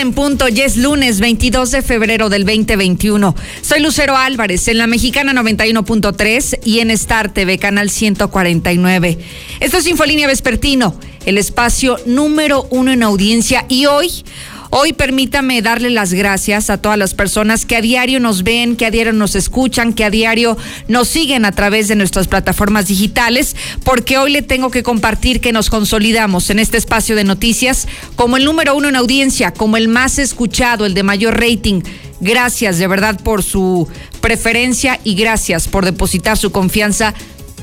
9 0.00 0.08
en 0.08 0.14
punto, 0.14 0.48
ya 0.48 0.64
es 0.64 0.78
lunes 0.78 1.20
22 1.20 1.72
de 1.72 1.82
febrero 1.82 2.30
del 2.30 2.46
2021. 2.46 3.34
Soy 3.60 3.80
Lucero 3.80 4.16
Álvarez 4.16 4.66
en 4.68 4.78
la 4.78 4.86
Mexicana 4.86 5.34
91.3 5.34 6.60
y 6.64 6.78
en 6.78 6.90
Star 6.90 7.34
TV, 7.34 7.58
canal 7.58 7.90
149. 7.90 9.18
Esto 9.60 9.76
es 9.76 9.86
Infolínea 9.86 10.26
Vespertino, 10.26 10.98
el 11.26 11.36
espacio 11.36 11.98
número 12.06 12.66
uno 12.70 12.92
en 12.92 13.02
audiencia 13.02 13.66
y 13.68 13.84
hoy 13.86 14.24
Hoy 14.72 14.92
permítame 14.92 15.62
darle 15.62 15.90
las 15.90 16.12
gracias 16.12 16.70
a 16.70 16.78
todas 16.78 16.96
las 16.96 17.12
personas 17.12 17.66
que 17.66 17.74
a 17.74 17.80
diario 17.80 18.20
nos 18.20 18.44
ven, 18.44 18.76
que 18.76 18.86
a 18.86 18.92
diario 18.92 19.12
nos 19.12 19.34
escuchan, 19.34 19.92
que 19.92 20.04
a 20.04 20.10
diario 20.10 20.56
nos 20.86 21.08
siguen 21.08 21.44
a 21.44 21.50
través 21.50 21.88
de 21.88 21.96
nuestras 21.96 22.28
plataformas 22.28 22.86
digitales, 22.86 23.56
porque 23.82 24.16
hoy 24.16 24.30
le 24.30 24.42
tengo 24.42 24.70
que 24.70 24.84
compartir 24.84 25.40
que 25.40 25.52
nos 25.52 25.70
consolidamos 25.70 26.50
en 26.50 26.60
este 26.60 26.76
espacio 26.76 27.16
de 27.16 27.24
noticias 27.24 27.88
como 28.14 28.36
el 28.36 28.44
número 28.44 28.76
uno 28.76 28.88
en 28.88 28.94
audiencia, 28.94 29.52
como 29.52 29.76
el 29.76 29.88
más 29.88 30.20
escuchado, 30.20 30.86
el 30.86 30.94
de 30.94 31.02
mayor 31.02 31.40
rating. 31.40 31.82
Gracias 32.20 32.78
de 32.78 32.86
verdad 32.86 33.18
por 33.20 33.42
su 33.42 33.88
preferencia 34.20 35.00
y 35.02 35.16
gracias 35.16 35.66
por 35.66 35.84
depositar 35.84 36.38
su 36.38 36.52
confianza 36.52 37.12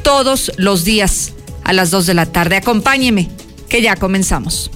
todos 0.04 0.52
los 0.58 0.84
días 0.84 1.32
a 1.64 1.72
las 1.72 1.90
dos 1.90 2.06
de 2.06 2.16
la 2.16 2.26
tarde. 2.26 2.58
Acompáñeme, 2.58 3.30
que 3.70 3.82
ya 3.82 3.96
comenzamos. 3.96 4.72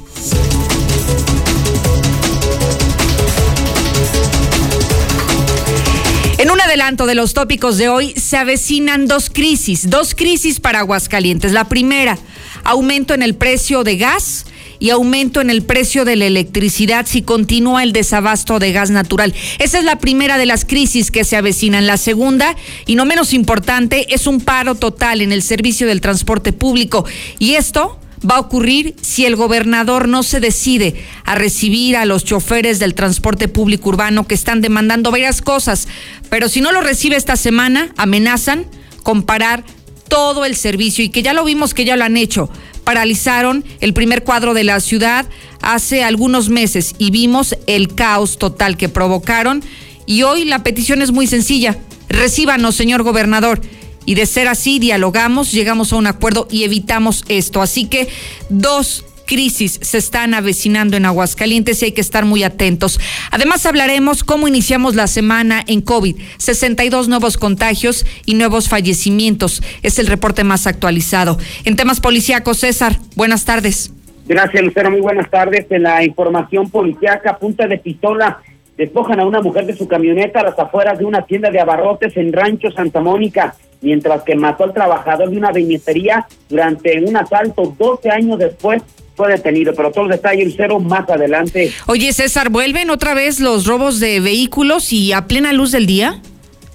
Adelanto 6.71 7.05
de 7.05 7.15
los 7.15 7.33
tópicos 7.33 7.77
de 7.77 7.89
hoy 7.89 8.13
se 8.15 8.37
avecinan 8.37 9.05
dos 9.05 9.29
crisis, 9.29 9.89
dos 9.89 10.15
crisis 10.15 10.61
para 10.61 10.79
Aguascalientes. 10.79 11.51
La 11.51 11.67
primera, 11.67 12.17
aumento 12.63 13.13
en 13.13 13.21
el 13.23 13.35
precio 13.35 13.83
de 13.83 13.97
gas 13.97 14.45
y 14.79 14.89
aumento 14.89 15.41
en 15.41 15.49
el 15.49 15.63
precio 15.63 16.05
de 16.05 16.15
la 16.15 16.27
electricidad 16.27 17.05
si 17.05 17.23
continúa 17.23 17.83
el 17.83 17.91
desabasto 17.91 18.57
de 18.57 18.71
gas 18.71 18.89
natural. 18.89 19.33
Esa 19.59 19.79
es 19.79 19.83
la 19.83 19.99
primera 19.99 20.37
de 20.37 20.45
las 20.45 20.63
crisis 20.63 21.11
que 21.11 21.25
se 21.25 21.35
avecinan. 21.35 21.87
La 21.87 21.97
segunda, 21.97 22.55
y 22.85 22.95
no 22.95 23.03
menos 23.03 23.33
importante, 23.33 24.05
es 24.15 24.25
un 24.25 24.39
paro 24.39 24.75
total 24.75 25.19
en 25.19 25.33
el 25.33 25.43
servicio 25.43 25.87
del 25.87 25.99
transporte 25.99 26.53
público. 26.53 27.03
Y 27.37 27.55
esto 27.55 27.99
va 28.29 28.35
a 28.35 28.39
ocurrir 28.39 28.95
si 29.01 29.25
el 29.25 29.35
gobernador 29.35 30.07
no 30.07 30.23
se 30.23 30.39
decide 30.39 30.95
a 31.25 31.35
recibir 31.35 31.97
a 31.97 32.05
los 32.05 32.23
choferes 32.23 32.79
del 32.79 32.93
transporte 32.93 33.47
público 33.47 33.89
urbano 33.89 34.27
que 34.27 34.35
están 34.35 34.61
demandando 34.61 35.11
varias 35.11 35.41
cosas, 35.41 35.87
pero 36.29 36.49
si 36.49 36.61
no 36.61 36.71
lo 36.71 36.81
recibe 36.81 37.15
esta 37.15 37.35
semana, 37.35 37.93
amenazan 37.97 38.65
con 39.03 39.23
parar 39.23 39.63
todo 40.07 40.45
el 40.45 40.55
servicio 40.55 41.03
y 41.03 41.09
que 41.09 41.23
ya 41.23 41.33
lo 41.33 41.45
vimos 41.45 41.73
que 41.73 41.85
ya 41.85 41.95
lo 41.95 42.03
han 42.03 42.17
hecho. 42.17 42.49
Paralizaron 42.83 43.63
el 43.79 43.93
primer 43.93 44.23
cuadro 44.23 44.53
de 44.53 44.63
la 44.63 44.79
ciudad 44.79 45.25
hace 45.61 46.03
algunos 46.03 46.49
meses 46.49 46.95
y 46.97 47.11
vimos 47.11 47.55
el 47.67 47.95
caos 47.95 48.37
total 48.37 48.75
que 48.75 48.89
provocaron 48.89 49.63
y 50.05 50.23
hoy 50.23 50.45
la 50.45 50.63
petición 50.63 51.01
es 51.01 51.11
muy 51.11 51.27
sencilla. 51.27 51.77
Recíbanos, 52.09 52.75
señor 52.75 53.03
gobernador 53.03 53.61
y 54.05 54.15
de 54.15 54.25
ser 54.25 54.47
así, 54.47 54.79
dialogamos, 54.79 55.51
llegamos 55.51 55.93
a 55.93 55.97
un 55.97 56.07
acuerdo 56.07 56.47
y 56.49 56.63
evitamos 56.63 57.23
esto. 57.27 57.61
Así 57.61 57.85
que 57.85 58.07
dos 58.49 59.05
crisis 59.31 59.79
se 59.81 59.97
están 59.97 60.33
avecinando 60.33 60.97
en 60.97 61.05
Aguascalientes 61.05 61.81
y 61.81 61.85
hay 61.85 61.91
que 61.93 62.01
estar 62.01 62.25
muy 62.25 62.43
atentos. 62.43 62.99
Además 63.31 63.65
hablaremos 63.65 64.25
cómo 64.25 64.47
iniciamos 64.47 64.95
la 64.95 65.07
semana 65.07 65.63
en 65.67 65.79
COVID. 65.79 66.17
62 66.37 67.07
nuevos 67.07 67.37
contagios 67.37 68.05
y 68.25 68.33
nuevos 68.33 68.67
fallecimientos. 68.67 69.63
Es 69.83 69.99
el 69.99 70.07
reporte 70.07 70.43
más 70.43 70.67
actualizado. 70.67 71.37
En 71.63 71.77
temas 71.77 72.01
policíacos, 72.01 72.57
César, 72.57 72.97
buenas 73.15 73.45
tardes. 73.45 73.93
Gracias, 74.27 74.63
Lucero. 74.63 74.91
Muy 74.91 74.99
buenas 74.99 75.29
tardes. 75.29 75.65
En 75.69 75.83
la 75.83 76.03
información 76.03 76.69
policíaca, 76.69 77.37
punta 77.37 77.67
de 77.67 77.77
pistola, 77.77 78.39
despojan 78.77 79.21
a 79.21 79.25
una 79.25 79.41
mujer 79.41 79.65
de 79.65 79.77
su 79.77 79.87
camioneta 79.87 80.41
a 80.41 80.43
las 80.43 80.59
afueras 80.59 80.99
de 80.99 81.05
una 81.05 81.25
tienda 81.25 81.49
de 81.51 81.61
abarrotes 81.61 82.17
en 82.17 82.33
Rancho 82.33 82.69
Santa 82.71 82.99
Mónica 82.99 83.55
mientras 83.81 84.23
que 84.23 84.35
mató 84.35 84.63
al 84.63 84.73
trabajador 84.73 85.29
de 85.29 85.37
una 85.37 85.51
viñetería 85.51 86.27
durante 86.49 87.03
un 87.03 87.17
asalto 87.17 87.75
12 87.77 88.09
años 88.09 88.39
después 88.39 88.81
fue 89.15 89.29
detenido, 89.29 89.73
pero 89.75 89.91
todos 89.91 90.07
los 90.07 90.17
detalles 90.17 90.53
cero 90.55 90.79
más 90.79 91.09
adelante. 91.09 91.71
Oye, 91.87 92.13
César, 92.13 92.49
¿vuelven 92.49 92.89
otra 92.89 93.13
vez 93.13 93.39
los 93.39 93.65
robos 93.65 93.99
de 93.99 94.19
vehículos 94.19 94.93
y 94.93 95.11
a 95.11 95.27
plena 95.27 95.53
luz 95.53 95.71
del 95.71 95.85
día? 95.85 96.21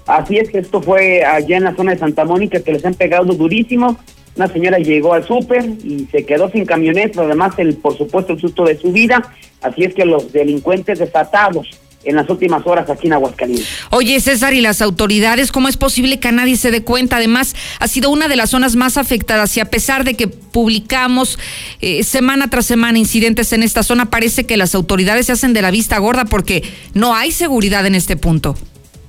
Así 0.06 0.36
es 0.36 0.50
que 0.50 0.58
esto 0.58 0.80
fue 0.80 1.24
allá 1.24 1.56
en 1.56 1.64
la 1.64 1.74
zona 1.74 1.92
de 1.92 1.98
Santa 1.98 2.24
Mónica 2.24 2.60
que 2.60 2.72
les 2.72 2.84
han 2.84 2.94
pegado 2.94 3.32
durísimo. 3.32 3.96
Una 4.36 4.48
señora 4.48 4.78
llegó 4.78 5.14
al 5.14 5.26
súper 5.26 5.64
y 5.64 6.06
se 6.12 6.24
quedó 6.24 6.50
sin 6.50 6.66
camioneta, 6.66 7.22
además 7.22 7.54
el 7.58 7.74
por 7.76 7.96
supuesto 7.96 8.34
el 8.34 8.40
susto 8.40 8.64
de 8.64 8.76
su 8.76 8.92
vida. 8.92 9.32
Así 9.62 9.84
es 9.84 9.94
que 9.94 10.04
los 10.04 10.32
delincuentes 10.32 10.98
desatados 10.98 11.68
en 12.04 12.16
las 12.16 12.28
últimas 12.30 12.66
horas 12.66 12.88
aquí 12.88 13.08
en 13.08 13.14
Aguascalientes. 13.14 13.68
Oye, 13.90 14.20
César, 14.20 14.54
¿y 14.54 14.60
las 14.60 14.80
autoridades 14.80 15.52
cómo 15.52 15.68
es 15.68 15.76
posible 15.76 16.20
que 16.20 16.30
nadie 16.32 16.56
se 16.56 16.70
dé 16.70 16.82
cuenta? 16.82 17.16
Además, 17.16 17.54
ha 17.80 17.88
sido 17.88 18.10
una 18.10 18.28
de 18.28 18.36
las 18.36 18.50
zonas 18.50 18.76
más 18.76 18.96
afectadas 18.96 19.56
y 19.56 19.60
a 19.60 19.66
pesar 19.66 20.04
de 20.04 20.14
que 20.14 20.28
publicamos 20.28 21.38
eh, 21.80 22.02
semana 22.04 22.48
tras 22.48 22.66
semana 22.66 22.98
incidentes 22.98 23.52
en 23.52 23.62
esta 23.62 23.82
zona, 23.82 24.10
parece 24.10 24.46
que 24.46 24.56
las 24.56 24.74
autoridades 24.74 25.26
se 25.26 25.32
hacen 25.32 25.52
de 25.52 25.62
la 25.62 25.70
vista 25.70 25.98
gorda 25.98 26.24
porque 26.24 26.62
no 26.94 27.14
hay 27.14 27.32
seguridad 27.32 27.84
en 27.86 27.94
este 27.94 28.16
punto. 28.16 28.54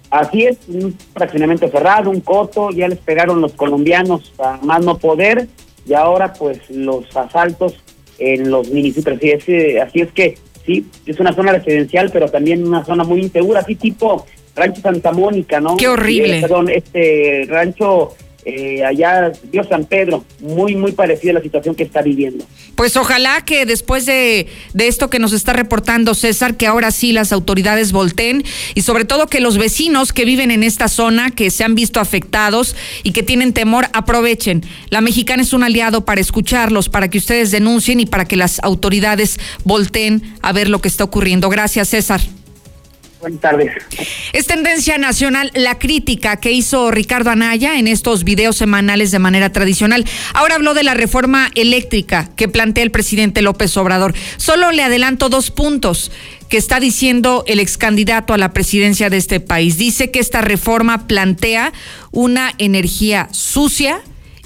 Así 0.09 0.43
es, 0.43 0.57
un 0.67 0.97
fraccionamiento 1.13 1.69
cerrado, 1.69 2.09
un 2.09 2.21
coto, 2.21 2.71
ya 2.71 2.87
les 2.87 2.99
pegaron 2.99 3.41
los 3.41 3.53
colombianos 3.53 4.31
a 4.39 4.57
más 4.63 4.83
no 4.83 4.97
poder 4.97 5.47
y 5.85 5.93
ahora 5.93 6.33
pues 6.33 6.59
los 6.69 7.05
asaltos 7.15 7.75
en 8.17 8.49
los 8.49 8.69
municipios. 8.69 9.17
Así 9.17 9.29
es, 9.31 9.81
así 9.81 9.99
es 9.99 10.11
que 10.13 10.37
sí, 10.67 10.85
es 11.07 11.19
una 11.19 11.33
zona 11.33 11.53
residencial, 11.53 12.11
pero 12.13 12.29
también 12.29 12.67
una 12.67 12.85
zona 12.85 13.03
muy 13.03 13.21
insegura, 13.21 13.61
así 13.61 13.75
tipo 13.75 14.27
Rancho 14.55 14.81
Santa 14.81 15.11
Mónica, 15.11 15.59
¿no? 15.59 15.77
Qué 15.77 15.87
horrible. 15.87 16.37
Eh, 16.37 16.41
perdón, 16.41 16.69
este 16.69 17.45
rancho 17.47 18.15
eh, 18.49 18.81
allá, 18.85 19.33
Dios 19.51 19.67
San 19.67 19.83
Pedro, 19.83 20.23
muy, 20.39 20.73
muy 20.73 20.93
parecida 20.93 21.31
a 21.31 21.33
la 21.33 21.41
situación 21.41 21.75
que 21.75 21.83
está 21.83 22.01
viviendo. 22.01 22.45
Pues 22.75 22.95
ojalá 22.95 23.43
que 23.43 23.65
después 23.65 24.05
de, 24.05 24.47
de, 24.73 24.87
esto 24.87 25.09
que 25.09 25.19
nos 25.19 25.33
está 25.33 25.51
reportando 25.51 26.15
César, 26.15 26.55
que 26.55 26.65
ahora 26.65 26.91
sí 26.91 27.11
las 27.11 27.33
autoridades 27.33 27.91
volteen 27.91 28.45
y 28.73 28.83
sobre 28.83 29.03
todo 29.03 29.27
que 29.27 29.41
los 29.41 29.57
vecinos 29.57 30.13
que 30.13 30.23
viven 30.23 30.51
en 30.51 30.63
esta 30.63 30.87
zona, 30.87 31.29
que 31.29 31.51
se 31.51 31.65
han 31.65 31.75
visto 31.75 31.99
afectados 31.99 32.77
y 33.03 33.11
que 33.11 33.21
tienen 33.21 33.51
temor, 33.51 33.87
aprovechen. 33.91 34.63
La 34.91 35.01
mexicana 35.01 35.43
es 35.43 35.51
un 35.51 35.63
aliado 35.63 36.05
para 36.05 36.21
escucharlos, 36.21 36.87
para 36.87 37.09
que 37.09 37.17
ustedes 37.17 37.51
denuncien 37.51 37.99
y 37.99 38.05
para 38.05 38.23
que 38.23 38.37
las 38.37 38.63
autoridades 38.63 39.41
volteen 39.65 40.23
a 40.41 40.53
ver 40.53 40.69
lo 40.69 40.79
que 40.79 40.87
está 40.87 41.03
ocurriendo. 41.03 41.49
Gracias, 41.49 41.89
César. 41.89 42.21
Buenas 43.19 43.41
tardes. 43.41 43.71
Es 44.31 44.45
tendencia 44.45 44.97
nacional 44.99 45.51
la 45.55 45.79
crítica 45.79 46.37
que 46.37 46.51
hizo 46.51 46.91
Ricardo 46.91 47.31
Anaya 47.31 47.79
en 47.79 47.87
estos 47.87 48.23
videos 48.23 48.57
semanales 48.57 49.09
de 49.09 49.17
manera 49.17 49.51
tradicional. 49.51 50.05
Ahora 50.33 50.55
habló 50.55 50.75
de 50.75 50.83
la 50.83 50.93
reforma 50.93 51.49
eléctrica 51.55 52.29
que 52.35 52.47
plantea 52.47 52.83
el 52.83 52.91
presidente 52.91 53.41
López 53.41 53.75
Obrador. 53.77 54.13
Solo 54.37 54.71
le 54.71 54.83
adelanto 54.83 55.29
dos 55.29 55.49
puntos 55.49 56.11
que 56.47 56.57
está 56.57 56.79
diciendo 56.79 57.43
el 57.47 57.59
ex 57.59 57.77
candidato 57.77 58.33
a 58.33 58.37
la 58.37 58.53
presidencia 58.53 59.09
de 59.09 59.17
este 59.17 59.39
país. 59.39 59.77
Dice 59.77 60.11
que 60.11 60.19
esta 60.19 60.41
reforma 60.41 61.07
plantea 61.07 61.73
una 62.11 62.53
energía 62.59 63.29
sucia 63.31 64.01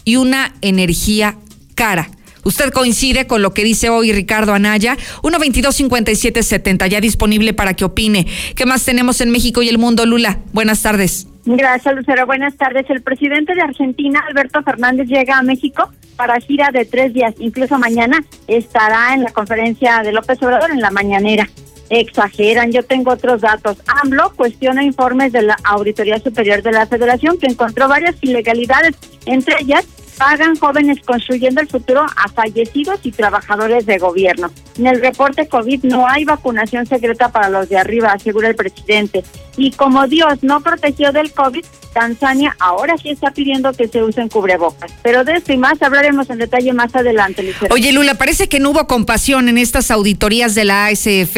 y 0.05 0.15
una 0.15 0.55
energía 0.61 1.37
cara. 1.75 2.09
Usted 2.43 2.71
coincide 2.71 3.27
con 3.27 3.41
lo 3.41 3.53
que 3.53 3.63
dice 3.63 3.89
hoy 3.89 4.11
Ricardo 4.11 4.53
Anaya. 4.53 4.97
122-5770, 5.21 6.87
ya 6.87 7.01
disponible 7.01 7.53
para 7.53 7.73
que 7.73 7.85
opine. 7.85 8.25
¿Qué 8.55 8.65
más 8.65 8.83
tenemos 8.83 9.21
en 9.21 9.31
México 9.31 9.61
y 9.61 9.69
el 9.69 9.77
mundo, 9.77 10.05
Lula? 10.05 10.39
Buenas 10.53 10.81
tardes. 10.81 11.27
Gracias, 11.45 11.95
Lucero. 11.95 12.25
Buenas 12.25 12.55
tardes. 12.55 12.85
El 12.89 13.01
presidente 13.01 13.55
de 13.55 13.61
Argentina, 13.61 14.23
Alberto 14.27 14.61
Fernández, 14.63 15.07
llega 15.07 15.37
a 15.37 15.41
México 15.41 15.91
para 16.15 16.39
gira 16.39 16.69
de 16.71 16.85
tres 16.85 17.13
días. 17.13 17.33
Incluso 17.39 17.79
mañana 17.79 18.23
estará 18.47 19.13
en 19.13 19.23
la 19.23 19.31
conferencia 19.31 20.01
de 20.03 20.11
López 20.11 20.41
Obrador 20.41 20.71
en 20.71 20.81
la 20.81 20.91
mañanera. 20.91 21.49
Exageran, 21.89 22.71
yo 22.71 22.83
tengo 22.83 23.11
otros 23.11 23.41
datos. 23.41 23.77
AMLO 24.01 24.33
cuestiona 24.35 24.83
informes 24.83 25.33
de 25.33 25.41
la 25.41 25.57
Auditoría 25.63 26.19
Superior 26.19 26.61
de 26.61 26.71
la 26.71 26.85
Federación 26.85 27.37
que 27.37 27.47
encontró 27.47 27.87
varias 27.87 28.15
ilegalidades, 28.21 28.95
entre 29.25 29.55
ellas 29.61 29.85
pagan 30.21 30.55
jóvenes 30.55 30.99
construyendo 31.03 31.61
el 31.61 31.67
futuro 31.67 32.01
a 32.03 32.29
fallecidos 32.29 32.99
y 33.01 33.11
trabajadores 33.11 33.87
de 33.87 33.97
gobierno. 33.97 34.51
En 34.77 34.85
el 34.85 35.01
reporte 35.01 35.47
COVID 35.47 35.83
no 35.85 36.07
hay 36.07 36.25
vacunación 36.25 36.85
secreta 36.85 37.29
para 37.29 37.49
los 37.49 37.67
de 37.69 37.79
arriba, 37.79 38.11
asegura 38.11 38.49
el 38.49 38.55
presidente. 38.55 39.23
Y 39.57 39.71
como 39.71 40.05
Dios 40.05 40.43
no 40.43 40.61
protegió 40.61 41.11
del 41.11 41.31
COVID, 41.31 41.65
Tanzania 41.91 42.55
ahora 42.59 42.99
sí 42.99 43.09
está 43.09 43.31
pidiendo 43.31 43.73
que 43.73 43.87
se 43.87 44.03
usen 44.03 44.29
cubrebocas. 44.29 44.91
Pero 45.01 45.23
de 45.23 45.37
esto 45.37 45.53
y 45.53 45.57
más 45.57 45.81
hablaremos 45.81 46.29
en 46.29 46.37
detalle 46.37 46.71
más 46.71 46.95
adelante, 46.95 47.41
Lucero. 47.41 47.73
Oye, 47.73 47.91
Lula, 47.91 48.13
parece 48.13 48.47
que 48.47 48.59
no 48.59 48.69
hubo 48.69 48.85
compasión 48.85 49.49
en 49.49 49.57
estas 49.57 49.89
auditorías 49.89 50.53
de 50.53 50.65
la 50.65 50.85
ASF. 50.85 51.35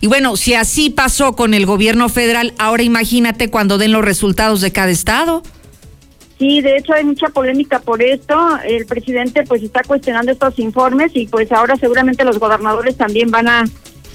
Y 0.00 0.08
bueno, 0.08 0.36
si 0.36 0.54
así 0.54 0.90
pasó 0.90 1.36
con 1.36 1.54
el 1.54 1.66
gobierno 1.66 2.08
federal, 2.08 2.52
ahora 2.58 2.82
imagínate 2.82 3.48
cuando 3.48 3.78
den 3.78 3.92
los 3.92 4.04
resultados 4.04 4.60
de 4.60 4.72
cada 4.72 4.90
estado. 4.90 5.44
Sí, 6.44 6.60
de 6.60 6.76
hecho 6.76 6.92
hay 6.92 7.04
mucha 7.04 7.28
polémica 7.28 7.78
por 7.78 8.02
esto. 8.02 8.36
El 8.68 8.84
presidente 8.84 9.44
pues 9.44 9.62
está 9.62 9.82
cuestionando 9.82 10.30
estos 10.30 10.58
informes 10.58 11.12
y 11.14 11.26
pues 11.26 11.50
ahora 11.50 11.74
seguramente 11.76 12.22
los 12.22 12.38
gobernadores 12.38 12.98
también 12.98 13.30
van 13.30 13.48
a 13.48 13.64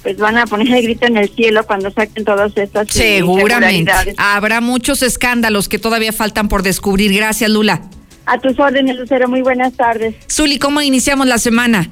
pues 0.03 0.15
van 0.17 0.37
a 0.37 0.45
poner 0.45 0.67
el 0.75 0.83
grito 0.83 1.07
en 1.07 1.17
el 1.17 1.27
cielo 1.29 1.65
cuando 1.65 1.89
saquen 1.89 2.23
todas 2.23 2.55
estas 2.55 2.87
eh, 2.95 3.17
Seguramente. 3.17 3.91
Habrá 4.17 4.61
muchos 4.61 5.01
escándalos 5.01 5.67
que 5.67 5.79
todavía 5.79 6.13
faltan 6.13 6.49
por 6.49 6.61
descubrir. 6.61 7.11
Gracias, 7.15 7.49
Lula. 7.49 7.81
A 8.27 8.37
tus 8.37 8.59
órdenes, 8.59 8.95
Lucero. 8.95 9.27
Muy 9.27 9.41
buenas 9.41 9.73
tardes. 9.73 10.13
Zuli, 10.31 10.59
¿cómo 10.59 10.83
iniciamos 10.83 11.25
la 11.25 11.39
semana? 11.39 11.89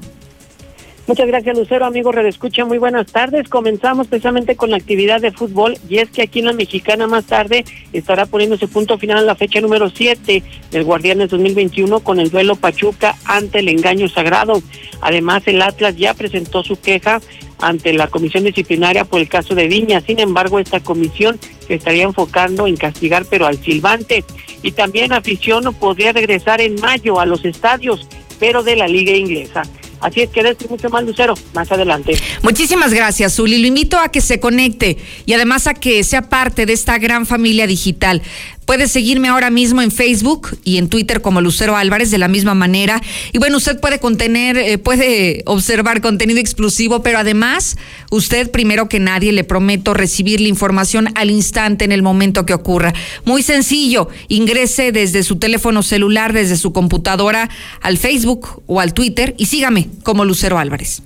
Muchas 1.08 1.26
gracias, 1.26 1.56
Lucero. 1.56 1.86
Amigo 1.86 2.12
Redescucha, 2.12 2.66
muy 2.66 2.76
buenas 2.76 3.06
tardes. 3.10 3.48
Comenzamos 3.48 4.08
precisamente 4.08 4.56
con 4.56 4.70
la 4.70 4.76
actividad 4.76 5.22
de 5.22 5.32
fútbol 5.32 5.78
y 5.88 6.00
es 6.00 6.10
que 6.10 6.20
aquí 6.20 6.40
en 6.40 6.44
la 6.44 6.52
Mexicana 6.52 7.06
más 7.06 7.24
tarde 7.24 7.64
estará 7.94 8.26
poniéndose 8.26 8.68
punto 8.68 8.98
final 8.98 9.24
la 9.24 9.34
fecha 9.34 9.62
número 9.62 9.88
7 9.88 10.42
del 10.70 10.84
Guardianes 10.84 11.30
2021 11.30 12.00
con 12.00 12.20
el 12.20 12.30
duelo 12.30 12.56
Pachuca 12.56 13.16
ante 13.24 13.60
el 13.60 13.70
engaño 13.70 14.06
sagrado. 14.10 14.60
Además, 15.00 15.44
el 15.46 15.62
Atlas 15.62 15.96
ya 15.96 16.12
presentó 16.12 16.62
su 16.62 16.78
queja 16.78 17.22
ante 17.58 17.94
la 17.94 18.08
comisión 18.08 18.44
disciplinaria 18.44 19.06
por 19.06 19.20
el 19.20 19.30
caso 19.30 19.54
de 19.54 19.66
Viña. 19.66 20.02
Sin 20.02 20.20
embargo, 20.20 20.58
esta 20.58 20.80
comisión 20.80 21.40
se 21.66 21.76
estaría 21.76 22.04
enfocando 22.04 22.66
en 22.66 22.76
castigar, 22.76 23.24
pero 23.24 23.46
al 23.46 23.56
silbante. 23.56 24.24
Y 24.62 24.72
también 24.72 25.14
afición 25.14 25.72
podría 25.72 26.12
regresar 26.12 26.60
en 26.60 26.74
mayo 26.74 27.18
a 27.18 27.24
los 27.24 27.46
estadios, 27.46 28.06
pero 28.38 28.62
de 28.62 28.76
la 28.76 28.86
liga 28.86 29.12
inglesa. 29.12 29.62
Así 30.00 30.22
es 30.22 30.30
que 30.30 30.40
esto 30.40 30.66
mucho 30.68 30.88
más 30.90 31.04
lucero 31.04 31.34
más 31.54 31.70
adelante. 31.70 32.16
Muchísimas 32.42 32.92
gracias, 32.92 33.34
Zuli. 33.36 33.58
Lo 33.58 33.66
invito 33.66 33.98
a 33.98 34.10
que 34.10 34.20
se 34.20 34.40
conecte 34.40 34.98
y 35.26 35.32
además 35.32 35.66
a 35.66 35.74
que 35.74 36.04
sea 36.04 36.28
parte 36.28 36.66
de 36.66 36.72
esta 36.72 36.98
gran 36.98 37.26
familia 37.26 37.66
digital. 37.66 38.22
Puede 38.68 38.86
seguirme 38.86 39.28
ahora 39.28 39.48
mismo 39.48 39.80
en 39.80 39.90
Facebook 39.90 40.58
y 40.62 40.76
en 40.76 40.90
Twitter 40.90 41.22
como 41.22 41.40
Lucero 41.40 41.74
Álvarez 41.74 42.10
de 42.10 42.18
la 42.18 42.28
misma 42.28 42.52
manera. 42.52 43.00
Y 43.32 43.38
bueno, 43.38 43.56
usted 43.56 43.80
puede 43.80 43.98
contener, 43.98 44.58
eh, 44.58 44.76
puede 44.76 45.42
observar 45.46 46.02
contenido 46.02 46.38
exclusivo, 46.38 47.02
pero 47.02 47.16
además, 47.16 47.78
usted 48.10 48.50
primero 48.50 48.86
que 48.86 49.00
nadie 49.00 49.32
le 49.32 49.42
prometo 49.42 49.94
recibir 49.94 50.42
la 50.42 50.48
información 50.48 51.08
al 51.14 51.30
instante 51.30 51.86
en 51.86 51.92
el 51.92 52.02
momento 52.02 52.44
que 52.44 52.52
ocurra. 52.52 52.92
Muy 53.24 53.42
sencillo, 53.42 54.10
ingrese 54.28 54.92
desde 54.92 55.22
su 55.22 55.36
teléfono 55.36 55.82
celular, 55.82 56.34
desde 56.34 56.58
su 56.58 56.74
computadora 56.74 57.48
al 57.80 57.96
Facebook 57.96 58.62
o 58.66 58.80
al 58.80 58.92
Twitter 58.92 59.34
y 59.38 59.46
sígame 59.46 59.88
como 60.02 60.26
Lucero 60.26 60.58
Álvarez. 60.58 61.00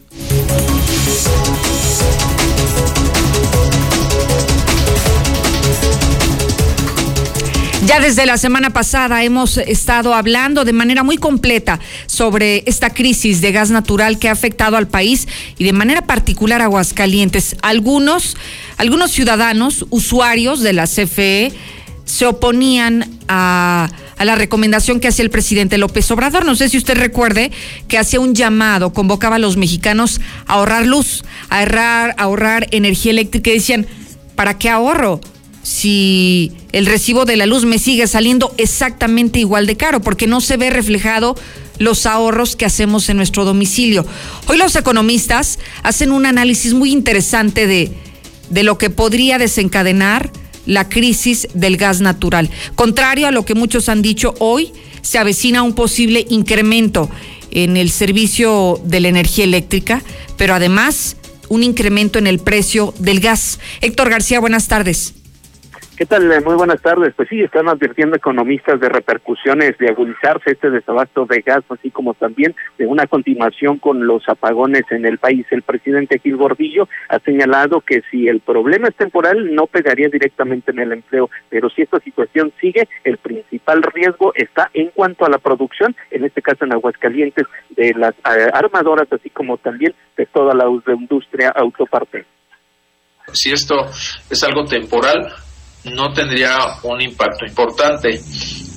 Ya 7.85 7.99
desde 7.99 8.27
la 8.27 8.39
semana 8.39 8.71
pasada 8.71 9.25
hemos 9.25 9.59
estado 9.59 10.15
hablando 10.15 10.65
de 10.65 10.73
manera 10.73 11.03
muy 11.03 11.17
completa 11.17 11.81
sobre 12.07 12.63
esta 12.67 12.91
crisis 12.91 13.41
de 13.41 13.51
gas 13.51 13.71
natural 13.71 14.21
que 14.21 14.29
ha 14.29 14.33
afectado 14.33 14.77
al 14.77 14.87
país 14.87 15.27
y 15.59 15.65
de 15.65 15.73
manera 15.73 16.03
particular 16.03 16.63
a 16.63 16.67
Aguascalientes. 16.67 17.57
Algunos, 17.61 18.37
algunos 18.77 19.11
ciudadanos, 19.11 19.85
usuarios 19.91 20.61
de 20.61 20.73
la 20.75 20.87
CFE, 20.87 21.53
se 22.05 22.27
oponían 22.27 23.19
a, 23.27 23.91
la 24.19 24.37
recomendación 24.37 25.01
que 25.01 25.09
hacía 25.09 25.25
el 25.25 25.31
presidente 25.31 25.77
López 25.77 26.09
Obrador. 26.13 26.45
No 26.45 26.55
sé 26.55 26.69
si 26.69 26.79
usted 26.79 26.97
recuerde 26.97 27.51
que 27.89 27.99
hacía 27.99 28.21
un 28.21 28.37
llamado, 28.37 28.93
convocaba 28.93 29.37
a 29.37 29.41
los 29.41 29.57
mexicanos 29.57 30.21
a 30.47 30.55
ahorrar 30.55 30.87
luz, 30.87 31.25
a 31.49 31.59
ahorrar, 31.59 32.15
a 32.17 32.23
ahorrar 32.23 32.69
energía 32.71 33.11
eléctrica 33.11 33.51
y 33.51 33.55
decían, 33.55 33.89
¿para 34.37 34.57
qué 34.57 34.71
ahorro? 34.71 35.21
Si 35.63 36.53
el 36.73 36.87
recibo 36.87 37.25
de 37.25 37.37
la 37.37 37.47
luz 37.47 37.65
me 37.65 37.79
sigue 37.79 38.07
saliendo 38.07 38.55
exactamente 38.59 39.39
igual 39.39 39.67
de 39.67 39.77
caro, 39.77 40.01
porque 40.01 40.27
no 40.27 40.41
se 40.41 40.57
ve 40.57 40.71
reflejado 40.71 41.37
los 41.79 42.07
ahorros 42.07 42.57
que 42.57 42.65
hacemos 42.65 43.09
en 43.09 43.17
nuestro 43.17 43.45
domicilio. 43.45 44.07
Hoy 44.47 44.59
los 44.59 44.77
economistas 44.77 45.59
hacen 45.83 46.13
un 46.13 46.27
análisis 46.27 46.75
muy 46.75 46.93
interesante 46.93 47.67
de, 47.67 47.93
de 48.51 48.63
lo 48.63 48.79
que 48.79 48.91
podría 48.91 49.39
desencadenar 49.39 50.31
la 50.67 50.89
crisis 50.89 51.49
del 51.55 51.77
gas 51.77 52.01
natural. 52.01 52.51
Contrario 52.75 53.27
a 53.27 53.33
lo 53.33 53.45
que 53.45 53.55
muchos 53.55 53.89
han 53.89 54.03
dicho 54.03 54.35
hoy, 54.39 54.73
se 55.01 55.19
avecina 55.19 55.63
un 55.63 55.75
posible 55.75 56.27
incremento 56.29 57.11
en 57.51 57.77
el 57.77 57.91
servicio 57.91 58.81
de 58.85 59.01
la 59.01 59.09
energía 59.09 59.45
eléctrica, 59.45 60.03
pero 60.37 60.55
además 60.55 61.17
un 61.49 61.63
incremento 61.63 62.19
en 62.19 62.27
el 62.27 62.39
precio 62.39 62.95
del 62.99 63.21
gas. 63.21 63.59
Héctor 63.81 64.09
García, 64.09 64.41
buenas 64.41 64.69
tardes. 64.69 65.15
¿Qué 65.97 66.07
tal? 66.07 66.33
Eh, 66.33 66.41
muy 66.41 66.55
buenas 66.55 66.81
tardes. 66.81 67.13
Pues 67.15 67.29
sí, 67.29 67.43
están 67.43 67.69
advirtiendo 67.69 68.17
economistas 68.17 68.81
de 68.81 68.89
repercusiones 68.89 69.77
de 69.77 69.91
agudizarse 69.91 70.53
este 70.53 70.71
desabasto 70.71 71.27
de 71.27 71.43
gas, 71.43 71.63
así 71.69 71.91
como 71.91 72.15
también 72.15 72.57
de 72.79 72.87
una 72.87 73.07
continuación 73.07 73.79
con 73.79 74.07
los 74.07 74.27
apagones 74.27 74.85
en 74.91 75.05
el 75.05 75.19
país. 75.19 75.47
El 75.51 75.61
presidente 75.61 76.19
Gil 76.19 76.39
Gordillo 76.39 76.89
ha 77.11 77.19
señalado 77.19 77.83
que 77.83 78.03
si 78.11 78.27
el 78.27 78.41
problema 78.41 78.89
es 78.89 78.97
temporal, 78.97 79.55
no 79.55 79.67
pegaría 79.67 80.09
directamente 80.09 80.71
en 80.71 80.79
el 80.79 80.93
empleo, 80.93 81.29
pero 81.51 81.69
si 81.69 81.83
esta 81.83 82.01
situación 82.01 82.55
sigue, 82.59 82.89
el 83.05 83.19
principal 83.19 83.83
riesgo 83.83 84.33
está 84.35 84.71
en 84.73 84.89
cuanto 84.95 85.27
a 85.27 85.31
la 85.31 85.39
producción, 85.39 85.95
en 86.11 86.25
este 86.25 86.41
caso 86.41 86.65
en 86.65 86.73
Aguascalientes, 86.73 87.47
de 87.77 87.93
las 87.95 88.15
eh, 88.15 88.51
armadoras, 88.55 89.13
así 89.13 89.29
como 89.29 89.59
también 89.59 89.95
de 90.17 90.25
toda 90.25 90.55
la 90.55 90.65
industria 90.95 91.51
autoparte. 91.51 92.25
Si 93.33 93.53
esto 93.53 93.87
es 94.31 94.43
algo 94.43 94.65
temporal, 94.65 95.33
no 95.85 96.13
tendría 96.13 96.59
un 96.83 97.01
impacto 97.01 97.45
importante. 97.47 98.21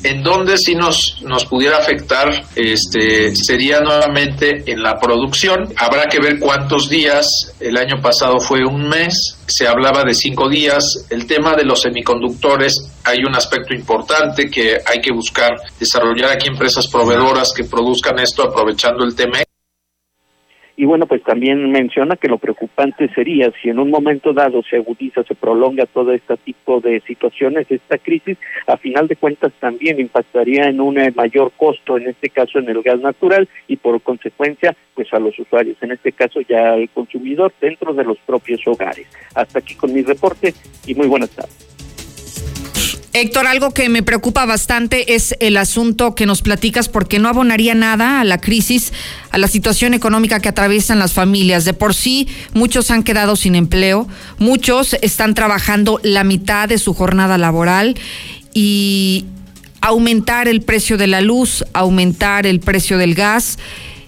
En 0.04 0.22
donde 0.22 0.58
sí 0.60 0.76
nos, 0.76 1.18
nos 1.24 1.46
pudiera 1.46 1.78
afectar 1.78 2.46
este, 2.56 3.36
sería 3.36 3.80
nuevamente 3.80 4.64
en 4.72 4.84
la 4.84 5.00
producción. 5.00 5.74
Habrá 5.78 6.06
que 6.06 6.20
ver 6.20 6.40
cuántos 6.40 6.90
días. 6.90 7.56
El 7.60 7.76
año 7.76 8.00
pasado 8.02 8.40
fue 8.40 8.64
un 8.64 8.88
mes, 8.88 9.40
se 9.48 9.68
hablaba 9.68 10.04
de 10.04 10.14
cinco 10.14 10.48
días. 10.48 11.08
El 11.10 11.26
tema 11.26 11.56
de 11.56 11.64
los 11.64 11.82
semiconductores, 11.82 12.88
hay 13.04 13.24
un 13.24 13.36
aspecto 13.36 13.74
importante 13.74 14.48
que 14.50 14.78
hay 14.86 15.02
que 15.02 15.12
buscar 15.12 15.56
desarrollar 15.80 16.32
aquí 16.32 16.50
empresas 16.50 16.88
proveedoras 16.88 17.52
que 17.56 17.64
produzcan 17.64 18.20
esto 18.20 18.44
aprovechando 18.44 19.04
el 19.04 19.16
tema 19.16 19.45
y 20.78 20.86
bueno, 20.86 21.06
pues 21.06 21.24
también 21.24 21.72
menciona 21.72 22.18
que 22.18 22.28
lo 22.28 22.38
preocupante 22.38 23.08
sería 23.14 23.52
si 23.62 23.70
en 23.70 23.80
un 23.80 23.90
momento 23.90 24.34
dado 24.34 24.62
se 24.64 24.78
agudiza, 24.78 25.24
se 25.24 25.36
prolonga 25.36 25.86
todo 25.86 26.12
este 26.12 26.36
tipo 26.38 26.82
de 26.82 27.02
situaciones, 27.02 27.68
esta 27.70 27.98
crisis, 27.98 28.38
a 28.68 28.78
final 28.78 29.08
de 29.08 29.16
cuentas 29.16 29.54
también 29.60 30.00
impactaría 30.00 30.68
en 30.68 30.82
un 30.82 31.00
eh, 31.00 31.14
mayor 31.16 31.52
costo, 31.56 31.98
en 31.98 32.08
este 32.08 32.30
caso 32.30 32.60
en 32.60 32.70
el 32.70 32.82
gas 32.82 33.00
natural 33.00 33.48
y 33.68 33.78
por 33.78 34.02
consecuencia 34.02 34.76
pues 34.94 35.14
a 35.14 35.20
los 35.20 35.38
usuarios, 35.40 35.78
en 35.82 35.92
este 35.92 36.12
caso 36.12 36.42
ya 36.42 36.74
al 36.74 36.90
consumidor 36.90 37.54
dentro 37.62 37.94
de 37.94 38.04
los 38.04 38.18
propios 38.20 38.62
hogares. 38.68 39.08
Hasta 39.34 39.60
aquí 39.60 39.76
con 39.76 39.94
mi 39.94 40.02
reporte 40.02 40.54
y 40.86 40.96
muy 40.96 41.08
buenas 41.08 41.30
tardes. 41.32 41.75
Héctor, 43.18 43.48
algo 43.48 43.72
que 43.72 43.88
me 43.88 44.04
preocupa 44.04 44.46
bastante 44.46 45.16
es 45.16 45.38
el 45.40 45.56
asunto 45.56 46.16
que 46.16 46.26
nos 46.26 46.42
platicas 46.42 46.90
porque 46.90 47.18
no 47.18 47.30
abonaría 47.30 47.74
nada 47.74 48.20
a 48.20 48.26
la 48.26 48.42
crisis, 48.42 48.92
a 49.32 49.38
la 49.38 49.48
situación 49.48 49.94
económica 49.94 50.42
que 50.42 50.50
atraviesan 50.50 51.00
las 51.00 51.14
familias. 51.14 51.64
De 51.64 51.74
por 51.74 51.96
sí, 51.96 52.28
muchos 52.54 52.92
han 52.92 53.04
quedado 53.04 53.38
sin 53.38 53.56
empleo, 53.56 54.06
muchos 54.38 54.98
están 55.02 55.34
trabajando 55.34 56.02
la 56.04 56.26
mitad 56.26 56.68
de 56.68 56.78
su 56.78 56.94
jornada 56.94 57.38
laboral 57.38 57.96
y 58.54 59.24
aumentar 59.80 60.50
el 60.50 60.62
precio 60.62 60.98
de 60.98 61.08
la 61.08 61.22
luz, 61.22 61.64
aumentar 61.72 62.46
el 62.46 62.60
precio 62.60 62.98
del 62.98 63.16
gas 63.16 63.60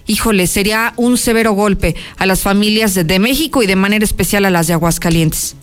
híjole, 0.06 0.46
sería 0.46 0.92
un 0.96 1.16
severo 1.16 1.52
golpe 1.52 1.96
a 2.18 2.26
las 2.26 2.42
familias 2.42 2.94
de, 2.94 3.18
México 3.18 3.62
y 3.62 3.66
de 3.66 3.76
manera 3.76 4.04
especial 4.04 4.44
a 4.44 4.50
las 4.50 4.66
de 4.66 4.74
Aguascalientes. 4.74 5.56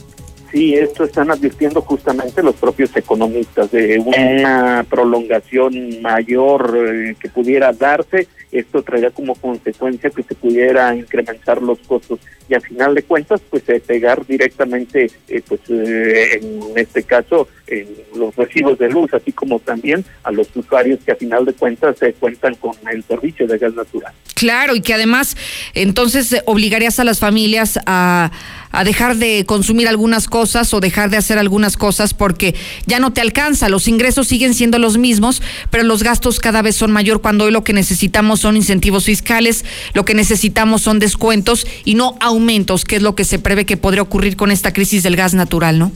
Sí, 0.55 0.73
esto 0.73 1.03
están 1.03 1.29
advirtiendo 1.29 1.81
justamente 1.81 2.41
los 2.41 2.55
propios 2.55 2.95
economistas 2.95 3.69
de 3.71 3.99
una 3.99 4.85
prolongación 4.89 6.01
mayor 6.01 6.77
eh, 6.77 7.15
que 7.19 7.27
pudiera 7.27 7.73
darse. 7.73 8.29
Esto 8.53 8.81
traería 8.81 9.11
como 9.11 9.35
consecuencia 9.35 10.09
que 10.11 10.23
se 10.23 10.33
pudiera 10.33 10.95
incrementar 10.95 11.61
los 11.61 11.79
costos 11.79 12.21
y 12.47 12.53
a 12.53 12.61
final 12.61 12.95
de 12.95 13.03
cuentas, 13.03 13.41
pues 13.49 13.63
pegar 13.85 14.25
directamente, 14.25 15.11
eh, 15.27 15.41
pues 15.45 15.59
eh, 15.67 16.39
en 16.41 16.77
este 16.77 17.03
caso, 17.03 17.49
en 17.67 17.87
los 18.15 18.35
recibos 18.35 18.77
de 18.77 18.89
luz, 18.89 19.13
así 19.13 19.31
como 19.31 19.59
también 19.59 20.05
a 20.23 20.31
los 20.31 20.47
usuarios 20.55 20.99
que 21.03 21.11
a 21.11 21.15
final 21.15 21.45
de 21.45 21.53
cuentas 21.53 21.97
se 21.97 22.13
cuentan 22.13 22.55
con 22.55 22.75
el 22.91 23.03
servicio 23.03 23.47
de 23.47 23.57
gas 23.57 23.73
natural. 23.73 24.13
Claro, 24.35 24.75
y 24.75 24.81
que 24.81 24.93
además 24.93 25.37
entonces 25.73 26.41
obligarías 26.45 26.99
a 26.99 27.03
las 27.03 27.19
familias 27.19 27.79
a 27.85 28.31
a 28.75 28.83
dejar 28.83 29.15
de 29.15 29.45
consumir 29.45 29.87
algunas 29.87 30.27
cosas 30.27 30.73
o 30.73 30.81
dejar 30.81 31.09
de 31.09 31.17
hacer 31.17 31.39
algunas 31.39 31.77
cosas 31.77 32.13
porque 32.13 32.55
ya 32.85 32.99
no 32.99 33.13
te 33.13 33.21
alcanza. 33.21 33.69
Los 33.69 33.87
ingresos 33.87 34.27
siguen 34.27 34.53
siendo 34.53 34.79
los 34.79 34.97
mismos, 34.97 35.41
pero 35.69 35.83
los 35.83 36.03
gastos 36.03 36.39
cada 36.39 36.61
vez 36.61 36.75
son 36.75 36.91
mayor 36.91 37.21
cuando 37.21 37.45
hoy 37.45 37.51
lo 37.51 37.63
que 37.63 37.71
necesitamos 37.71 38.41
son 38.41 38.57
incentivos 38.57 39.05
fiscales, 39.05 39.63
lo 39.93 40.03
que 40.03 40.13
necesitamos 40.13 40.81
son 40.81 40.99
descuentos 40.99 41.65
y 41.85 41.95
no 41.95 42.17
aumentos, 42.19 42.83
que 42.83 42.97
es 42.97 43.01
lo 43.01 43.15
que 43.15 43.23
se 43.23 43.39
prevé 43.39 43.65
que 43.65 43.77
podría 43.77 44.01
ocurrir 44.01 44.35
con 44.35 44.51
esta 44.51 44.73
crisis 44.73 45.03
del 45.03 45.15
gas 45.15 45.33
natural, 45.33 45.79
¿no? 45.79 45.91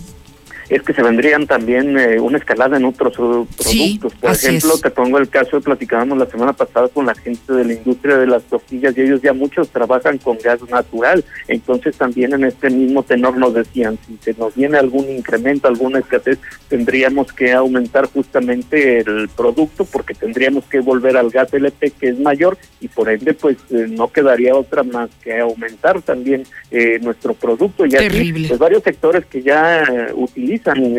Es 0.69 0.83
que 0.83 0.93
se 0.93 1.01
vendrían 1.01 1.47
también 1.47 1.97
eh, 1.97 2.19
una 2.19 2.37
escalada 2.37 2.77
en 2.77 2.85
otros 2.85 3.13
productos. 3.15 4.13
Por 4.13 4.31
ejemplo, 4.31 4.77
te 4.77 4.91
pongo 4.91 5.17
el 5.17 5.27
caso, 5.27 5.59
platicábamos 5.61 6.17
la 6.17 6.27
semana 6.27 6.53
pasada 6.53 6.87
con 6.89 7.07
la 7.07 7.15
gente 7.15 7.53
de 7.53 7.65
la 7.65 7.73
industria 7.73 8.17
de 8.17 8.27
las 8.27 8.43
tortillas 8.43 8.95
y 8.95 9.01
ellos 9.01 9.21
ya 9.21 9.33
muchos 9.33 9.69
trabajan 9.69 10.19
con 10.19 10.37
gas 10.37 10.59
natural. 10.69 11.23
Entonces 11.47 11.97
también 11.97 12.33
en 12.33 12.43
este 12.43 12.69
mismo 12.69 13.03
tenor 13.03 13.37
nos 13.37 13.53
decían, 13.53 13.97
si 14.05 14.17
se 14.21 14.33
nos 14.39 14.55
viene 14.55 14.77
algún 14.77 15.09
incremento, 15.09 15.67
alguna 15.67 15.99
escasez, 15.99 16.37
tendríamos 16.67 17.33
que 17.33 17.51
aumentar 17.51 18.05
justamente 18.05 18.99
el 18.99 19.29
producto 19.35 19.85
porque 19.85 20.13
tendríamos 20.13 20.65
que 20.65 20.79
volver 20.79 21.17
al 21.17 21.31
gas 21.31 21.51
LP 21.51 21.91
que 21.99 22.09
es 22.09 22.19
mayor 22.19 22.57
y 22.79 22.87
por 22.87 23.09
ende 23.09 23.33
pues 23.33 23.57
eh, 23.71 23.87
no 23.89 24.11
quedaría 24.11 24.55
otra 24.55 24.83
más 24.83 25.09
que 25.23 25.39
aumentar 25.39 26.01
también 26.01 26.43
eh, 26.69 26.99
nuestro 27.01 27.33
producto. 27.33 27.85
Y 27.85 27.89
Terrible. 27.89 28.47
pues 28.47 28.59
varios 28.59 28.83
sectores 28.83 29.25
que 29.25 29.41
ya 29.41 29.83
eh, 29.83 30.13
utilizan 30.59 30.95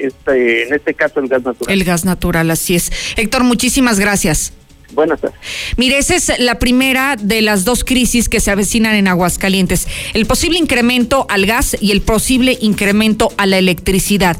este, 0.00 0.66
en 0.66 0.74
este 0.74 0.94
caso 0.94 1.20
el 1.20 1.28
gas 1.28 1.44
natural. 1.44 1.74
El 1.74 1.84
gas 1.84 2.04
natural, 2.04 2.50
así 2.50 2.74
es. 2.74 2.92
Héctor, 3.16 3.44
muchísimas 3.44 3.98
gracias. 3.98 4.52
Buenas 4.92 5.20
tardes. 5.20 5.38
Mire, 5.76 5.98
esa 5.98 6.16
es 6.16 6.38
la 6.38 6.58
primera 6.58 7.16
de 7.16 7.42
las 7.42 7.64
dos 7.64 7.84
crisis 7.84 8.28
que 8.28 8.40
se 8.40 8.50
avecinan 8.50 8.94
en 8.94 9.06
Aguascalientes. 9.06 9.86
El 10.14 10.26
posible 10.26 10.58
incremento 10.58 11.26
al 11.28 11.44
gas 11.44 11.76
y 11.80 11.90
el 11.92 12.00
posible 12.00 12.56
incremento 12.60 13.30
a 13.36 13.46
la 13.46 13.58
electricidad. 13.58 14.38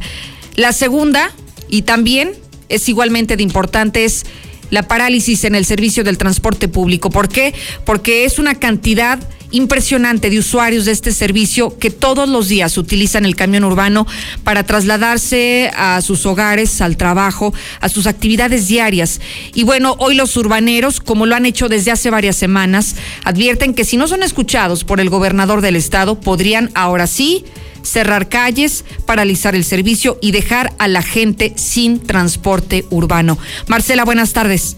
La 0.56 0.72
segunda, 0.72 1.32
y 1.68 1.82
también 1.82 2.32
es 2.68 2.88
igualmente 2.88 3.36
de 3.36 3.42
importante, 3.42 4.04
es 4.04 4.24
la 4.70 4.88
parálisis 4.88 5.44
en 5.44 5.54
el 5.54 5.64
servicio 5.64 6.02
del 6.02 6.18
transporte 6.18 6.68
público. 6.68 7.10
¿Por 7.10 7.28
qué? 7.28 7.54
Porque 7.84 8.24
es 8.24 8.38
una 8.38 8.54
cantidad 8.54 9.18
impresionante 9.50 10.30
de 10.30 10.38
usuarios 10.38 10.84
de 10.84 10.92
este 10.92 11.12
servicio 11.12 11.78
que 11.78 11.90
todos 11.90 12.28
los 12.28 12.48
días 12.48 12.76
utilizan 12.78 13.24
el 13.24 13.36
camión 13.36 13.64
urbano 13.64 14.06
para 14.44 14.64
trasladarse 14.64 15.70
a 15.76 16.00
sus 16.02 16.26
hogares, 16.26 16.80
al 16.80 16.96
trabajo, 16.96 17.54
a 17.80 17.88
sus 17.88 18.06
actividades 18.06 18.68
diarias. 18.68 19.20
Y 19.54 19.64
bueno, 19.64 19.96
hoy 19.98 20.14
los 20.14 20.36
urbaneros, 20.36 21.00
como 21.00 21.26
lo 21.26 21.34
han 21.34 21.46
hecho 21.46 21.68
desde 21.68 21.90
hace 21.90 22.10
varias 22.10 22.36
semanas, 22.36 22.96
advierten 23.24 23.74
que 23.74 23.84
si 23.84 23.96
no 23.96 24.08
son 24.08 24.22
escuchados 24.22 24.84
por 24.84 25.00
el 25.00 25.10
gobernador 25.10 25.60
del 25.60 25.76
estado, 25.76 26.20
podrían 26.20 26.70
ahora 26.74 27.06
sí 27.06 27.44
cerrar 27.82 28.28
calles, 28.28 28.84
paralizar 29.06 29.54
el 29.54 29.64
servicio 29.64 30.18
y 30.20 30.32
dejar 30.32 30.72
a 30.78 30.88
la 30.88 31.02
gente 31.02 31.52
sin 31.56 32.00
transporte 32.00 32.84
urbano. 32.90 33.38
Marcela, 33.66 34.04
buenas 34.04 34.32
tardes. 34.32 34.76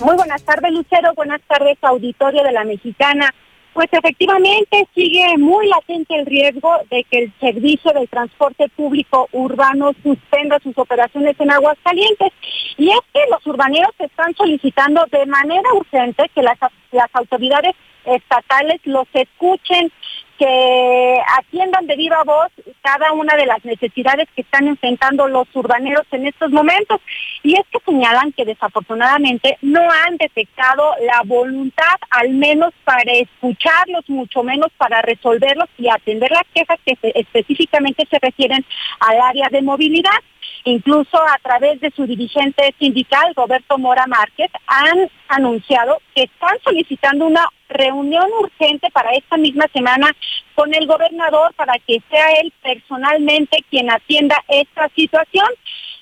Muy 0.00 0.14
buenas 0.14 0.42
tardes, 0.42 0.72
Lucero. 0.72 1.12
Buenas 1.14 1.40
tardes, 1.48 1.76
auditorio 1.82 2.42
de 2.44 2.52
la 2.52 2.64
Mexicana. 2.64 3.34
Pues 3.78 3.92
efectivamente 3.92 4.88
sigue 4.92 5.38
muy 5.38 5.68
latente 5.68 6.16
el 6.16 6.26
riesgo 6.26 6.68
de 6.90 7.04
que 7.04 7.18
el 7.20 7.32
servicio 7.38 7.92
del 7.92 8.08
transporte 8.08 8.68
público 8.70 9.28
urbano 9.30 9.92
suspenda 10.02 10.58
sus 10.58 10.76
operaciones 10.76 11.36
en 11.38 11.52
Aguascalientes. 11.52 12.32
Y 12.76 12.88
es 12.88 12.98
que 13.14 13.20
los 13.30 13.46
urbaneros 13.46 13.92
están 14.00 14.34
solicitando 14.34 15.04
de 15.12 15.24
manera 15.26 15.72
urgente 15.74 16.28
que 16.34 16.42
las, 16.42 16.58
las 16.90 17.08
autoridades 17.12 17.76
estatales 18.04 18.80
los 18.82 19.06
escuchen 19.12 19.92
que 20.38 21.20
atiendan 21.36 21.86
de 21.86 21.96
viva 21.96 22.22
voz 22.24 22.50
cada 22.80 23.12
una 23.12 23.36
de 23.36 23.44
las 23.44 23.64
necesidades 23.64 24.28
que 24.34 24.42
están 24.42 24.68
enfrentando 24.68 25.26
los 25.26 25.48
urbaneros 25.54 26.06
en 26.12 26.26
estos 26.26 26.50
momentos. 26.50 27.00
Y 27.42 27.54
es 27.54 27.66
que 27.70 27.80
señalan 27.84 28.32
que 28.32 28.44
desafortunadamente 28.44 29.58
no 29.62 29.80
han 29.80 30.16
detectado 30.16 30.94
la 31.00 31.22
voluntad, 31.24 31.96
al 32.10 32.30
menos 32.30 32.72
para 32.84 33.12
escucharlos, 33.12 34.08
mucho 34.08 34.42
menos 34.42 34.68
para 34.78 35.02
resolverlos 35.02 35.68
y 35.76 35.88
atender 35.88 36.30
las 36.30 36.44
quejas 36.54 36.78
que 36.86 36.96
específicamente 37.14 38.06
se 38.08 38.18
refieren 38.20 38.64
al 39.00 39.20
área 39.20 39.48
de 39.50 39.62
movilidad. 39.62 40.18
Incluso 40.64 41.16
a 41.16 41.38
través 41.42 41.80
de 41.80 41.90
su 41.90 42.06
dirigente 42.06 42.74
sindical, 42.78 43.32
Roberto 43.34 43.78
Mora 43.78 44.06
Márquez, 44.06 44.50
han 44.66 45.10
anunciado 45.28 46.00
que 46.14 46.24
están 46.24 46.58
solicitando 46.64 47.26
una 47.26 47.48
reunión 47.68 48.26
urgente 48.40 48.90
para 48.90 49.12
esta 49.12 49.36
misma 49.36 49.66
semana 49.72 50.10
con 50.54 50.74
el 50.74 50.86
gobernador 50.86 51.54
para 51.54 51.74
que 51.78 52.02
sea 52.10 52.32
él 52.40 52.52
personalmente 52.62 53.64
quien 53.70 53.90
atienda 53.90 54.36
esta 54.48 54.88
situación. 54.90 55.46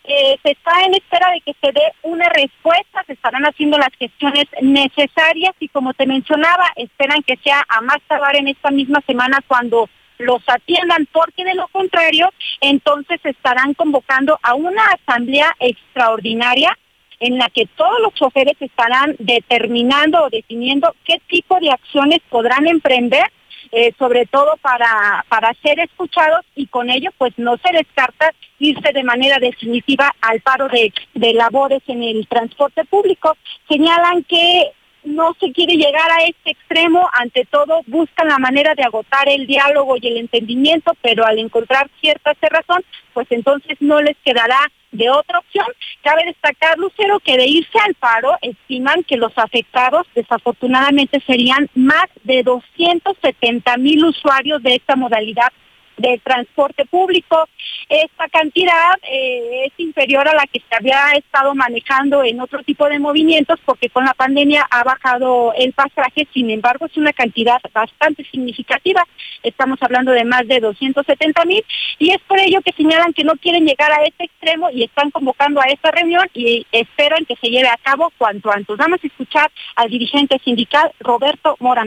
Eh, 0.05 0.39
se 0.43 0.53
está 0.53 0.71
en 0.85 0.95
espera 0.95 1.31
de 1.33 1.41
que 1.41 1.55
se 1.61 1.73
dé 1.73 1.83
una 2.03 2.29
respuesta, 2.29 3.03
se 3.07 3.15
estarán 3.15 3.45
haciendo 3.45 3.77
las 3.77 3.91
gestiones 3.99 4.45
necesarias 4.63 5.53
y 5.59 5.69
como 5.69 5.95
te 5.95 6.07
mencionaba, 6.07 6.73
esperan 6.77 7.23
que 7.25 7.37
sea 7.39 7.63
a 7.69 7.81
más 7.81 7.99
tardar 8.07 8.37
en 8.37 8.47
esta 8.49 8.71
misma 8.71 9.01
semana 9.05 9.41
cuando 9.49 9.89
los 10.19 10.43
atiendan, 10.47 11.07
porque 11.13 11.45
de 11.45 11.55
lo 11.55 11.69
contrario, 11.69 12.33
entonces 12.61 13.21
estarán 13.25 13.75
convocando 13.75 14.39
a 14.43 14.55
una 14.55 14.83
asamblea 14.85 15.55
extraordinaria 15.61 16.77
en 17.21 17.39
la 17.39 17.49
que 17.49 17.67
todos 17.77 17.99
los 18.01 18.15
choferes 18.15 18.57
estarán 18.61 19.17
determinando 19.19 20.25
o 20.25 20.31
definiendo 20.31 20.95
qué 21.05 21.21
tipo 21.29 21.59
de 21.61 21.71
acciones 21.71 22.21
podrán 22.29 22.67
emprender, 22.67 23.25
eh, 23.73 23.93
sobre 23.99 24.27
todo 24.27 24.57
para, 24.59 25.25
para 25.29 25.53
ser 25.63 25.81
escuchados 25.81 26.45
y 26.55 26.67
con 26.67 26.91
ello 26.91 27.11
pues 27.19 27.33
no 27.37 27.57
se 27.59 27.73
descarta 27.73 28.33
irse 28.59 28.93
de 28.93 29.03
manera 29.03 29.39
definitiva 29.39 30.15
al 30.21 30.41
paro 30.41 30.69
de, 30.69 30.93
de 31.15 31.33
labores 31.35 31.83
en 31.87 32.03
el 32.03 32.27
transporte 32.29 32.85
público. 32.85 33.37
Señalan 33.69 34.23
que 34.25 34.73
no 35.07 35.35
se 35.41 35.53
quiere 35.53 35.77
llegar 35.77 36.11
a 36.11 36.25
este 36.25 36.51
extremo, 36.51 37.09
ante 37.13 37.47
todo 37.47 37.81
buscan 37.87 38.29
la 38.29 38.39
manera 38.39 38.75
de 38.75 38.83
agotar 38.83 39.29
el 39.29 39.47
diálogo 39.47 39.97
y 40.01 40.07
el 40.09 40.19
entendimiento, 40.19 40.93
pero 41.01 41.25
al 41.25 41.39
encontrar 41.39 41.89
cierta 42.01 42.35
cerrazón, 42.41 42.85
pues 43.15 43.27
entonces 43.31 43.77
no 43.81 44.03
les 44.03 44.17
quedará 44.25 44.59
de 44.93 45.11
otra 45.11 45.39
opción. 45.39 45.67
Cabe 46.03 46.25
destacar, 46.27 46.79
Lucero, 46.79 47.21
que 47.21 47.37
de 47.37 47.47
irse 47.47 47.79
al 47.85 47.95
paro, 47.95 48.37
estiman 48.43 49.05
que 49.05 49.17
los 49.17 49.37
afectados 49.37 50.07
desafortunadamente 50.15 51.21
serían 51.27 51.69
más 51.75 52.07
de 52.25 52.43
270 52.43 53.77
mil 53.79 54.05
usuarios 54.05 54.63
de 54.63 54.75
esta 54.75 54.97
modalidad 54.97 55.53
del 55.97 56.21
transporte 56.21 56.85
público. 56.85 57.49
Esta 57.89 58.29
cantidad 58.29 58.95
eh, 59.11 59.67
es 59.67 59.73
inferior 59.79 60.29
a 60.29 60.35
la 60.35 60.47
que 60.47 60.61
se 60.61 60.75
había 60.75 61.11
estado 61.13 61.55
manejando 61.55 62.25
en 62.25 62.41
otro 62.41 62.63
tipo 62.63 62.89
de 62.89 62.99
movimientos 62.99 63.61
porque 63.65 63.91
con 63.91 64.05
la 64.05 64.15
pandemia 64.15 64.67
ha 64.71 64.83
bajado 64.83 65.53
el 65.55 65.73
pasaje, 65.73 66.27
sin 66.33 66.51
embargo 66.51 66.87
es 66.87 66.97
una 66.97 67.13
cantidad 67.13 67.61
bastante 67.73 68.25
significativa. 68.25 69.07
Estamos 69.43 69.79
hablando 69.83 70.13
de 70.13 70.25
más 70.25 70.47
de 70.49 70.61
270 70.61 71.45
mil 71.45 71.65
y 71.99 72.11
es 72.11 72.21
por 72.23 72.39
ello 72.39 72.61
que 72.63 72.73
señalan 72.73 73.13
que 73.13 73.25
no 73.25 73.35
quieren 73.37 73.65
llegar 73.65 73.93
a 73.93 74.05
este 74.05 74.25
extremo 74.25 74.71
y 74.71 74.83
están 74.83 75.11
convocando 75.11 75.61
a 75.61 75.67
esta 75.67 75.91
reunión 75.91 76.29
y 76.35 76.67
esperan 76.73 77.25
que 77.25 77.37
se 77.37 77.49
lleve 77.49 77.69
a 77.69 77.79
cabo 77.83 78.13
cuanto 78.19 78.51
antes. 78.51 78.77
Vamos 78.77 79.01
a 79.03 79.07
escuchar 79.07 79.51
al 79.77 79.91
dirigente 79.91 80.41
sindical 80.45 80.91
Roberto 81.01 81.57
Mora 81.61 81.85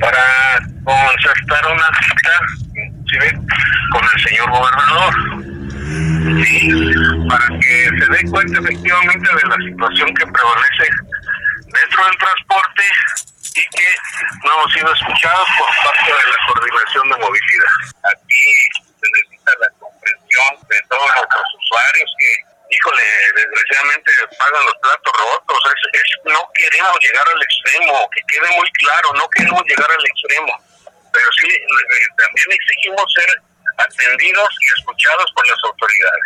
para 0.00 0.58
concertar 0.84 1.72
una 1.72 1.88
cita 2.00 2.34
con 3.92 4.04
el 4.04 4.20
señor 4.22 4.50
gobernador 4.50 5.14
para 7.28 7.46
que 7.58 7.90
se 7.98 8.06
dé 8.12 8.30
cuenta 8.30 8.60
efectivamente 8.60 9.28
de 9.34 9.48
la 9.48 9.56
situación 9.56 10.14
que 10.14 10.26
prevalece 10.26 10.86
dentro 11.64 12.04
del 12.04 12.16
transporte 12.18 12.84
y 13.56 13.62
que 13.76 13.88
no 14.44 14.52
hemos 14.52 14.72
sido 14.72 14.92
escuchados 14.92 15.48
por 15.58 15.68
parte 15.84 16.12
de 16.12 16.26
la 16.30 16.38
coordinación 16.46 17.08
de 17.10 17.16
movilidad. 17.18 17.74
Aquí 18.04 18.46
se 18.76 19.06
necesita 19.10 19.52
la 19.60 19.68
comprensión 19.80 20.52
de 20.68 20.78
todos 20.88 21.08
nuestros 21.16 21.46
usuarios 21.64 22.10
que 22.18 22.49
híjole, 22.70 23.02
desgraciadamente 23.34 24.10
pagan 24.38 24.64
los 24.64 24.74
platos 24.80 25.12
rotos. 25.12 25.58
Es, 25.92 26.32
no 26.32 26.40
queremos 26.54 26.96
llegar 27.00 27.26
al 27.34 27.42
extremo, 27.42 28.08
que 28.14 28.22
quede 28.28 28.56
muy 28.56 28.70
claro, 28.72 29.12
no 29.14 29.28
queremos 29.30 29.62
llegar 29.66 29.90
al 29.90 30.06
extremo. 30.06 30.52
Pero 31.12 31.26
sí, 31.40 31.48
también 32.16 32.46
exigimos 32.52 33.04
ser 33.14 33.28
atendidos 33.78 34.48
y 34.60 34.78
escuchados 34.78 35.32
por 35.34 35.48
las 35.48 35.58
autoridades. 35.64 36.24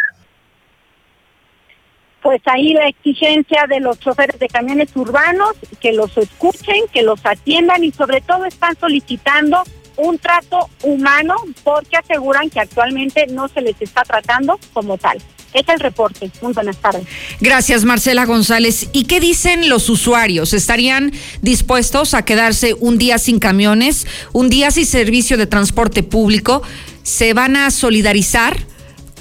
Pues 2.22 2.40
ahí 2.46 2.72
la 2.72 2.88
exigencia 2.88 3.66
de 3.68 3.80
los 3.80 3.98
choferes 4.00 4.38
de 4.38 4.48
camiones 4.48 4.94
urbanos, 4.94 5.56
que 5.80 5.92
los 5.92 6.16
escuchen, 6.16 6.88
que 6.92 7.02
los 7.02 7.24
atiendan 7.24 7.84
y 7.84 7.92
sobre 7.92 8.20
todo 8.22 8.46
están 8.46 8.76
solicitando 8.78 9.62
un 9.96 10.18
trato 10.18 10.70
humano 10.82 11.36
porque 11.62 11.96
aseguran 11.96 12.50
que 12.50 12.60
actualmente 12.60 13.26
no 13.28 13.48
se 13.48 13.60
les 13.60 13.80
está 13.80 14.02
tratando 14.02 14.58
como 14.72 14.98
tal. 14.98 15.20
Es 15.54 15.68
el 15.68 15.78
reporte. 15.78 16.30
Muy 16.42 16.52
buenas 16.52 16.76
tardes. 16.78 17.04
Gracias, 17.40 17.84
Marcela 17.84 18.26
González. 18.26 18.88
¿Y 18.92 19.04
qué 19.04 19.20
dicen 19.20 19.68
los 19.68 19.88
usuarios? 19.88 20.52
¿Estarían 20.52 21.12
dispuestos 21.42 22.12
a 22.12 22.24
quedarse 22.24 22.74
un 22.80 22.98
día 22.98 23.18
sin 23.18 23.38
camiones, 23.38 24.06
un 24.32 24.50
día 24.50 24.72
sin 24.72 24.84
servicio 24.84 25.36
de 25.36 25.46
transporte 25.46 26.02
público? 26.02 26.62
¿Se 27.04 27.32
van 27.32 27.56
a 27.56 27.70
solidarizar? 27.70 28.58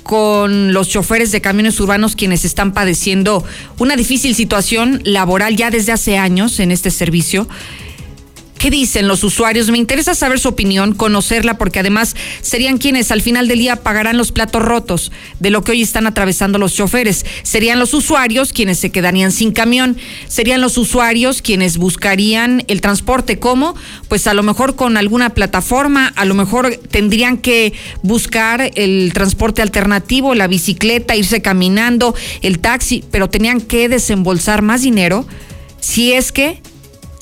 con 0.03 0.73
los 0.73 0.89
choferes 0.89 1.31
de 1.31 1.39
camiones 1.39 1.79
urbanos 1.79 2.17
quienes 2.17 2.43
están 2.43 2.73
padeciendo 2.73 3.45
una 3.79 3.95
difícil 3.95 4.35
situación 4.35 4.99
laboral 5.05 5.55
ya 5.55 5.71
desde 5.71 5.93
hace 5.93 6.17
años 6.17 6.59
en 6.59 6.71
este 6.71 6.91
servicio. 6.91 7.47
¿Qué 8.63 8.72
dicen 8.72 9.10
los 9.10 9.25
usuarios? 9.25 9.70
Me 9.72 9.77
interesa 9.77 10.15
saber 10.15 10.39
su 10.39 10.48
opinión, 10.48 10.93
conocerla, 10.93 11.58
porque 11.58 11.79
además 11.79 12.15
serían 12.39 12.77
quienes 12.77 13.12
al 13.12 13.22
final 13.22 13.50
del 13.50 13.60
día 13.60 13.75
pagarán 13.75 14.15
los 14.15 14.32
platos 14.32 14.62
rotos 14.62 15.12
de 15.41 15.50
lo 15.50 15.65
que 15.65 15.74
hoy 15.74 15.82
están 15.82 16.08
atravesando 16.08 16.58
los 16.58 16.74
choferes. 16.74 17.25
Serían 17.43 17.77
los 17.77 17.93
usuarios 17.93 18.53
quienes 18.53 18.79
se 18.79 18.89
quedarían 18.89 19.34
sin 19.34 19.51
camión. 19.51 19.98
Serían 20.29 20.62
los 20.62 20.77
usuarios 20.77 21.41
quienes 21.41 21.75
buscarían 21.75 22.63
el 22.70 22.79
transporte. 22.79 23.38
¿Cómo? 23.38 23.75
Pues 24.08 24.27
a 24.27 24.34
lo 24.34 24.43
mejor 24.43 24.77
con 24.77 24.96
alguna 24.96 25.32
plataforma, 25.32 26.13
a 26.15 26.24
lo 26.24 26.34
mejor 26.34 26.74
tendrían 26.89 27.39
que 27.39 27.74
buscar 28.01 28.72
el 28.75 29.12
transporte 29.13 29.62
alternativo, 29.62 30.36
la 30.36 30.48
bicicleta, 30.48 31.17
irse 31.17 31.41
caminando, 31.41 32.15
el 32.41 32.60
taxi, 32.60 33.03
pero 33.12 33.29
tenían 33.29 33.60
que 33.60 33.89
desembolsar 33.89 34.62
más 34.62 34.84
dinero 34.84 35.27
si 35.82 36.13
es 36.13 36.32
que 36.32 36.62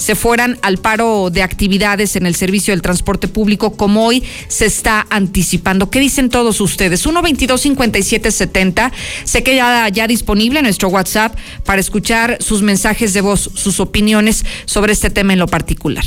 se 0.01 0.15
fueran 0.15 0.57
al 0.63 0.79
paro 0.79 1.29
de 1.29 1.43
actividades 1.43 2.15
en 2.15 2.25
el 2.25 2.33
servicio 2.35 2.73
del 2.73 2.81
transporte 2.81 3.27
público 3.27 3.77
como 3.77 4.05
hoy 4.05 4.23
se 4.47 4.65
está 4.65 5.05
anticipando. 5.11 5.91
¿Qué 5.91 5.99
dicen 5.99 6.29
todos 6.29 6.59
ustedes? 6.59 7.05
122-5770, 7.05 8.91
sé 9.23 9.43
que 9.43 9.55
ya, 9.55 9.87
ya 9.89 10.07
disponible 10.07 10.61
nuestro 10.63 10.89
WhatsApp 10.89 11.37
para 11.65 11.79
escuchar 11.79 12.37
sus 12.41 12.63
mensajes 12.63 13.13
de 13.13 13.21
voz, 13.21 13.51
sus 13.53 13.79
opiniones 13.79 14.43
sobre 14.65 14.93
este 14.93 15.11
tema 15.11 15.33
en 15.33 15.39
lo 15.39 15.47
particular. 15.47 16.03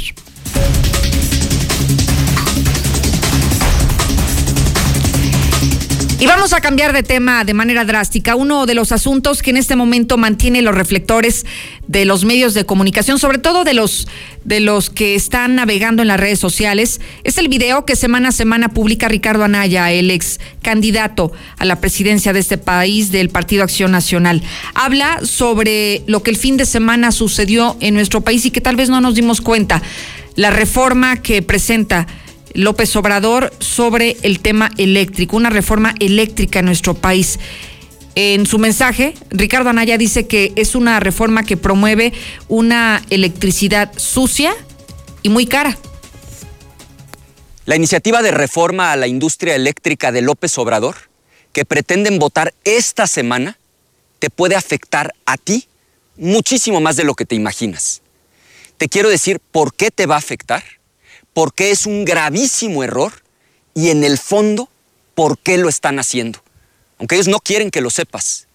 Y 6.20 6.26
vamos 6.26 6.52
a 6.52 6.60
cambiar 6.60 6.92
de 6.92 7.02
tema 7.02 7.44
de 7.44 7.54
manera 7.54 7.84
drástica. 7.84 8.36
Uno 8.36 8.66
de 8.66 8.74
los 8.74 8.92
asuntos 8.92 9.42
que 9.42 9.50
en 9.50 9.56
este 9.56 9.74
momento 9.74 10.16
mantiene 10.16 10.62
los 10.62 10.74
reflectores 10.74 11.44
de 11.88 12.04
los 12.04 12.24
medios 12.24 12.54
de 12.54 12.64
comunicación, 12.64 13.18
sobre 13.18 13.38
todo 13.38 13.64
de 13.64 13.74
los 13.74 14.06
de 14.44 14.60
los 14.60 14.90
que 14.90 15.16
están 15.16 15.56
navegando 15.56 16.02
en 16.02 16.08
las 16.08 16.20
redes 16.20 16.38
sociales, 16.38 17.00
es 17.24 17.36
el 17.38 17.48
video 17.48 17.84
que 17.84 17.96
semana 17.96 18.28
a 18.28 18.32
semana 18.32 18.68
publica 18.68 19.08
Ricardo 19.08 19.42
Anaya, 19.42 19.90
el 19.90 20.10
ex 20.10 20.38
candidato 20.62 21.32
a 21.58 21.64
la 21.64 21.80
presidencia 21.80 22.32
de 22.32 22.40
este 22.40 22.58
país 22.58 23.10
del 23.10 23.28
Partido 23.28 23.64
Acción 23.64 23.90
Nacional. 23.90 24.42
Habla 24.74 25.20
sobre 25.24 26.02
lo 26.06 26.22
que 26.22 26.30
el 26.30 26.36
fin 26.36 26.56
de 26.56 26.64
semana 26.64 27.10
sucedió 27.10 27.76
en 27.80 27.94
nuestro 27.94 28.20
país 28.20 28.46
y 28.46 28.50
que 28.50 28.60
tal 28.60 28.76
vez 28.76 28.88
no 28.88 29.00
nos 29.00 29.16
dimos 29.16 29.40
cuenta. 29.40 29.82
La 30.36 30.50
reforma 30.50 31.16
que 31.16 31.42
presenta 31.42 32.06
López 32.54 32.94
Obrador 32.96 33.52
sobre 33.58 34.16
el 34.22 34.40
tema 34.40 34.70
eléctrico, 34.78 35.36
una 35.36 35.50
reforma 35.50 35.94
eléctrica 36.00 36.60
en 36.60 36.66
nuestro 36.66 36.94
país. 36.94 37.38
En 38.14 38.46
su 38.46 38.60
mensaje, 38.60 39.14
Ricardo 39.30 39.70
Anaya 39.70 39.98
dice 39.98 40.28
que 40.28 40.52
es 40.54 40.76
una 40.76 41.00
reforma 41.00 41.42
que 41.42 41.56
promueve 41.56 42.12
una 42.48 43.02
electricidad 43.10 43.92
sucia 43.96 44.54
y 45.22 45.30
muy 45.30 45.46
cara. 45.46 45.76
La 47.66 47.76
iniciativa 47.76 48.22
de 48.22 48.30
reforma 48.30 48.92
a 48.92 48.96
la 48.96 49.08
industria 49.08 49.56
eléctrica 49.56 50.12
de 50.12 50.22
López 50.22 50.56
Obrador, 50.58 50.94
que 51.52 51.64
pretenden 51.64 52.18
votar 52.18 52.54
esta 52.64 53.06
semana, 53.06 53.58
te 54.20 54.30
puede 54.30 54.54
afectar 54.54 55.12
a 55.26 55.36
ti 55.36 55.66
muchísimo 56.16 56.80
más 56.80 56.96
de 56.96 57.04
lo 57.04 57.14
que 57.14 57.24
te 57.24 57.34
imaginas. 57.34 58.02
Te 58.76 58.88
quiero 58.88 59.08
decir 59.08 59.40
por 59.40 59.74
qué 59.74 59.90
te 59.90 60.06
va 60.06 60.14
a 60.14 60.18
afectar 60.18 60.62
por 61.34 61.52
qué 61.52 61.70
es 61.70 61.84
un 61.84 62.04
gravísimo 62.04 62.82
error 62.82 63.12
y 63.74 63.90
en 63.90 64.04
el 64.04 64.18
fondo, 64.18 64.68
por 65.14 65.38
qué 65.38 65.58
lo 65.58 65.68
están 65.68 65.98
haciendo. 65.98 66.40
Aunque 66.98 67.16
ellos 67.16 67.28
no 67.28 67.40
quieren 67.40 67.70
que 67.70 67.80
lo 67.80 67.90
sepas. 67.90 68.46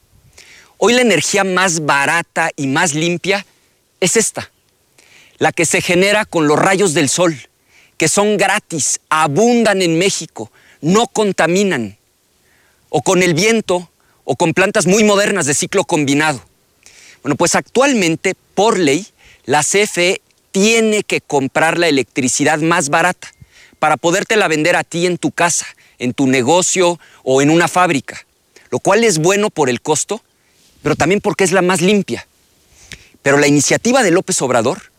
Hoy 0.78 0.94
la 0.94 1.02
energía 1.02 1.44
más 1.44 1.86
barata 1.86 2.52
y 2.56 2.68
más 2.68 2.94
limpia 2.94 3.46
es 4.00 4.16
esta, 4.16 4.50
la 5.38 5.52
que 5.52 5.66
se 5.66 5.82
genera 5.82 6.24
con 6.24 6.48
los 6.48 6.58
rayos 6.58 6.94
del 6.94 7.10
sol, 7.10 7.38
que 7.98 8.08
son 8.08 8.38
gratis, 8.38 9.02
abundan 9.10 9.82
en 9.82 10.00
México, 10.00 10.52
no 10.80 11.08
contaminan, 11.08 11.98
o 12.88 13.02
con 13.02 13.22
el 13.22 13.34
viento, 13.34 13.92
o 14.24 14.38
con 14.38 14.54
plantas 14.54 14.88
muy 14.88 15.04
modernas 15.04 15.46
de 15.48 15.54
ciclo 15.54 15.84
combinado. 15.84 16.42
Bueno, 17.24 17.36
pues 17.36 17.56
actualmente, 17.56 18.36
por 18.56 18.80
ley, 18.80 19.06
la 19.44 19.63
CFE 19.63 20.22
tiene 20.52 21.04
que 21.04 21.22
comprar 21.22 21.78
la 21.78 21.88
electricidad 21.88 22.60
más 22.60 22.90
barata 22.90 23.32
para 23.80 23.98
podértela 23.98 24.48
vender 24.48 24.76
a 24.76 24.84
ti 24.84 25.06
en 25.06 25.18
tu 25.18 25.32
casa, 25.32 25.66
en 26.00 26.14
tu 26.14 26.28
negocio 26.28 27.00
o 27.24 27.42
en 27.42 27.50
una 27.50 27.68
fábrica, 27.68 28.26
lo 28.70 28.80
cual 28.80 29.04
es 29.04 29.20
bueno 29.20 29.50
por 29.50 29.70
el 29.70 29.82
costo, 29.82 30.22
pero 30.82 30.96
también 30.96 31.22
porque 31.22 31.44
es 31.44 31.52
la 31.52 31.62
más 31.62 31.82
limpia. 31.82 32.28
Pero 33.22 33.38
la 33.38 33.48
iniciativa 33.48 34.04
de 34.04 34.12
López 34.12 34.42
Obrador 34.42 34.92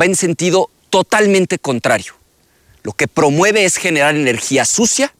va 0.00 0.04
en 0.04 0.16
sentido 0.16 0.70
totalmente 0.90 1.58
contrario. 1.58 2.14
Lo 2.82 2.92
que 2.92 3.08
promueve 3.08 3.64
es 3.64 3.76
generar 3.76 4.14
energía 4.14 4.64
sucia 4.64 5.14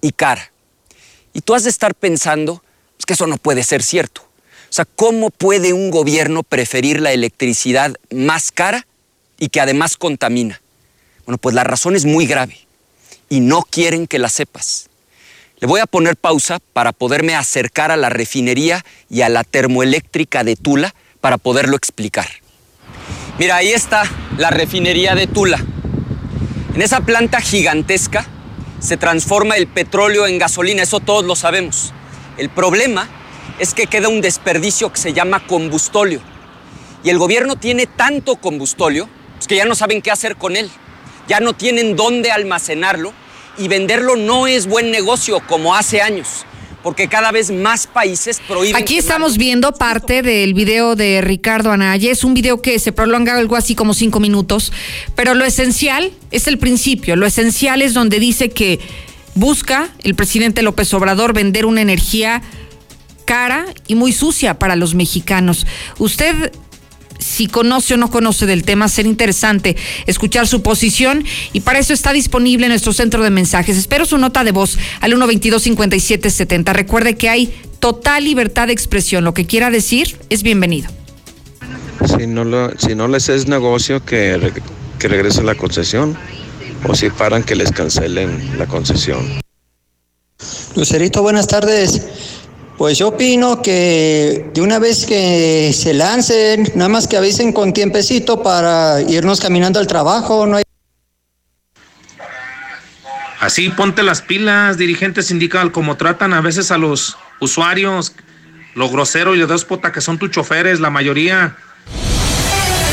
y 0.00 0.12
cara. 0.12 0.52
Y 1.32 1.40
tú 1.40 1.54
has 1.54 1.64
de 1.64 1.70
estar 1.70 1.94
pensando 1.94 2.62
que 3.06 3.14
eso 3.14 3.26
no 3.26 3.38
puede 3.38 3.62
ser 3.62 3.82
cierto. 3.82 4.22
O 4.68 4.72
sea, 4.72 4.84
¿cómo 4.84 5.30
puede 5.30 5.72
un 5.72 5.90
gobierno 5.90 6.42
preferir 6.42 7.00
la 7.00 7.12
electricidad 7.12 7.94
más 8.10 8.50
cara 8.50 8.86
y 9.38 9.48
que 9.48 9.60
además 9.60 9.96
contamina? 9.96 10.60
Bueno, 11.24 11.38
pues 11.38 11.54
la 11.54 11.64
razón 11.64 11.96
es 11.96 12.04
muy 12.04 12.26
grave 12.26 12.66
y 13.28 13.40
no 13.40 13.62
quieren 13.62 14.06
que 14.06 14.18
la 14.18 14.28
sepas. 14.28 14.88
Le 15.58 15.66
voy 15.66 15.80
a 15.80 15.86
poner 15.86 16.16
pausa 16.16 16.58
para 16.72 16.92
poderme 16.92 17.34
acercar 17.34 17.90
a 17.90 17.96
la 17.96 18.10
refinería 18.10 18.84
y 19.08 19.22
a 19.22 19.28
la 19.28 19.42
termoeléctrica 19.42 20.44
de 20.44 20.54
Tula 20.54 20.94
para 21.20 21.38
poderlo 21.38 21.76
explicar. 21.76 22.26
Mira, 23.38 23.56
ahí 23.56 23.68
está 23.68 24.04
la 24.38 24.50
refinería 24.50 25.14
de 25.14 25.26
Tula. 25.26 25.58
En 26.74 26.82
esa 26.82 27.00
planta 27.00 27.40
gigantesca 27.40 28.26
se 28.80 28.96
transforma 28.98 29.56
el 29.56 29.66
petróleo 29.66 30.26
en 30.26 30.38
gasolina, 30.38 30.82
eso 30.82 31.00
todos 31.00 31.24
lo 31.24 31.34
sabemos. 31.34 31.92
El 32.36 32.50
problema 32.50 33.08
es 33.58 33.72
que 33.72 33.86
queda 33.86 34.08
un 34.08 34.20
desperdicio 34.20 34.92
que 34.92 35.00
se 35.00 35.14
llama 35.14 35.46
combustóleo. 35.46 36.20
Y 37.02 37.10
el 37.10 37.18
gobierno 37.18 37.56
tiene 37.56 37.86
tanto 37.86 38.36
combustóleo 38.36 39.08
es 39.40 39.46
que 39.46 39.56
ya 39.56 39.64
no 39.64 39.74
saben 39.74 40.02
qué 40.02 40.10
hacer 40.10 40.36
con 40.36 40.56
él, 40.56 40.70
ya 41.28 41.40
no 41.40 41.52
tienen 41.52 41.96
dónde 41.96 42.30
almacenarlo 42.30 43.12
y 43.58 43.68
venderlo 43.68 44.16
no 44.16 44.46
es 44.46 44.66
buen 44.66 44.90
negocio 44.90 45.40
como 45.46 45.74
hace 45.74 46.00
años. 46.00 46.44
Porque 46.82 47.08
cada 47.08 47.32
vez 47.32 47.50
más 47.50 47.88
países 47.88 48.40
prohíben. 48.46 48.80
Aquí 48.80 48.96
estamos 48.96 49.38
viendo 49.38 49.72
parte 49.72 50.22
del 50.22 50.54
video 50.54 50.94
de 50.94 51.20
Ricardo 51.20 51.72
Anaya. 51.72 52.12
Es 52.12 52.22
un 52.22 52.32
video 52.32 52.62
que 52.62 52.78
se 52.78 52.92
prolonga 52.92 53.36
algo 53.36 53.56
así 53.56 53.74
como 53.74 53.92
cinco 53.92 54.20
minutos. 54.20 54.72
Pero 55.16 55.34
lo 55.34 55.44
esencial 55.44 56.12
es 56.30 56.46
el 56.46 56.58
principio. 56.58 57.16
Lo 57.16 57.26
esencial 57.26 57.82
es 57.82 57.92
donde 57.92 58.20
dice 58.20 58.50
que 58.50 58.78
busca 59.34 59.88
el 60.04 60.14
presidente 60.14 60.62
López 60.62 60.94
Obrador 60.94 61.32
vender 61.32 61.66
una 61.66 61.80
energía 61.80 62.40
cara 63.24 63.66
y 63.88 63.96
muy 63.96 64.12
sucia 64.12 64.58
para 64.58 64.76
los 64.76 64.94
mexicanos. 64.94 65.66
Usted 65.98 66.52
si 67.26 67.48
conoce 67.48 67.94
o 67.94 67.96
no 67.96 68.10
conoce 68.10 68.46
del 68.46 68.62
tema, 68.62 68.88
será 68.88 69.08
interesante 69.08 69.76
escuchar 70.06 70.46
su 70.46 70.62
posición 70.62 71.24
y 71.52 71.60
para 71.60 71.78
eso 71.78 71.92
está 71.92 72.12
disponible 72.12 72.66
en 72.66 72.70
nuestro 72.70 72.92
centro 72.92 73.22
de 73.22 73.30
mensajes. 73.30 73.76
Espero 73.76 74.06
su 74.06 74.16
nota 74.16 74.44
de 74.44 74.52
voz 74.52 74.78
al 75.00 75.12
122-5770. 75.12 76.72
Recuerde 76.72 77.16
que 77.16 77.28
hay 77.28 77.52
total 77.80 78.24
libertad 78.24 78.68
de 78.68 78.72
expresión. 78.72 79.24
Lo 79.24 79.34
que 79.34 79.46
quiera 79.46 79.70
decir 79.70 80.16
es 80.30 80.42
bienvenido. 80.42 80.90
Si 82.16 82.26
no, 82.26 82.44
lo, 82.44 82.70
si 82.78 82.94
no 82.94 83.08
les 83.08 83.28
es 83.28 83.48
negocio 83.48 84.04
que, 84.04 84.52
que 84.98 85.08
regrese 85.08 85.42
la 85.42 85.56
concesión 85.56 86.16
o 86.86 86.94
si 86.94 87.10
paran 87.10 87.42
que 87.42 87.56
les 87.56 87.72
cancelen 87.72 88.58
la 88.58 88.66
concesión. 88.66 89.26
Lucerito, 90.76 91.22
buenas 91.22 91.46
tardes. 91.48 92.06
Pues 92.78 92.98
yo 92.98 93.08
opino 93.08 93.62
que 93.62 94.50
de 94.52 94.60
una 94.60 94.78
vez 94.78 95.06
que 95.06 95.72
se 95.72 95.94
lancen, 95.94 96.70
nada 96.74 96.90
más 96.90 97.08
que 97.08 97.16
avisen 97.16 97.52
con 97.52 97.72
tiempecito 97.72 98.42
para 98.42 99.00
irnos 99.00 99.40
caminando 99.40 99.78
al 99.78 99.86
trabajo, 99.86 100.46
no 100.46 100.58
hay... 100.58 100.64
Así 103.40 103.70
ponte 103.70 104.02
las 104.02 104.20
pilas, 104.20 104.76
dirigente 104.76 105.22
sindical, 105.22 105.72
como 105.72 105.96
tratan 105.96 106.34
a 106.34 106.42
veces 106.42 106.70
a 106.70 106.76
los 106.76 107.16
usuarios, 107.40 108.12
lo 108.74 108.90
grosero 108.90 109.34
y 109.34 109.38
lo 109.38 109.46
déspota 109.46 109.90
que 109.90 110.02
son 110.02 110.18
tus 110.18 110.30
choferes, 110.30 110.78
la 110.78 110.90
mayoría. 110.90 111.56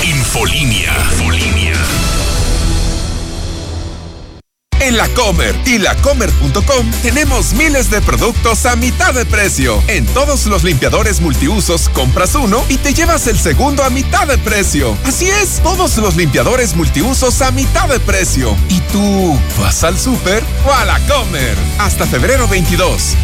Infolínea. 0.04 0.94
En 4.84 4.98
la 4.98 5.08
Comer 5.14 5.56
y 5.66 5.78
lacomer.com 5.78 6.92
tenemos 7.02 7.54
miles 7.54 7.90
de 7.90 8.02
productos 8.02 8.66
a 8.66 8.76
mitad 8.76 9.14
de 9.14 9.26
precio. 9.26 9.82
En 9.88 10.06
todos 10.08 10.46
los 10.46 10.66
limpiadores 10.66 11.22
multiusos 11.22 11.88
compras 11.88 12.36
uno 12.36 12.66
y 12.68 12.76
te 12.76 12.94
llevas 12.94 13.28
el 13.28 13.40
segundo 13.40 13.86
a 13.86 13.90
mitad 13.90 14.28
de 14.28 14.38
precio. 14.38 14.98
Así 15.06 15.30
es, 15.30 15.62
todos 15.64 15.96
los 16.00 16.18
limpiadores 16.18 16.76
multiusos 16.76 17.42
a 17.42 17.52
mitad 17.52 17.88
de 17.88 18.02
precio. 18.02 18.58
¿Y 18.68 18.82
tú 18.92 19.40
vas 19.58 19.86
al 19.86 19.98
súper 19.98 20.44
o 20.68 20.74
a 20.74 20.84
la 20.84 21.00
Comer? 21.08 21.56
Hasta 21.80 22.06
febrero 22.06 22.46
22. 22.50 23.16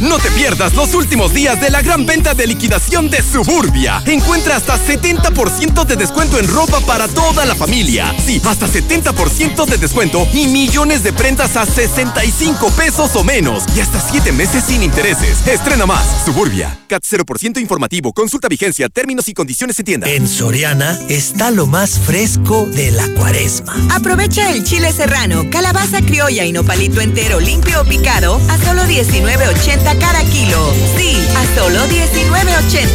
No 0.00 0.18
te 0.18 0.30
pierdas 0.30 0.72
los 0.72 0.94
últimos 0.94 1.34
días 1.34 1.60
de 1.60 1.68
la 1.68 1.82
gran 1.82 2.06
venta 2.06 2.32
de 2.32 2.46
liquidación 2.46 3.10
de 3.10 3.22
Suburbia. 3.22 4.02
Encuentra 4.06 4.56
hasta 4.56 4.78
70% 4.78 5.84
de 5.84 5.96
descuento 5.96 6.38
en 6.38 6.48
ropa 6.48 6.80
para 6.80 7.06
toda 7.06 7.44
la 7.44 7.54
familia. 7.54 8.14
Sí, 8.24 8.40
hasta 8.48 8.66
70% 8.66 9.66
de 9.66 9.76
descuento 9.76 10.26
y 10.32 10.46
millones 10.46 11.02
de 11.02 11.12
prendas 11.12 11.54
a 11.56 11.66
65 11.66 12.70
pesos 12.70 13.14
o 13.14 13.24
menos. 13.24 13.64
Y 13.76 13.80
hasta 13.80 14.00
7 14.00 14.32
meses 14.32 14.64
sin 14.64 14.82
intereses. 14.82 15.46
Estrena 15.46 15.84
más. 15.84 16.24
Suburbia. 16.24 16.78
CAT 16.88 17.02
0% 17.04 17.60
informativo. 17.60 18.14
Consulta 18.14 18.48
vigencia, 18.48 18.88
términos 18.88 19.28
y 19.28 19.34
condiciones 19.34 19.78
en 19.80 19.84
tienda. 19.84 20.08
En 20.08 20.26
Soriana 20.26 20.98
está 21.10 21.50
lo 21.50 21.66
más 21.66 21.98
fresco 21.98 22.64
de 22.64 22.90
la 22.90 23.06
cuaresma. 23.18 23.76
Aprovecha 23.90 24.50
el 24.50 24.64
chile 24.64 24.92
serrano, 24.92 25.44
calabaza 25.50 26.00
criolla 26.00 26.46
y 26.46 26.52
nopalito 26.52 27.02
entero 27.02 27.38
limpio 27.38 27.82
o 27.82 27.84
picado 27.84 28.40
a 28.48 28.56
solo 28.64 28.82
19.80 28.84 29.89
cada 29.98 30.22
kilo. 30.24 30.72
Sí, 30.96 31.16
a 31.36 31.54
solo 31.58 31.80
19.80. 31.86 32.90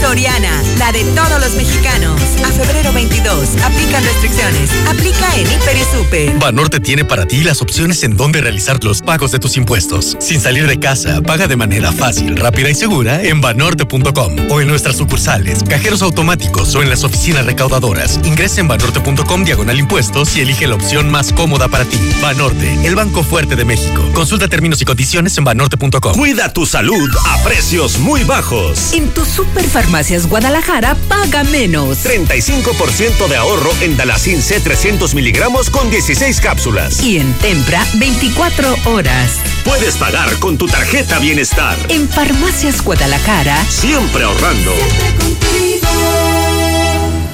Soriana, 0.00 0.62
la 0.78 0.92
de 0.92 1.04
todos 1.04 1.40
los 1.40 1.54
mexicanos. 1.54 2.20
A 2.44 2.48
febrero 2.48 2.92
22. 2.92 3.48
Aplican 3.62 4.04
restricciones. 4.04 4.70
Aplica 4.88 5.36
en 5.36 5.46
Hiper 5.46 5.76
y 5.76 5.96
Super. 5.96 6.38
Banorte 6.38 6.80
tiene 6.80 7.04
para 7.04 7.26
ti 7.26 7.42
las 7.42 7.62
opciones 7.62 8.02
en 8.02 8.16
donde 8.16 8.40
realizar 8.40 8.82
los 8.82 9.02
pagos 9.02 9.30
de 9.30 9.38
tus 9.38 9.56
impuestos. 9.56 10.16
Sin 10.20 10.40
salir 10.40 10.66
de 10.66 10.78
casa, 10.78 11.20
paga 11.22 11.46
de 11.46 11.56
manera 11.56 11.92
fácil, 11.92 12.36
rápida 12.36 12.70
y 12.70 12.74
segura 12.74 13.22
en 13.22 13.40
banorte.com 13.40 14.36
o 14.50 14.60
en 14.60 14.68
nuestras 14.68 14.96
sucursales, 14.96 15.62
cajeros 15.68 16.02
automáticos 16.02 16.74
o 16.74 16.82
en 16.82 16.90
las 16.90 17.04
oficinas 17.04 17.46
recaudadoras. 17.46 18.18
Ingresa 18.24 18.60
en 18.60 18.68
banorte.com 18.68 19.44
diagonal 19.44 19.78
impuestos 19.78 20.36
y 20.36 20.40
elige 20.40 20.66
la 20.66 20.74
opción 20.74 21.10
más 21.10 21.32
cómoda 21.32 21.68
para 21.68 21.84
ti. 21.84 21.98
Banorte, 22.20 22.86
el 22.86 22.94
banco 22.94 23.22
fuerte 23.22 23.56
de 23.56 23.64
México. 23.64 24.02
Consulta 24.14 24.48
términos 24.48 24.80
y 24.82 24.84
condiciones 24.84 25.36
en 25.38 25.44
banorte.com. 25.44 26.14
Cuida 26.32 26.50
tu 26.50 26.64
salud 26.64 27.10
a 27.28 27.42
precios 27.44 27.98
muy 27.98 28.24
bajos. 28.24 28.94
En 28.94 29.10
tu 29.10 29.22
Superfarmacias 29.22 30.26
Guadalajara 30.26 30.96
paga 31.06 31.44
menos. 31.44 32.06
35% 32.06 33.28
de 33.28 33.36
ahorro 33.36 33.70
en 33.82 33.98
Dalacin 33.98 34.40
C 34.40 34.58
300 34.58 35.14
miligramos 35.14 35.68
con 35.68 35.90
16 35.90 36.40
cápsulas. 36.40 37.02
Y 37.02 37.18
en 37.18 37.30
Tempra 37.34 37.84
24 37.96 38.76
horas. 38.86 39.40
Puedes 39.62 39.98
pagar 39.98 40.38
con 40.38 40.56
tu 40.56 40.66
tarjeta 40.68 41.18
Bienestar. 41.18 41.76
En 41.90 42.08
Farmacias 42.08 42.82
Guadalajara. 42.82 43.62
Siempre 43.68 44.24
ahorrando. 44.24 44.72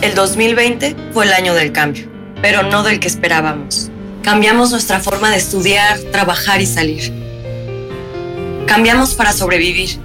El 0.02 0.16
2020 0.16 0.96
fue 1.14 1.24
el 1.24 1.34
año 1.34 1.54
del 1.54 1.70
cambio, 1.70 2.08
pero 2.42 2.64
no 2.64 2.82
del 2.82 2.98
que 2.98 3.06
esperábamos. 3.06 3.92
Cambiamos 4.24 4.72
nuestra 4.72 4.98
forma 4.98 5.30
de 5.30 5.36
estudiar, 5.36 6.00
trabajar 6.10 6.60
y 6.60 6.66
salir. 6.66 7.27
Cambiamos 8.68 9.14
para 9.14 9.32
sobrevivir, 9.32 9.98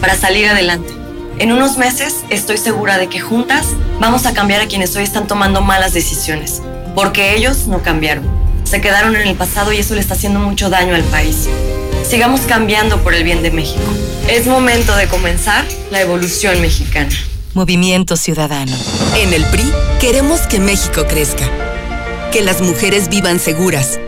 para 0.00 0.16
salir 0.16 0.46
adelante. 0.46 0.92
En 1.40 1.50
unos 1.50 1.76
meses 1.76 2.18
estoy 2.30 2.56
segura 2.56 2.98
de 2.98 3.08
que 3.08 3.18
juntas 3.18 3.66
vamos 3.98 4.26
a 4.26 4.32
cambiar 4.32 4.60
a 4.60 4.68
quienes 4.68 4.94
hoy 4.94 5.02
están 5.02 5.26
tomando 5.26 5.60
malas 5.60 5.92
decisiones, 5.92 6.62
porque 6.94 7.34
ellos 7.34 7.66
no 7.66 7.82
cambiaron. 7.82 8.24
Se 8.62 8.80
quedaron 8.80 9.16
en 9.16 9.26
el 9.26 9.34
pasado 9.34 9.72
y 9.72 9.78
eso 9.78 9.96
le 9.96 10.00
está 10.00 10.14
haciendo 10.14 10.38
mucho 10.38 10.70
daño 10.70 10.94
al 10.94 11.02
país. 11.02 11.48
Sigamos 12.08 12.42
cambiando 12.42 13.02
por 13.02 13.12
el 13.12 13.24
bien 13.24 13.42
de 13.42 13.50
México. 13.50 13.82
Es 14.28 14.46
momento 14.46 14.94
de 14.94 15.08
comenzar 15.08 15.64
la 15.90 16.00
evolución 16.00 16.60
mexicana. 16.60 17.10
Movimiento 17.54 18.16
Ciudadano. 18.16 18.76
En 19.16 19.32
el 19.32 19.44
PRI 19.46 19.72
queremos 20.00 20.42
que 20.42 20.60
México 20.60 21.06
crezca, 21.08 21.50
que 22.30 22.42
las 22.42 22.60
mujeres 22.60 23.08
vivan 23.08 23.40
seguras, 23.40 23.98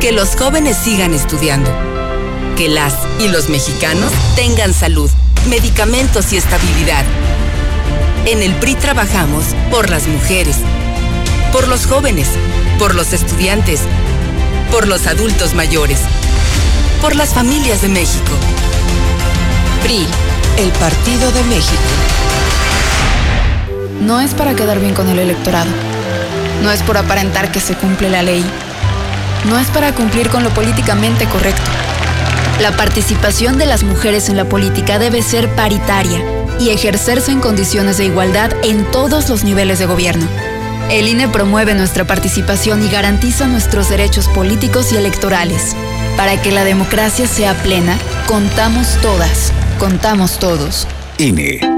que 0.00 0.10
los 0.10 0.34
jóvenes 0.34 0.76
sigan 0.76 1.14
estudiando, 1.14 1.70
que 2.58 2.68
las 2.68 2.92
y 3.20 3.28
los 3.28 3.48
mexicanos 3.48 4.10
tengan 4.34 4.74
salud, 4.74 5.08
medicamentos 5.48 6.32
y 6.32 6.38
estabilidad. 6.38 7.04
En 8.26 8.42
el 8.42 8.52
PRI 8.56 8.74
trabajamos 8.74 9.44
por 9.70 9.88
las 9.88 10.08
mujeres, 10.08 10.56
por 11.52 11.68
los 11.68 11.86
jóvenes, 11.86 12.26
por 12.80 12.96
los 12.96 13.12
estudiantes, 13.12 13.82
por 14.72 14.88
los 14.88 15.06
adultos 15.06 15.54
mayores, 15.54 16.00
por 17.00 17.14
las 17.14 17.32
familias 17.32 17.80
de 17.80 17.90
México. 17.90 18.32
PRI, 19.84 20.04
el 20.58 20.72
Partido 20.72 21.30
de 21.30 21.44
México. 21.44 21.82
No 24.00 24.20
es 24.20 24.34
para 24.34 24.56
quedar 24.56 24.80
bien 24.80 24.94
con 24.94 25.08
el 25.08 25.20
electorado. 25.20 25.70
No 26.64 26.72
es 26.72 26.82
por 26.82 26.98
aparentar 26.98 27.52
que 27.52 27.60
se 27.60 27.76
cumple 27.76 28.10
la 28.10 28.24
ley. 28.24 28.44
No 29.48 29.60
es 29.60 29.68
para 29.68 29.94
cumplir 29.94 30.28
con 30.28 30.42
lo 30.42 30.50
políticamente 30.50 31.24
correcto. 31.26 31.87
La 32.60 32.76
participación 32.76 33.58
de 33.58 33.66
las 33.66 33.82
mujeres 33.82 34.28
en 34.28 34.36
la 34.36 34.44
política 34.44 34.98
debe 34.98 35.22
ser 35.22 35.48
paritaria 35.54 36.20
y 36.58 36.70
ejercerse 36.70 37.30
en 37.30 37.40
condiciones 37.40 37.98
de 37.98 38.06
igualdad 38.06 38.50
en 38.64 38.84
todos 38.90 39.28
los 39.28 39.44
niveles 39.44 39.78
de 39.78 39.86
gobierno. 39.86 40.26
El 40.90 41.06
INE 41.06 41.28
promueve 41.28 41.74
nuestra 41.74 42.06
participación 42.06 42.84
y 42.84 42.88
garantiza 42.88 43.46
nuestros 43.46 43.88
derechos 43.90 44.26
políticos 44.28 44.92
y 44.92 44.96
electorales. 44.96 45.76
Para 46.16 46.40
que 46.40 46.50
la 46.50 46.64
democracia 46.64 47.26
sea 47.26 47.54
plena, 47.62 47.96
contamos 48.26 48.96
todas, 49.02 49.52
contamos 49.78 50.38
todos. 50.38 50.88
INE. 51.18 51.77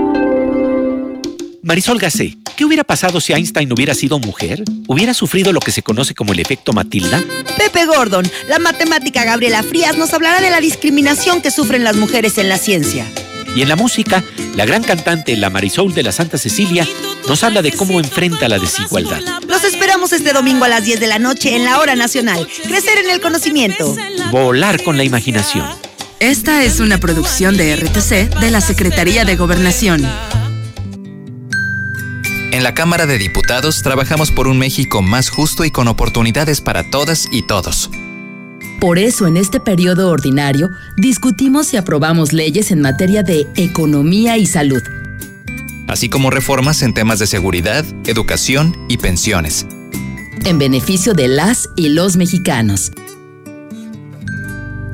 Marisol 1.63 1.99
Gacé, 1.99 2.37
¿qué 2.57 2.65
hubiera 2.65 2.83
pasado 2.83 3.21
si 3.21 3.33
Einstein 3.33 3.71
hubiera 3.71 3.93
sido 3.93 4.17
mujer? 4.17 4.63
¿Hubiera 4.87 5.13
sufrido 5.13 5.53
lo 5.53 5.59
que 5.59 5.71
se 5.71 5.83
conoce 5.83 6.15
como 6.15 6.33
el 6.33 6.39
efecto 6.39 6.73
Matilda? 6.73 7.23
Pepe 7.55 7.85
Gordon, 7.85 8.29
la 8.49 8.57
matemática 8.57 9.23
Gabriela 9.23 9.61
Frías 9.61 9.95
nos 9.95 10.11
hablará 10.13 10.41
de 10.41 10.49
la 10.49 10.59
discriminación 10.59 11.41
que 11.41 11.51
sufren 11.51 11.83
las 11.83 11.95
mujeres 11.95 12.39
en 12.39 12.49
la 12.49 12.57
ciencia. 12.57 13.05
Y 13.55 13.61
en 13.61 13.69
la 13.69 13.75
música, 13.75 14.23
la 14.55 14.65
gran 14.65 14.83
cantante 14.83 15.37
La 15.37 15.51
Marisol 15.51 15.93
de 15.93 16.01
la 16.01 16.11
Santa 16.11 16.39
Cecilia 16.39 16.87
nos 17.27 17.43
habla 17.43 17.61
de 17.61 17.73
cómo 17.73 17.99
enfrenta 17.99 18.47
la 18.47 18.57
desigualdad. 18.57 19.21
Los 19.47 19.63
esperamos 19.63 20.13
este 20.13 20.33
domingo 20.33 20.65
a 20.65 20.69
las 20.69 20.83
10 20.83 20.99
de 20.99 21.07
la 21.07 21.19
noche 21.19 21.55
en 21.55 21.65
la 21.65 21.79
Hora 21.79 21.95
Nacional. 21.95 22.47
Crecer 22.63 22.97
en 22.97 23.09
el 23.11 23.21
conocimiento. 23.21 23.95
Volar 24.31 24.81
con 24.81 24.97
la 24.97 25.03
imaginación. 25.03 25.65
Esta 26.19 26.63
es 26.63 26.79
una 26.79 26.97
producción 26.97 27.55
de 27.55 27.75
RTC 27.75 28.39
de 28.39 28.51
la 28.51 28.61
Secretaría 28.61 29.25
de 29.25 29.35
Gobernación. 29.35 30.07
En 32.51 32.63
la 32.63 32.73
Cámara 32.73 33.05
de 33.05 33.17
Diputados 33.17 33.81
trabajamos 33.81 34.29
por 34.29 34.49
un 34.49 34.57
México 34.57 35.01
más 35.01 35.29
justo 35.29 35.63
y 35.63 35.71
con 35.71 35.87
oportunidades 35.87 36.59
para 36.59 36.83
todas 36.83 37.29
y 37.31 37.43
todos. 37.43 37.89
Por 38.81 38.99
eso, 38.99 39.25
en 39.25 39.37
este 39.37 39.61
periodo 39.61 40.09
ordinario, 40.09 40.69
discutimos 40.97 41.73
y 41.73 41.77
aprobamos 41.77 42.33
leyes 42.33 42.71
en 42.71 42.81
materia 42.81 43.23
de 43.23 43.47
economía 43.55 44.37
y 44.37 44.47
salud. 44.47 44.81
Así 45.87 46.09
como 46.09 46.29
reformas 46.29 46.81
en 46.81 46.93
temas 46.93 47.19
de 47.19 47.27
seguridad, 47.27 47.85
educación 48.05 48.75
y 48.89 48.97
pensiones. 48.97 49.65
En 50.43 50.59
beneficio 50.59 51.13
de 51.13 51.29
las 51.29 51.69
y 51.77 51.89
los 51.89 52.17
mexicanos. 52.17 52.91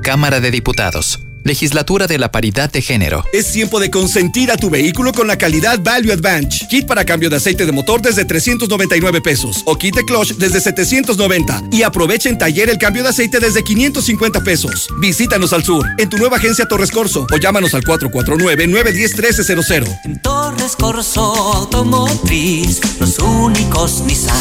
Cámara 0.04 0.40
de 0.42 0.52
Diputados. 0.52 1.27
Legislatura 1.48 2.06
de 2.06 2.20
la 2.20 2.32
Paridad 2.32 2.72
de 2.72 2.82
Género. 2.82 3.24
Es 3.34 3.52
tiempo 3.52 3.80
de 3.80 3.90
consentir 3.90 4.52
a 4.52 4.58
tu 4.58 4.70
vehículo 4.70 5.14
con 5.14 5.28
la 5.28 5.38
calidad 5.38 5.80
Value 5.82 6.12
Advantage. 6.12 6.68
Kit 6.68 6.86
para 6.86 7.06
cambio 7.06 7.30
de 7.30 7.38
aceite 7.38 7.66
de 7.66 7.72
motor 7.72 8.02
desde 8.02 8.26
399 8.26 9.22
pesos 9.22 9.64
o 9.66 9.76
kit 9.76 9.96
de 9.96 10.04
clutch 10.04 10.34
desde 10.34 10.60
790 10.60 11.64
y 11.72 11.84
aprovecha 11.84 12.28
en 12.30 12.38
taller 12.38 12.70
el 12.70 12.78
cambio 12.78 13.04
de 13.04 13.10
aceite 13.10 13.40
desde 13.40 13.64
550 13.64 14.44
pesos. 14.44 14.90
Visítanos 15.00 15.54
al 15.54 15.64
sur 15.64 15.88
en 15.98 16.10
tu 16.10 16.18
nueva 16.18 16.36
agencia 16.38 16.68
Torres 16.68 16.92
Corso 16.92 17.26
o 17.32 17.38
llámanos 17.38 17.74
al 17.74 17.84
449-910-1300. 17.84 20.00
En 20.04 20.22
Torres 20.22 20.76
Corso 20.76 21.24
Automotriz, 21.24 22.82
los 23.00 23.18
únicos 23.20 24.02
Nissan. 24.02 24.36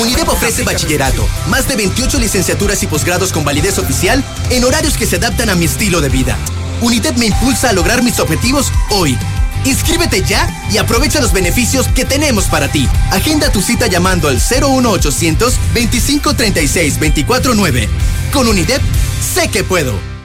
UNIDEP 0.00 0.28
ofrece 0.28 0.62
bachillerato, 0.62 1.26
más 1.48 1.66
de 1.66 1.74
28 1.76 2.20
licenciaturas 2.20 2.82
y 2.82 2.86
posgrados 2.86 3.32
con 3.32 3.44
validez 3.44 3.78
oficial 3.78 4.22
en 4.50 4.64
horarios 4.64 4.96
que 4.96 5.06
se 5.06 5.16
adaptan 5.16 5.50
a 5.50 5.56
mi 5.56 5.64
estilo 5.64 6.00
de 6.00 6.07
vida. 6.08 6.36
UNIDEP 6.80 7.16
me 7.16 7.26
impulsa 7.26 7.70
a 7.70 7.72
lograr 7.72 8.02
mis 8.02 8.20
objetivos 8.20 8.72
hoy. 8.90 9.16
Inscríbete 9.64 10.22
ya 10.22 10.48
y 10.70 10.78
aprovecha 10.78 11.20
los 11.20 11.32
beneficios 11.32 11.88
que 11.88 12.04
tenemos 12.04 12.44
para 12.44 12.68
ti. 12.68 12.88
Agenda 13.10 13.50
tu 13.50 13.60
cita 13.60 13.86
llamando 13.86 14.28
al 14.28 14.36
01800 14.36 15.54
2536 15.74 16.94
249. 16.98 17.88
Con 18.32 18.48
UNIDEP, 18.48 18.82
sé 19.34 19.48
que 19.48 19.64
puedo. 19.64 20.17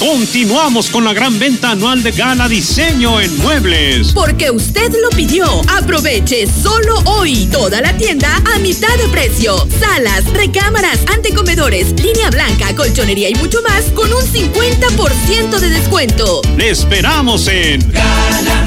Continuamos 0.00 0.88
con 0.88 1.04
la 1.04 1.12
gran 1.12 1.38
venta 1.38 1.72
anual 1.72 2.02
de 2.02 2.12
Gala 2.12 2.48
Diseño 2.48 3.20
en 3.20 3.36
Muebles. 3.36 4.12
Porque 4.14 4.50
usted 4.50 4.90
lo 5.02 5.10
pidió. 5.10 5.44
Aproveche 5.68 6.46
solo 6.46 7.00
hoy 7.04 7.44
toda 7.52 7.82
la 7.82 7.94
tienda 7.94 8.42
a 8.54 8.58
mitad 8.60 8.96
de 8.96 9.08
precio. 9.08 9.68
Salas, 9.78 10.24
recámaras, 10.32 11.00
antecomedores, 11.14 11.92
línea 12.00 12.30
blanca, 12.30 12.74
colchonería 12.74 13.28
y 13.28 13.34
mucho 13.34 13.60
más 13.60 13.84
con 13.94 14.10
un 14.10 14.22
50% 14.22 15.58
de 15.58 15.68
descuento. 15.68 16.40
Le 16.56 16.70
esperamos 16.70 17.46
en 17.48 17.92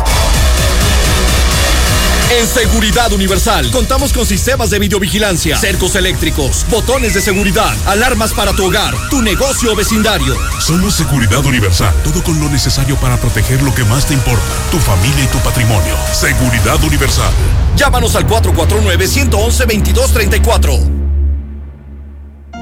En 2.30 2.45
Seguridad 2.45 3.13
Universal 3.13 3.71
contamos 3.71 4.12
con 4.12 4.26
sistemas 4.26 4.69
de 4.69 4.80
videovigilancia, 4.80 5.58
cercos 5.58 5.95
eléctricos, 5.95 6.65
botones 6.69 7.13
de 7.13 7.21
seguridad, 7.21 7.73
alarmas 7.86 8.34
para 8.34 8.52
tu 8.52 8.65
hogar, 8.65 8.93
tu 9.10 9.21
negocio 9.21 9.71
o 9.71 9.76
vecindario. 9.78 10.36
Somos 10.60 10.95
Seguridad 10.95 11.45
Universal, 11.45 11.95
todo 12.04 12.21
con 12.21 12.38
lo 12.41 12.50
necesario 12.50 12.97
para 12.97 13.15
proteger 13.15 13.62
lo 13.63 13.73
que 13.73 13.86
más 13.86 14.08
te 14.08 14.13
importa, 14.13 14.43
tu 14.71 14.78
familia 14.78 15.23
y 15.23 15.28
tu 15.28 15.38
patrimonio. 15.39 15.95
Seguridad 16.12 16.84
Universal. 16.84 17.32
Llámanos 17.77 18.15
al 18.15 18.27
449-111-2234. 18.27 21.06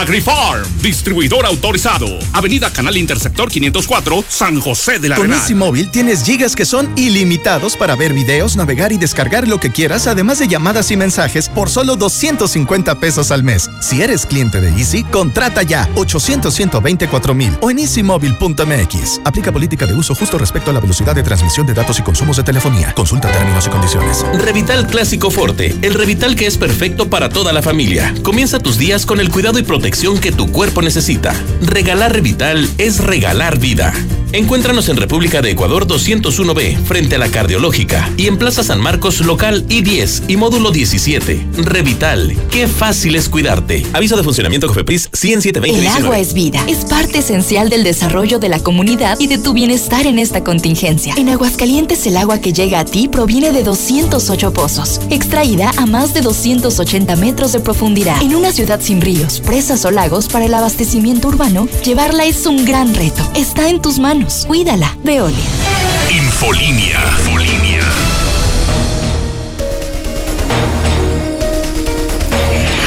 Distribuidor 0.83 1.47
autorizado. 1.47 2.07
Avenida 2.33 2.73
Canal 2.73 2.97
Interceptor 2.97 3.51
504, 3.51 4.25
San 4.29 4.61
José 4.61 4.99
de 4.99 5.09
la 5.09 5.17
Con. 5.17 5.33
Easy 5.33 5.55
Móvil 5.55 5.91
tienes 5.91 6.25
gigas 6.25 6.55
que 6.57 6.65
son 6.65 6.91
ilimitados 6.97 7.77
para 7.77 7.97
ver 7.97 8.13
videos, 8.13 8.57
navegar 8.57 8.93
y 8.93 8.99
descargar 8.99 9.49
lo 9.49 9.61
que 9.61 9.71
quieras, 9.71 10.07
además 10.07 10.39
de 10.39 10.49
llamadas 10.49 10.91
y 10.91 10.97
mensajes 10.97 11.49
por 11.49 11.71
solo 11.71 11.97
250 11.97 12.99
pesos 13.01 13.31
al 13.31 13.43
mes. 13.43 13.71
Si 13.81 14.03
eres 14.03 14.27
cliente 14.27 14.61
de 14.61 14.71
Easy, 14.71 15.05
contrata 15.05 15.63
ya 15.63 15.89
800 15.95 16.55
124 16.55 17.35
mil 17.35 17.57
o 17.61 17.71
en 17.71 17.79
easymóvil.mx. 17.79 19.21
Aplica 19.25 19.53
política 19.53 19.87
de 19.87 19.95
uso 19.95 20.15
justo 20.15 20.39
respecto 20.39 20.71
a 20.71 20.75
la 20.75 20.81
velocidad 20.81 21.15
de 21.15 21.23
transmisión 21.23 21.67
de 21.67 21.75
datos 21.75 21.99
y 21.99 22.03
consumos 22.03 22.37
de 22.37 22.43
telefonía. 22.43 22.93
Consulta 22.95 23.31
términos 23.31 23.67
y 23.67 23.71
condiciones. 23.71 24.25
Revital 24.35 24.87
Clásico 24.87 25.31
Forte, 25.31 25.75
el 25.83 25.95
Revital 25.95 26.37
que 26.37 26.47
es 26.47 26.59
perfecto 26.59 27.09
para 27.09 27.29
toda 27.29 27.53
la 27.53 27.63
familia. 27.63 28.15
Comienza 28.23 28.59
tus 28.59 28.79
días 28.79 29.07
con 29.07 29.21
el 29.21 29.31
cuidado 29.31 29.59
y 29.59 29.63
protección 29.63 30.19
que 30.19 30.33
tu 30.33 30.46
cuerpo 30.47 30.83
necesita. 30.83 31.35
Regalar 31.61 32.13
Revital 32.13 32.69
es 32.79 32.99
regalar 32.99 33.59
vida. 33.59 33.93
Encuéntranos 34.37 34.91
en 34.91 34.99
República 34.99 35.41
de 35.41 35.53
Ecuador 35.53 35.87
201B, 35.87 36.77
frente 36.85 37.17
a 37.17 37.19
la 37.19 37.31
Cardiológica, 37.31 38.13
y 38.19 38.27
en 38.27 38.37
Plaza 38.37 38.63
San 38.63 38.83
Marcos, 38.83 39.21
local 39.21 39.67
I10 39.67 40.25
y 40.29 40.37
módulo 40.37 40.73
17. 40.73 41.47
Revital, 41.57 42.37
qué 42.51 42.69
fácil 42.69 43.17
es 43.17 43.31
cuidarte. 43.31 43.87
Aviso 43.95 44.15
de 44.15 44.23
funcionamiento 44.23 44.67
Cofepris 44.67 45.09
10720 45.11 45.81
El 45.81 45.87
agua 45.87 46.19
es 46.19 46.35
vida. 46.35 46.63
Es 46.69 46.85
parte 46.85 47.21
esencial 47.21 47.71
del 47.71 47.83
desarrollo 47.83 48.39
de 48.39 48.51
la 48.51 48.59
comunidad 48.59 49.19
y 49.19 49.27
de 49.27 49.39
tu 49.39 49.55
bienestar 49.55 50.07
en 50.07 50.19
esta 50.19 50.45
contingencia. 50.45 51.15
En 51.17 51.31
Aguascalientes, 51.31 52.07
el 52.07 52.19
agua 52.19 52.39
que 52.39 52.53
llega 52.53 52.81
a 52.81 52.85
ti 52.85 53.09
proviene 53.09 53.53
de 53.53 53.63
208 53.63 54.53
pozos, 54.53 55.01
extraída 55.09 55.71
a 55.79 55.87
más 55.87 56.13
de 56.13 56.21
280 56.21 57.17
metros 57.17 57.53
de 57.53 57.61
profundidad. 57.61 58.21
En 58.21 58.35
una 58.35 58.53
ciudad 58.53 58.83
sin 58.83 59.01
ríos, 59.01 59.41
presas 59.41 59.87
o 59.87 59.91
lagos 59.91 60.29
para 60.29 60.45
el 60.45 60.53
abastecimiento 60.53 61.29
urbano, 61.29 61.69
llevarla 61.83 62.27
es 62.27 62.45
un 62.45 62.67
gran 62.67 62.95
reto. 62.95 63.23
Está 63.35 63.71
en 63.71 63.81
tus 63.81 63.99
manos. 63.99 64.26
Cuídala. 64.47 64.97
Veolia. 65.05 65.39
Infolínea. 66.11 66.99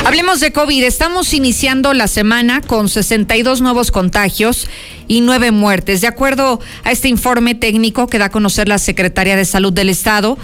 Hablemos 0.06 0.42
de 0.42 0.52
COVID. 0.52 0.84
Estamos 0.84 1.34
iniciando 1.34 1.94
la 1.94 2.10
semana 2.10 2.60
con 2.60 2.90
62 2.90 3.62
nuevos 3.62 3.92
contagios 3.92 4.68
y 5.08 5.22
nueve 5.22 5.52
muertes. 5.52 6.02
De 6.02 6.08
acuerdo 6.08 6.60
a 6.84 6.92
este 6.92 7.08
informe 7.08 7.56
técnico 7.56 8.08
que 8.08 8.18
da 8.18 8.26
a 8.26 8.32
conocer 8.32 8.68
la 8.68 8.78
Secretaría 8.78 9.38
de 9.38 9.46
Salud 9.46 9.72
del 9.72 9.88
Estado, 9.88 10.38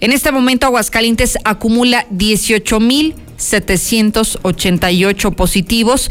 en 0.00 0.10
este 0.10 0.32
momento 0.32 0.66
Aguascalientes 0.66 1.38
acumula 1.44 2.06
18 2.10 2.80
mil 2.80 3.14
788 3.36 5.30
positivos 5.32 6.10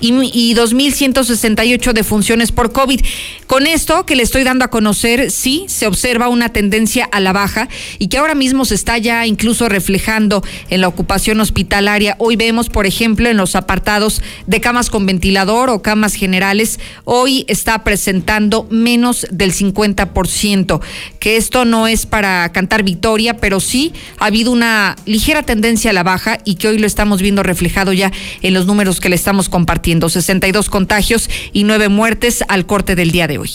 y, 0.00 0.54
2.168 0.54 1.92
defunciones 1.92 2.52
por 2.52 2.72
COVID. 2.72 3.00
Con 3.46 3.66
esto 3.66 4.04
que 4.06 4.16
le 4.16 4.22
estoy 4.22 4.44
dando 4.44 4.64
a 4.64 4.70
conocer, 4.70 5.30
sí, 5.30 5.64
se 5.68 5.86
observa 5.86 6.28
una 6.28 6.50
tendencia 6.50 7.08
a 7.10 7.20
la 7.20 7.32
baja 7.32 7.68
y 7.98 8.08
que 8.08 8.18
ahora 8.18 8.34
mismo 8.34 8.64
se 8.64 8.74
está 8.74 8.98
ya 8.98 9.26
incluso 9.26 9.68
reflejando 9.68 10.42
en 10.70 10.80
la 10.80 10.88
ocupación 10.88 11.40
hospitalaria. 11.40 12.16
Hoy 12.18 12.36
vemos, 12.36 12.68
por 12.68 12.86
ejemplo, 12.86 13.28
en 13.28 13.36
los 13.36 13.54
apartados 13.54 14.22
de 14.46 14.60
camas 14.60 14.90
con 14.90 15.06
ventilador 15.06 15.70
o 15.70 15.82
camas 15.82 16.14
generales, 16.14 16.80
hoy 17.04 17.44
está 17.48 17.84
presentando 17.84 18.66
menos 18.70 19.26
del 19.30 19.52
50%, 19.52 20.80
que 21.18 21.36
esto 21.36 21.64
no 21.64 21.86
es 21.86 22.06
para 22.06 22.50
cantar 22.52 22.82
victoria, 22.82 23.36
pero 23.36 23.60
sí 23.60 23.92
ha 24.18 24.26
habido 24.26 24.50
una 24.50 24.96
ligera 25.06 25.42
tendencia 25.42 25.90
a 25.90 25.94
la 25.94 26.02
baja 26.02 26.38
y 26.44 26.56
que 26.56 26.68
hoy 26.68 26.73
lo 26.78 26.86
estamos 26.86 27.22
viendo 27.22 27.42
reflejado 27.42 27.92
ya 27.92 28.12
en 28.42 28.54
los 28.54 28.66
números 28.66 29.00
que 29.00 29.08
le 29.08 29.16
estamos 29.16 29.48
compartiendo. 29.48 30.08
62 30.08 30.70
contagios 30.70 31.28
y 31.52 31.64
9 31.64 31.88
muertes 31.88 32.44
al 32.48 32.66
corte 32.66 32.94
del 32.94 33.10
día 33.10 33.26
de 33.26 33.38
hoy. 33.38 33.50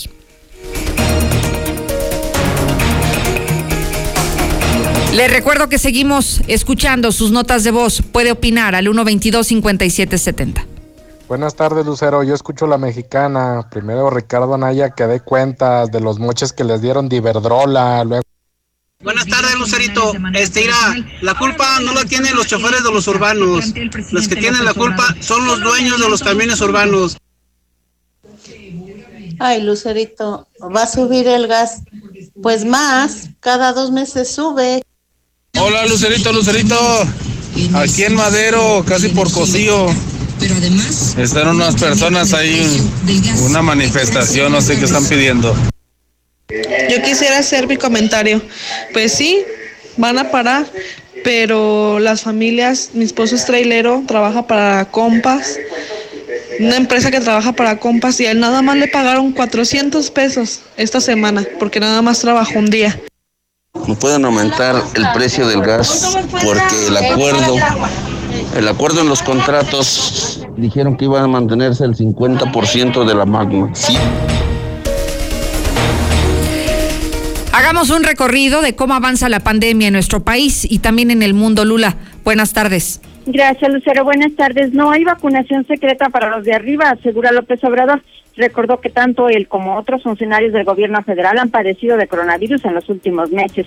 Le 5.14 5.26
recuerdo 5.26 5.68
que 5.68 5.78
seguimos 5.78 6.40
escuchando 6.46 7.10
sus 7.10 7.32
notas 7.32 7.64
de 7.64 7.72
voz. 7.72 8.00
Puede 8.00 8.30
opinar 8.30 8.76
al 8.76 8.86
122-5770. 8.86 10.64
Buenas 11.28 11.56
tardes, 11.56 11.84
Lucero. 11.84 12.22
Yo 12.22 12.34
escucho 12.34 12.66
la 12.66 12.78
mexicana. 12.78 13.68
Primero 13.70 14.08
Ricardo 14.10 14.54
Anaya 14.54 14.90
que 14.90 15.06
dé 15.06 15.20
cuentas 15.20 15.90
de 15.90 16.00
los 16.00 16.18
moches 16.18 16.52
que 16.52 16.64
les 16.64 16.80
dieron 16.80 17.08
de 17.08 17.16
Iberdrola. 17.16 18.04
Buenas 19.02 19.26
tardes, 19.26 19.54
Lucerito. 19.58 20.12
Este, 20.34 20.68
la 21.22 21.34
culpa 21.34 21.80
no 21.80 21.94
la 21.94 22.04
tienen 22.04 22.36
los 22.36 22.46
choferes 22.46 22.84
de 22.84 22.92
los 22.92 23.08
urbanos. 23.08 23.72
Los 24.10 24.28
que 24.28 24.36
tienen 24.36 24.62
la 24.62 24.74
culpa 24.74 25.16
son 25.20 25.46
los 25.46 25.60
dueños 25.60 25.98
de 25.98 26.08
los 26.08 26.22
camiones 26.22 26.60
urbanos. 26.60 27.16
Ay, 29.38 29.62
Lucerito, 29.62 30.46
¿va 30.76 30.82
a 30.82 30.86
subir 30.86 31.26
el 31.26 31.46
gas? 31.46 31.80
Pues 32.42 32.66
más, 32.66 33.30
cada 33.40 33.72
dos 33.72 33.90
meses 33.90 34.30
sube. 34.30 34.82
Hola, 35.58 35.86
Lucerito, 35.86 36.30
Lucerito. 36.30 36.76
Aquí 37.74 38.04
en 38.04 38.14
Madero, 38.14 38.84
casi 38.86 39.08
por 39.08 39.32
Cocío. 39.32 39.86
Están 41.16 41.48
unas 41.48 41.74
personas 41.76 42.34
ahí, 42.34 42.86
una 43.44 43.62
manifestación, 43.62 44.52
no 44.52 44.60
sé 44.60 44.78
qué 44.78 44.84
están 44.84 45.06
pidiendo. 45.06 45.54
Yo 46.90 47.02
quisiera 47.02 47.38
hacer 47.38 47.66
mi 47.66 47.76
comentario. 47.76 48.42
Pues 48.92 49.12
sí, 49.12 49.44
van 49.96 50.18
a 50.18 50.30
parar, 50.30 50.66
pero 51.22 51.98
las 51.98 52.22
familias, 52.22 52.90
mi 52.94 53.04
esposo 53.04 53.34
es 53.36 53.44
trailero, 53.44 54.02
trabaja 54.06 54.46
para 54.46 54.84
Compas, 54.86 55.58
una 56.58 56.76
empresa 56.76 57.10
que 57.10 57.20
trabaja 57.20 57.52
para 57.52 57.78
Compas 57.78 58.20
y 58.20 58.26
a 58.26 58.32
él 58.32 58.40
nada 58.40 58.62
más 58.62 58.76
le 58.76 58.88
pagaron 58.88 59.32
400 59.32 60.10
pesos 60.10 60.60
esta 60.76 61.00
semana 61.00 61.44
porque 61.58 61.80
nada 61.80 62.02
más 62.02 62.20
trabajó 62.20 62.58
un 62.58 62.70
día. 62.70 63.00
No 63.86 63.94
pueden 63.94 64.24
aumentar 64.24 64.82
el 64.94 65.06
precio 65.14 65.46
del 65.46 65.62
gas 65.62 66.16
porque 66.44 66.86
el 66.88 66.96
acuerdo, 66.96 67.56
el 68.56 68.68
acuerdo 68.68 69.00
en 69.00 69.08
los 69.08 69.22
contratos 69.22 70.46
dijeron 70.56 70.96
que 70.96 71.04
iba 71.04 71.22
a 71.22 71.28
mantenerse 71.28 71.84
el 71.84 71.96
50% 71.96 73.04
de 73.04 73.14
la 73.14 73.24
magma. 73.24 73.70
Sí. 73.74 73.96
Hagamos 77.60 77.90
un 77.90 78.04
recorrido 78.04 78.62
de 78.62 78.74
cómo 78.74 78.94
avanza 78.94 79.28
la 79.28 79.40
pandemia 79.40 79.88
en 79.88 79.92
nuestro 79.92 80.24
país 80.24 80.66
y 80.68 80.78
también 80.78 81.10
en 81.10 81.20
el 81.20 81.34
mundo. 81.34 81.66
Lula, 81.66 81.94
buenas 82.24 82.54
tardes. 82.54 83.02
Gracias, 83.26 83.70
Lucero. 83.70 84.02
Buenas 84.02 84.34
tardes. 84.34 84.72
No 84.72 84.90
hay 84.90 85.04
vacunación 85.04 85.66
secreta 85.66 86.08
para 86.08 86.30
los 86.30 86.46
de 86.46 86.54
arriba, 86.54 86.88
asegura 86.88 87.32
López 87.32 87.62
Obrador. 87.62 88.02
Recordó 88.34 88.80
que 88.80 88.88
tanto 88.88 89.28
él 89.28 89.46
como 89.46 89.76
otros 89.76 90.02
funcionarios 90.02 90.54
del 90.54 90.64
gobierno 90.64 91.02
federal 91.02 91.38
han 91.38 91.50
padecido 91.50 91.98
de 91.98 92.08
coronavirus 92.08 92.64
en 92.64 92.76
los 92.76 92.88
últimos 92.88 93.30
meses. 93.30 93.66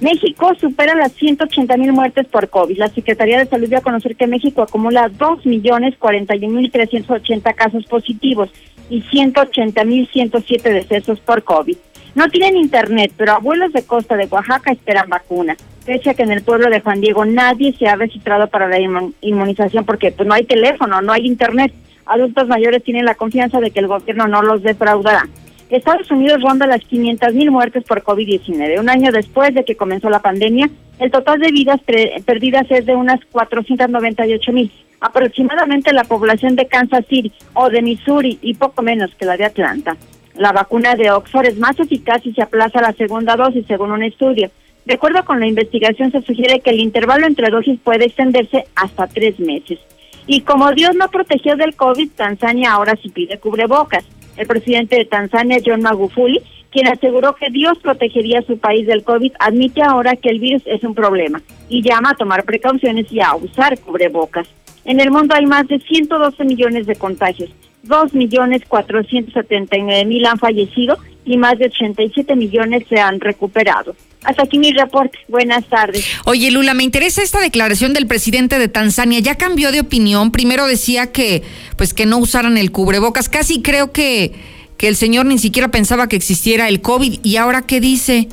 México 0.00 0.52
supera 0.60 0.94
las 0.94 1.10
180 1.14 1.76
mil 1.76 1.92
muertes 1.92 2.28
por 2.28 2.48
COVID. 2.48 2.78
La 2.78 2.88
Secretaría 2.88 3.38
de 3.38 3.46
Salud 3.46 3.68
dio 3.68 3.78
a 3.78 3.82
conocer 3.82 4.14
que 4.14 4.28
México 4.28 4.62
acumula 4.62 5.08
2 5.08 5.44
millones 5.44 5.96
41 5.98 6.54
mil 6.54 6.70
380 6.70 7.52
casos 7.54 7.84
positivos 7.86 8.48
y 8.88 9.02
180 9.02 9.84
mil 9.86 10.08
107 10.12 10.72
decesos 10.72 11.18
por 11.18 11.42
COVID. 11.42 11.76
No 12.14 12.28
tienen 12.28 12.56
internet, 12.56 13.12
pero 13.16 13.32
abuelos 13.32 13.72
de 13.72 13.82
Costa 13.82 14.16
de 14.16 14.26
Oaxaca 14.26 14.70
esperan 14.70 15.08
vacuna. 15.08 15.56
Pese 15.84 16.10
a 16.10 16.14
que 16.14 16.22
en 16.22 16.30
el 16.30 16.42
pueblo 16.42 16.70
de 16.70 16.80
Juan 16.80 17.00
Diego 17.00 17.24
nadie 17.24 17.74
se 17.76 17.88
ha 17.88 17.96
registrado 17.96 18.46
para 18.46 18.68
la 18.68 18.78
inmunización 19.20 19.84
porque 19.84 20.12
pues 20.12 20.26
no 20.26 20.34
hay 20.34 20.44
teléfono, 20.44 21.02
no 21.02 21.12
hay 21.12 21.26
internet. 21.26 21.72
Adultos 22.06 22.46
mayores 22.48 22.84
tienen 22.84 23.04
la 23.04 23.16
confianza 23.16 23.60
de 23.60 23.70
que 23.70 23.80
el 23.80 23.88
gobierno 23.88 24.28
no 24.28 24.42
los 24.42 24.62
defraudará. 24.62 25.28
Estados 25.70 26.10
Unidos 26.10 26.40
ronda 26.40 26.66
las 26.66 26.82
500 26.82 27.34
mil 27.34 27.50
muertes 27.50 27.84
por 27.84 28.02
COVID-19. 28.02 28.78
Un 28.78 28.88
año 28.88 29.10
después 29.10 29.52
de 29.54 29.64
que 29.64 29.76
comenzó 29.76 30.08
la 30.08 30.20
pandemia, 30.20 30.70
el 31.00 31.10
total 31.10 31.40
de 31.40 31.50
vidas 31.50 31.80
perdidas 32.24 32.70
es 32.70 32.86
de 32.86 32.94
unas 32.94 33.20
498 33.32 34.52
mil. 34.52 34.70
Aproximadamente 35.00 35.92
la 35.92 36.04
población 36.04 36.54
de 36.54 36.66
Kansas 36.66 37.04
City 37.08 37.32
o 37.54 37.68
de 37.70 37.82
Missouri 37.82 38.38
y 38.40 38.54
poco 38.54 38.82
menos 38.82 39.14
que 39.16 39.24
la 39.24 39.36
de 39.36 39.44
Atlanta. 39.44 39.96
La 40.36 40.50
vacuna 40.50 40.96
de 40.96 41.12
Oxford 41.12 41.46
es 41.46 41.58
más 41.58 41.78
eficaz 41.78 42.22
si 42.22 42.32
se 42.32 42.42
aplaza 42.42 42.80
la 42.80 42.92
segunda 42.92 43.36
dosis, 43.36 43.64
según 43.68 43.92
un 43.92 44.02
estudio. 44.02 44.50
De 44.84 44.94
acuerdo 44.94 45.24
con 45.24 45.38
la 45.38 45.46
investigación, 45.46 46.10
se 46.10 46.22
sugiere 46.22 46.60
que 46.60 46.70
el 46.70 46.80
intervalo 46.80 47.26
entre 47.26 47.50
dosis 47.50 47.78
puede 47.82 48.06
extenderse 48.06 48.66
hasta 48.74 49.06
tres 49.06 49.38
meses. 49.38 49.78
Y 50.26 50.40
como 50.40 50.72
Dios 50.72 50.96
no 50.96 51.08
protegió 51.08 51.56
del 51.56 51.76
COVID, 51.76 52.10
Tanzania 52.16 52.72
ahora 52.72 52.98
sí 53.00 53.10
pide 53.10 53.38
cubrebocas. 53.38 54.04
El 54.36 54.48
presidente 54.48 54.96
de 54.96 55.04
Tanzania, 55.04 55.60
John 55.64 55.82
Magufuli, 55.82 56.42
quien 56.70 56.88
aseguró 56.88 57.36
que 57.36 57.50
Dios 57.50 57.78
protegería 57.78 58.40
a 58.40 58.42
su 58.42 58.58
país 58.58 58.88
del 58.88 59.04
COVID, 59.04 59.32
admite 59.38 59.82
ahora 59.82 60.16
que 60.16 60.30
el 60.30 60.40
virus 60.40 60.62
es 60.66 60.82
un 60.82 60.94
problema 60.94 61.40
y 61.68 61.82
llama 61.82 62.10
a 62.10 62.16
tomar 62.16 62.42
precauciones 62.44 63.10
y 63.12 63.20
a 63.20 63.36
usar 63.36 63.78
cubrebocas. 63.78 64.48
En 64.84 64.98
el 64.98 65.12
mundo 65.12 65.36
hay 65.36 65.46
más 65.46 65.68
de 65.68 65.78
112 65.78 66.44
millones 66.44 66.86
de 66.86 66.96
contagios 66.96 67.50
2.479.000 67.86 70.26
han 70.26 70.38
fallecido 70.38 70.96
y 71.24 71.36
más 71.36 71.58
de 71.58 71.66
87 71.66 72.36
millones 72.36 72.84
se 72.88 73.00
han 73.00 73.18
recuperado. 73.20 73.96
Hasta 74.24 74.44
aquí 74.44 74.58
mi 74.58 74.72
reporte. 74.72 75.18
Buenas 75.28 75.64
tardes. 75.66 76.04
Oye, 76.24 76.50
Lula, 76.50 76.74
me 76.74 76.82
interesa 76.82 77.22
esta 77.22 77.40
declaración 77.40 77.92
del 77.92 78.06
presidente 78.06 78.58
de 78.58 78.68
Tanzania. 78.68 79.20
Ya 79.20 79.36
cambió 79.36 79.70
de 79.70 79.80
opinión. 79.80 80.32
Primero 80.32 80.66
decía 80.66 81.12
que, 81.12 81.42
pues, 81.76 81.92
que 81.92 82.06
no 82.06 82.18
usaran 82.18 82.56
el 82.56 82.72
cubrebocas. 82.72 83.28
Casi 83.28 83.60
creo 83.60 83.92
que, 83.92 84.32
que 84.78 84.88
el 84.88 84.96
señor 84.96 85.26
ni 85.26 85.38
siquiera 85.38 85.68
pensaba 85.68 86.08
que 86.08 86.16
existiera 86.16 86.68
el 86.68 86.80
COVID. 86.80 87.20
¿Y 87.22 87.36
ahora 87.36 87.62
qué 87.62 87.80
dice? 87.80 88.28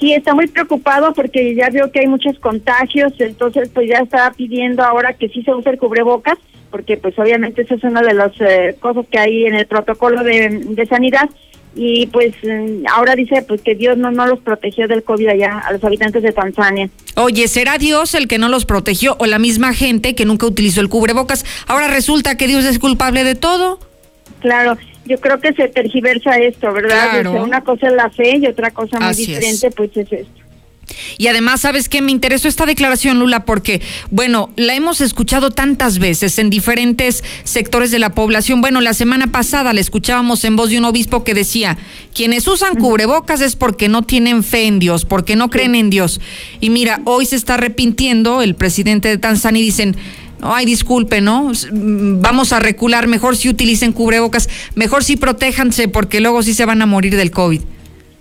Sí, 0.00 0.12
está 0.12 0.34
muy 0.34 0.46
preocupado 0.46 1.12
porque 1.12 1.54
ya 1.54 1.68
vio 1.68 1.92
que 1.92 2.00
hay 2.00 2.06
muchos 2.06 2.38
contagios. 2.38 3.12
Entonces, 3.18 3.70
pues 3.74 3.88
ya 3.88 3.98
está 3.98 4.32
pidiendo 4.32 4.82
ahora 4.82 5.12
que 5.12 5.28
sí 5.28 5.42
se 5.42 5.54
use 5.54 5.68
el 5.68 5.78
cubrebocas 5.78 6.38
porque 6.74 6.96
pues 6.96 7.16
obviamente 7.20 7.62
esa 7.62 7.76
es 7.76 7.84
una 7.84 8.02
de 8.02 8.14
las 8.14 8.32
eh, 8.40 8.74
cosas 8.80 9.06
que 9.08 9.16
hay 9.16 9.44
en 9.44 9.54
el 9.54 9.64
protocolo 9.64 10.24
de, 10.24 10.84
sanidad 10.88 11.30
y 11.76 12.08
pues 12.08 12.34
mm, 12.42 12.88
ahora 12.92 13.14
dice 13.14 13.44
pues 13.46 13.62
que 13.62 13.76
Dios 13.76 13.96
no, 13.96 14.10
no 14.10 14.26
los 14.26 14.40
protegió 14.40 14.88
del 14.88 15.04
COVID 15.04 15.28
allá 15.28 15.60
a 15.60 15.72
los 15.72 15.84
habitantes 15.84 16.24
de 16.24 16.32
Tanzania. 16.32 16.90
Oye, 17.14 17.46
¿será 17.46 17.78
Dios 17.78 18.16
el 18.16 18.26
que 18.26 18.38
no 18.38 18.48
los 18.48 18.64
protegió 18.64 19.14
o 19.20 19.26
la 19.26 19.38
misma 19.38 19.72
gente 19.72 20.16
que 20.16 20.24
nunca 20.24 20.46
utilizó 20.46 20.80
el 20.80 20.88
cubrebocas? 20.88 21.46
Ahora 21.68 21.86
resulta 21.86 22.36
que 22.36 22.48
Dios 22.48 22.64
es 22.64 22.80
culpable 22.80 23.22
de 23.22 23.36
todo. 23.36 23.78
Claro, 24.40 24.76
yo 25.06 25.20
creo 25.20 25.38
que 25.38 25.52
se 25.52 25.68
tergiversa 25.68 26.38
esto, 26.38 26.72
¿verdad? 26.72 27.24
una 27.40 27.60
cosa 27.60 27.86
es 27.86 27.92
la 27.92 28.10
fe 28.10 28.38
y 28.38 28.48
otra 28.48 28.72
cosa 28.72 28.98
muy 28.98 29.14
diferente 29.14 29.70
pues 29.70 29.96
es 29.96 30.12
esto. 30.12 30.43
Y 31.18 31.28
además, 31.28 31.62
¿sabes 31.62 31.88
qué? 31.88 32.02
Me 32.02 32.12
interesó 32.12 32.48
esta 32.48 32.66
declaración, 32.66 33.18
Lula, 33.18 33.44
porque, 33.44 33.80
bueno, 34.10 34.50
la 34.56 34.74
hemos 34.74 35.00
escuchado 35.00 35.50
tantas 35.50 35.98
veces 35.98 36.38
en 36.38 36.50
diferentes 36.50 37.24
sectores 37.44 37.90
de 37.90 37.98
la 37.98 38.14
población. 38.14 38.60
Bueno, 38.60 38.80
la 38.80 38.94
semana 38.94 39.28
pasada 39.28 39.72
la 39.72 39.80
escuchábamos 39.80 40.44
en 40.44 40.56
voz 40.56 40.70
de 40.70 40.78
un 40.78 40.84
obispo 40.84 41.24
que 41.24 41.34
decía, 41.34 41.78
quienes 42.14 42.46
usan 42.46 42.76
cubrebocas 42.76 43.40
es 43.40 43.56
porque 43.56 43.88
no 43.88 44.02
tienen 44.02 44.42
fe 44.42 44.66
en 44.66 44.78
Dios, 44.78 45.04
porque 45.04 45.36
no 45.36 45.50
creen 45.50 45.74
en 45.74 45.90
Dios. 45.90 46.20
Y 46.60 46.70
mira, 46.70 47.00
hoy 47.04 47.26
se 47.26 47.36
está 47.36 47.54
arrepintiendo 47.54 48.42
el 48.42 48.54
presidente 48.54 49.08
de 49.08 49.18
Tanzania 49.18 49.62
y 49.62 49.66
dicen, 49.66 49.96
ay, 50.42 50.66
disculpe, 50.66 51.20
¿no? 51.20 51.52
Vamos 51.72 52.52
a 52.52 52.60
recular, 52.60 53.06
mejor 53.06 53.36
si 53.36 53.48
utilicen 53.48 53.92
cubrebocas, 53.92 54.48
mejor 54.74 55.04
si 55.04 55.16
protéjanse, 55.16 55.88
porque 55.88 56.20
luego 56.20 56.42
sí 56.42 56.54
se 56.54 56.64
van 56.64 56.82
a 56.82 56.86
morir 56.86 57.16
del 57.16 57.30
COVID. 57.30 57.60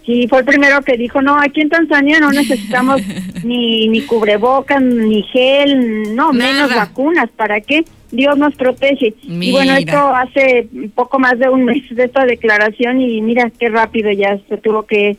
Sí, 0.05 0.27
fue 0.27 0.39
el 0.39 0.45
primero 0.45 0.81
que 0.81 0.97
dijo, 0.97 1.21
no, 1.21 1.39
aquí 1.39 1.61
en 1.61 1.69
Tanzania 1.69 2.19
no 2.19 2.31
necesitamos 2.31 3.01
ni, 3.43 3.87
ni 3.87 4.01
cubrebocas, 4.01 4.81
ni 4.81 5.23
gel, 5.23 6.13
no, 6.15 6.33
menos 6.33 6.73
vacunas, 6.75 7.29
¿para 7.35 7.61
qué? 7.61 7.85
Dios 8.11 8.37
nos 8.37 8.53
protege. 8.55 9.13
Y 9.23 9.51
bueno, 9.51 9.73
esto 9.75 9.97
hace 10.13 10.67
poco 10.93 11.19
más 11.19 11.39
de 11.39 11.49
un 11.49 11.65
mes 11.65 11.83
de 11.89 12.03
esta 12.03 12.25
declaración 12.25 13.01
y 13.01 13.21
mira 13.21 13.51
qué 13.57 13.69
rápido 13.69 14.11
ya 14.11 14.37
se 14.47 14.57
tuvo 14.57 14.83
que 14.83 15.17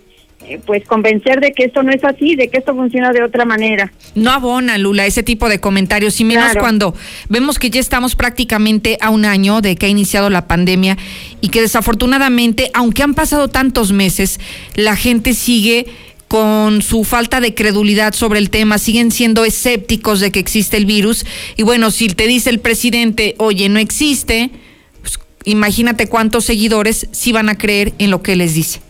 pues 0.67 0.85
convencer 0.85 1.41
de 1.41 1.53
que 1.53 1.65
esto 1.65 1.83
no 1.83 1.93
es 1.93 2.05
así, 2.05 2.37
de 2.37 2.49
que 2.49 2.59
esto 2.59 2.75
funciona 2.75 3.13
de 3.13 3.23
otra 3.23 3.45
manera. 3.45 3.93
No 4.15 4.31
abona, 4.31 4.79
Lula, 4.79 5.07
ese 5.07 5.23
tipo 5.23 5.49
de 5.49 5.61
comentarios, 5.61 6.21
y 6.21 6.25
menos 6.25 6.53
cuando 6.59 6.95
vemos 7.29 7.59
que 7.59 7.71
ya 7.71 7.81
estamos 7.81 8.15
prácticamente 8.17 8.99
a 9.01 9.11
un 9.11 9.25
año 9.25 9.61
de 9.61 9.77
que 9.77 9.87
ha 9.87 9.89
iniciado 9.89 10.31
la 10.31 10.47
pandemia 10.47 10.97
y 11.41 11.49
que 11.49 11.61
desafortunadamente, 11.61 12.71
aunque 12.75 13.03
han 13.03 13.15
pasado 13.15 13.49
tantos 13.49 13.93
meses, 13.93 14.41
la 14.75 14.97
gente 14.97 15.35
sigue 15.35 15.87
con 16.29 16.83
su 16.83 17.05
falta 17.05 17.41
de 17.41 17.55
credulidad 17.55 18.13
sobre 18.13 18.39
el 18.39 18.51
tema, 18.51 18.79
siguen 18.79 19.11
siendo 19.13 19.45
escépticos 19.45 20.21
de 20.21 20.33
que 20.33 20.41
existe 20.41 20.77
el 20.77 20.87
virus. 20.87 21.25
Y 21.57 21.63
bueno, 21.63 21.91
si 21.91 22.09
te 22.09 22.27
dice 22.27 22.51
el 22.51 22.59
presidente, 22.59 23.35
oye, 23.39 23.69
no 23.69 23.79
existe, 23.79 24.51
pues 25.01 25.19
imagínate 25.45 26.09
cuántos 26.09 26.45
seguidores 26.45 27.07
sí 27.13 27.33
van 27.33 27.49
a 27.49 27.57
creer 27.57 27.93
en 27.99 28.11
lo 28.11 28.23
que 28.23 28.37
les 28.37 28.55
dice. 28.55 28.81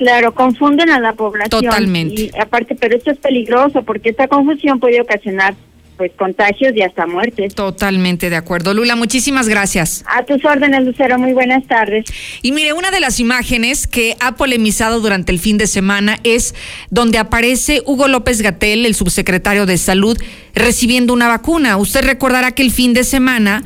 Claro, 0.00 0.32
confunden 0.34 0.88
a 0.88 0.98
la 0.98 1.12
población. 1.12 1.62
Totalmente. 1.62 2.22
Y 2.22 2.30
aparte, 2.40 2.74
pero 2.74 2.96
esto 2.96 3.10
es 3.10 3.18
peligroso 3.18 3.82
porque 3.82 4.08
esta 4.08 4.28
confusión 4.28 4.80
puede 4.80 4.98
ocasionar 4.98 5.54
pues 5.98 6.12
contagios 6.16 6.72
y 6.74 6.80
hasta 6.80 7.06
muertes. 7.06 7.54
Totalmente 7.54 8.30
de 8.30 8.36
acuerdo. 8.36 8.72
Lula, 8.72 8.96
muchísimas 8.96 9.46
gracias. 9.46 10.02
A 10.08 10.24
tus 10.24 10.42
órdenes, 10.42 10.86
Lucero, 10.86 11.18
muy 11.18 11.34
buenas 11.34 11.66
tardes. 11.66 12.06
Y 12.40 12.52
mire, 12.52 12.72
una 12.72 12.90
de 12.90 13.00
las 13.00 13.20
imágenes 13.20 13.86
que 13.86 14.16
ha 14.20 14.36
polemizado 14.36 15.00
durante 15.00 15.32
el 15.32 15.38
fin 15.38 15.58
de 15.58 15.66
semana 15.66 16.18
es 16.24 16.54
donde 16.88 17.18
aparece 17.18 17.82
Hugo 17.84 18.08
López 18.08 18.40
Gatel, 18.40 18.86
el 18.86 18.94
subsecretario 18.94 19.66
de 19.66 19.76
Salud, 19.76 20.16
recibiendo 20.54 21.12
una 21.12 21.28
vacuna. 21.28 21.76
Usted 21.76 22.06
recordará 22.06 22.52
que 22.52 22.62
el 22.62 22.70
fin 22.70 22.94
de 22.94 23.04
semana 23.04 23.62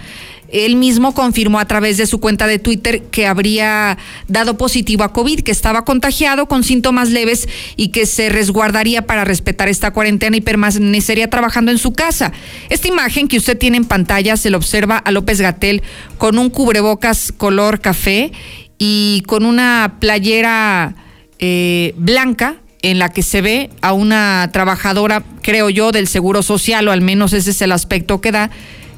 él 0.49 0.77
mismo 0.77 1.15
confirmó 1.15 1.59
a 1.59 1.67
través 1.67 1.97
de 1.97 2.07
su 2.07 2.21
cuenta 2.21 2.47
de 2.47 2.59
Twitter 2.59 3.03
que 3.03 3.27
habría 3.27 3.99
dado 4.29 4.57
positivo 4.57 5.05
a 5.05 5.13
COVID, 5.13 5.41
que 5.41 5.51
estaba 5.53 5.85
contagiado 5.85 6.47
con 6.47 6.65
síntomas 6.65 7.11
leves 7.11 7.49
y 7.77 7.89
que 7.89 8.07
se 8.07 8.29
resguardaría 8.29 9.07
para 9.07 9.25
respetar 9.25 9.69
esta 9.69 9.93
cuarentena 9.93 10.37
y 10.37 10.41
permanecería 10.41 11.29
trabajando 11.31 11.71
en 11.71 11.79
su 11.79 11.93
casa. 11.93 12.33
Esta 12.71 12.89
imagen 12.89 13.29
que 13.29 13.39
usted 13.39 13.59
tiene 13.59 13.77
en 13.77 13.85
pantalla 13.85 14.37
se 14.37 14.51
le 14.51 14.57
observa 14.57 14.99
a 14.99 15.11
López 15.11 15.41
Gatel 15.41 15.83
con 16.19 16.39
un 16.39 16.51
cubrebocas 16.51 17.33
color 17.33 17.81
café 17.81 18.33
y 18.79 19.23
con 19.27 19.45
una 19.47 19.97
playera 19.99 20.95
eh, 21.39 21.95
blanca 21.97 22.57
en 22.83 22.99
la 22.99 23.09
que 23.09 23.23
se 23.23 23.41
ve 23.41 23.71
a 23.81 23.95
una 23.95 24.51
trabajadora, 24.53 25.25
creo 25.41 25.71
yo, 25.71 25.91
del 25.91 26.07
Seguro 26.07 26.43
Social, 26.43 26.87
o 26.87 26.93
al 26.93 27.01
menos 27.01 27.33
ese 27.33 27.53
es 27.53 27.63
el 27.63 27.73
aspecto 27.73 28.21
que 28.21 28.31
da, 28.31 28.51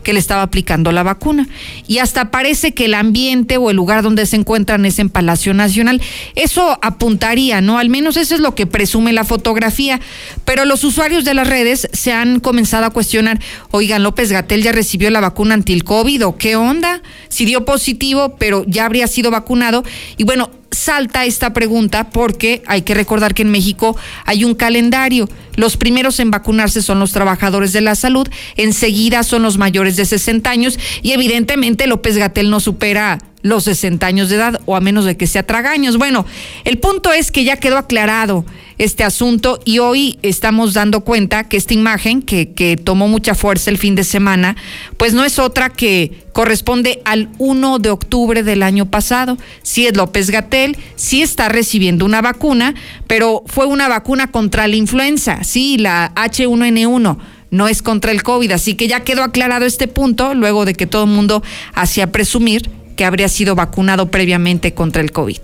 que 0.06 0.12
le 0.12 0.20
estaba 0.20 0.42
aplicando 0.42 0.92
la 0.92 1.02
vacuna. 1.02 1.48
Y 1.88 1.98
hasta 1.98 2.30
parece 2.30 2.74
que 2.74 2.84
el 2.84 2.94
ambiente 2.94 3.56
o 3.56 3.70
el 3.70 3.76
lugar 3.76 4.04
donde 4.04 4.24
se 4.24 4.36
encuentran 4.36 4.86
es 4.86 5.00
en 5.00 5.10
Palacio 5.10 5.52
Nacional. 5.52 6.00
Eso 6.36 6.78
apuntaría, 6.80 7.60
¿no? 7.60 7.80
Al 7.80 7.88
menos 7.88 8.16
eso 8.16 8.36
es 8.36 8.40
lo 8.40 8.54
que 8.54 8.68
presume 8.68 9.12
la 9.12 9.24
fotografía. 9.24 10.00
Pero 10.44 10.64
los 10.64 10.84
usuarios 10.84 11.24
de 11.24 11.34
las 11.34 11.48
redes 11.48 11.88
se 11.92 12.12
han 12.12 12.38
comenzado 12.38 12.84
a 12.84 12.90
cuestionar, 12.90 13.40
oigan, 13.72 14.04
López 14.04 14.30
Gatel 14.30 14.62
ya 14.62 14.70
recibió 14.70 15.10
la 15.10 15.20
vacuna 15.20 15.54
anti 15.54 15.72
el 15.72 15.82
COVID 15.82 16.24
o 16.24 16.36
qué 16.36 16.54
onda? 16.54 17.02
Si 17.28 17.44
dio 17.44 17.64
positivo, 17.64 18.36
pero 18.38 18.64
ya 18.68 18.84
habría 18.84 19.08
sido 19.08 19.32
vacunado. 19.32 19.82
Y 20.16 20.22
bueno, 20.22 20.50
salta 20.70 21.24
esta 21.24 21.52
pregunta 21.52 22.10
porque 22.10 22.62
hay 22.66 22.82
que 22.82 22.94
recordar 22.94 23.34
que 23.34 23.42
en 23.42 23.50
México 23.50 23.96
hay 24.24 24.44
un 24.44 24.54
calendario. 24.54 25.28
Los 25.56 25.76
primeros 25.76 26.20
en 26.20 26.30
vacunarse 26.30 26.82
son 26.82 26.98
los 26.98 27.12
trabajadores 27.12 27.72
de 27.72 27.80
la 27.80 27.94
salud, 27.94 28.28
enseguida 28.56 29.22
son 29.22 29.42
los 29.42 29.58
mayores 29.58 29.96
de 29.96 30.04
60 30.04 30.48
años 30.48 30.78
y 31.02 31.12
evidentemente 31.12 31.86
López 31.86 32.16
Gatel 32.16 32.50
no 32.50 32.60
supera 32.60 33.18
los 33.42 33.64
60 33.64 34.06
años 34.06 34.28
de 34.28 34.36
edad 34.36 34.60
o 34.66 34.76
a 34.76 34.80
menos 34.80 35.04
de 35.04 35.16
que 35.16 35.26
sea 35.26 35.46
tragaños. 35.46 35.98
Bueno, 35.98 36.26
el 36.64 36.78
punto 36.78 37.12
es 37.12 37.30
que 37.30 37.44
ya 37.44 37.56
quedó 37.56 37.78
aclarado 37.78 38.44
este 38.78 39.04
asunto 39.04 39.60
y 39.64 39.78
hoy 39.78 40.18
estamos 40.22 40.74
dando 40.74 41.00
cuenta 41.00 41.44
que 41.44 41.56
esta 41.56 41.74
imagen 41.74 42.22
que, 42.22 42.52
que 42.52 42.76
tomó 42.76 43.08
mucha 43.08 43.34
fuerza 43.34 43.70
el 43.70 43.78
fin 43.78 43.94
de 43.94 44.04
semana, 44.04 44.56
pues 44.96 45.14
no 45.14 45.24
es 45.24 45.38
otra 45.38 45.70
que 45.70 46.24
corresponde 46.32 47.00
al 47.04 47.30
1 47.38 47.78
de 47.78 47.90
octubre 47.90 48.42
del 48.42 48.62
año 48.62 48.86
pasado. 48.86 49.38
Sí 49.62 49.86
es 49.86 49.96
López 49.96 50.30
Gatel, 50.30 50.76
sí 50.96 51.22
está 51.22 51.48
recibiendo 51.48 52.04
una 52.04 52.20
vacuna, 52.20 52.74
pero 53.06 53.42
fue 53.46 53.66
una 53.66 53.88
vacuna 53.88 54.30
contra 54.30 54.68
la 54.68 54.76
influenza, 54.76 55.42
sí, 55.44 55.78
la 55.78 56.12
H1N1 56.14 57.18
no 57.50 57.68
es 57.68 57.80
contra 57.82 58.12
el 58.12 58.22
COVID. 58.22 58.52
Así 58.52 58.74
que 58.74 58.88
ya 58.88 59.00
quedó 59.00 59.22
aclarado 59.22 59.64
este 59.64 59.88
punto, 59.88 60.34
luego 60.34 60.64
de 60.64 60.74
que 60.74 60.86
todo 60.86 61.04
el 61.04 61.10
mundo 61.10 61.42
hacía 61.74 62.12
presumir 62.12 62.70
que 62.96 63.04
habría 63.04 63.28
sido 63.28 63.54
vacunado 63.54 64.10
previamente 64.10 64.74
contra 64.74 65.02
el 65.02 65.12
COVID. 65.12 65.38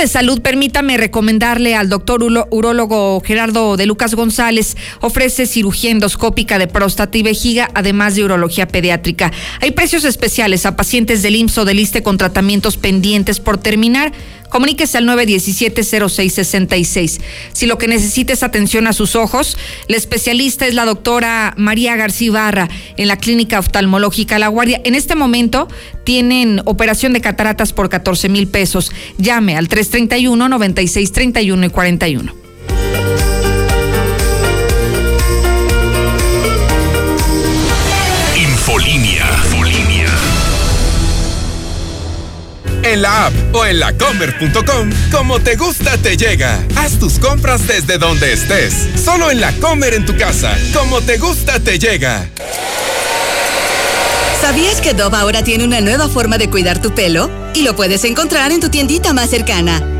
De 0.00 0.08
salud, 0.08 0.40
permítame 0.40 0.96
recomendarle 0.96 1.74
al 1.74 1.90
doctor 1.90 2.22
urólogo 2.22 3.20
Gerardo 3.20 3.76
de 3.76 3.84
Lucas 3.84 4.14
González. 4.14 4.78
Ofrece 5.00 5.46
cirugía 5.46 5.90
endoscópica 5.90 6.58
de 6.58 6.68
próstata 6.68 7.18
y 7.18 7.22
vejiga, 7.22 7.70
además 7.74 8.14
de 8.14 8.24
urología 8.24 8.66
pediátrica. 8.66 9.30
Hay 9.60 9.72
precios 9.72 10.04
especiales 10.04 10.64
a 10.64 10.74
pacientes 10.74 11.22
del 11.22 11.36
IMSS 11.36 11.58
o 11.58 11.64
del 11.66 11.80
ISTE 11.80 12.02
con 12.02 12.16
tratamientos 12.16 12.78
pendientes 12.78 13.40
por 13.40 13.58
terminar. 13.58 14.12
Comuníquese 14.50 14.98
al 14.98 15.06
917-0666. 15.06 17.20
Si 17.52 17.66
lo 17.66 17.78
que 17.78 17.88
necesita 17.88 18.32
es 18.32 18.42
atención 18.42 18.86
a 18.86 18.92
sus 18.92 19.16
ojos, 19.16 19.56
la 19.88 19.96
especialista 19.96 20.66
es 20.66 20.74
la 20.74 20.84
doctora 20.84 21.54
María 21.56 21.96
García 21.96 22.32
Barra 22.32 22.68
en 22.96 23.08
la 23.08 23.16
Clínica 23.16 23.58
Oftalmológica 23.58 24.38
La 24.38 24.48
Guardia. 24.48 24.80
En 24.84 24.94
este 24.94 25.14
momento 25.14 25.68
tienen 26.04 26.60
operación 26.64 27.12
de 27.12 27.20
cataratas 27.20 27.72
por 27.72 27.88
14 27.88 28.28
mil 28.28 28.48
pesos. 28.48 28.92
Llame 29.16 29.56
al 29.56 29.68
331 29.68 30.48
96 30.48 31.12
31 31.12 31.66
y 31.66 31.70
41. 31.70 32.34
En 42.92 43.02
la 43.02 43.26
app 43.26 43.32
o 43.52 43.64
en 43.64 43.78
lacomer.com, 43.80 44.90
como 45.12 45.38
te 45.40 45.56
gusta 45.56 45.96
te 45.98 46.16
llega. 46.16 46.58
Haz 46.76 46.98
tus 46.98 47.18
compras 47.18 47.66
desde 47.66 47.98
donde 47.98 48.32
estés. 48.32 48.88
Solo 49.02 49.30
en 49.30 49.40
la 49.40 49.52
Comer 49.52 49.94
en 49.94 50.04
tu 50.04 50.16
casa, 50.16 50.56
como 50.72 51.00
te 51.00 51.18
gusta 51.18 51.60
te 51.60 51.78
llega. 51.78 52.28
¿Sabías 54.40 54.80
que 54.80 54.94
Dove 54.94 55.16
ahora 55.16 55.44
tiene 55.44 55.64
una 55.64 55.80
nueva 55.80 56.08
forma 56.08 56.38
de 56.38 56.50
cuidar 56.50 56.80
tu 56.80 56.94
pelo? 56.94 57.30
Y 57.54 57.62
lo 57.62 57.76
puedes 57.76 58.04
encontrar 58.04 58.52
en 58.52 58.60
tu 58.60 58.70
tiendita 58.70 59.12
más 59.12 59.30
cercana. 59.30 59.99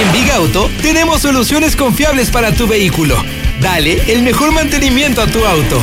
En 0.00 0.12
Big 0.12 0.30
Auto 0.32 0.70
tenemos 0.82 1.22
soluciones 1.22 1.76
confiables 1.76 2.30
para 2.30 2.52
tu 2.52 2.66
vehículo. 2.66 3.16
Dale 3.60 4.12
el 4.12 4.22
mejor 4.22 4.50
mantenimiento 4.52 5.22
a 5.22 5.26
tu 5.26 5.46
auto. 5.46 5.80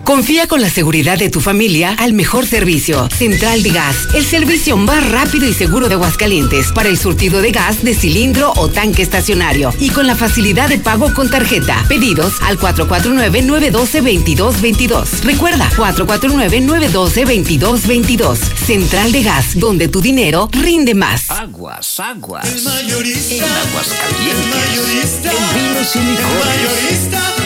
Confía 0.04 0.48
con 0.48 0.62
la 0.62 0.70
seguridad 0.70 1.18
de 1.18 1.30
tu 1.30 1.40
familia 1.40 1.96
al 1.98 2.12
mejor 2.12 2.46
servicio. 2.46 3.08
Central 3.10 3.64
de 3.64 3.70
Gas, 3.70 4.10
el 4.14 4.26
servicio 4.26 4.76
más 4.76 5.10
rápido 5.10 5.48
y 5.48 5.54
seguro 5.54 5.88
de 5.88 5.96
Aguascalientes 5.96 6.74
para 6.74 6.90
el 6.90 6.98
surtido 6.98 7.42
de 7.42 7.52
gas 7.52 7.86
de 7.86 7.96
cilindro 7.96 8.52
o 8.58 8.68
tanque 8.68 9.02
estacionario 9.02 9.74
y 9.80 9.92
con 9.92 10.06
la 10.06 10.16
facilidad 10.16 10.68
de 10.68 10.78
pago 10.78 11.14
con 11.14 11.30
tarjeta. 11.30 11.86
Pedidos 11.88 12.34
al 12.42 12.60
449-912-2222. 12.60 15.22
Recuerda, 15.24 15.70
449-912-2222. 15.72 18.40
Central 18.66 19.14
de 19.14 19.24
Gas, 19.24 19.58
donde 19.58 19.88
tu 19.88 20.02
dinero 20.02 20.50
rinde 20.52 20.96
más. 20.96 21.30
Aguas, 21.30 22.02
aguas. 22.02 22.54
El 22.54 22.62
mayorista. 22.64 23.36
En 23.36 23.44
Aguascalientes. 23.44 24.36
El 24.36 24.50
mayorista. 24.50 25.32
En 25.32 25.54
vinos 25.56 25.96
y 25.96 26.00
licores. 26.00 26.34
El 26.34 26.66
mayorista 26.66 27.43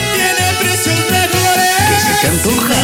se 2.08 2.20
te 2.20 2.28
antoja. 2.28 2.74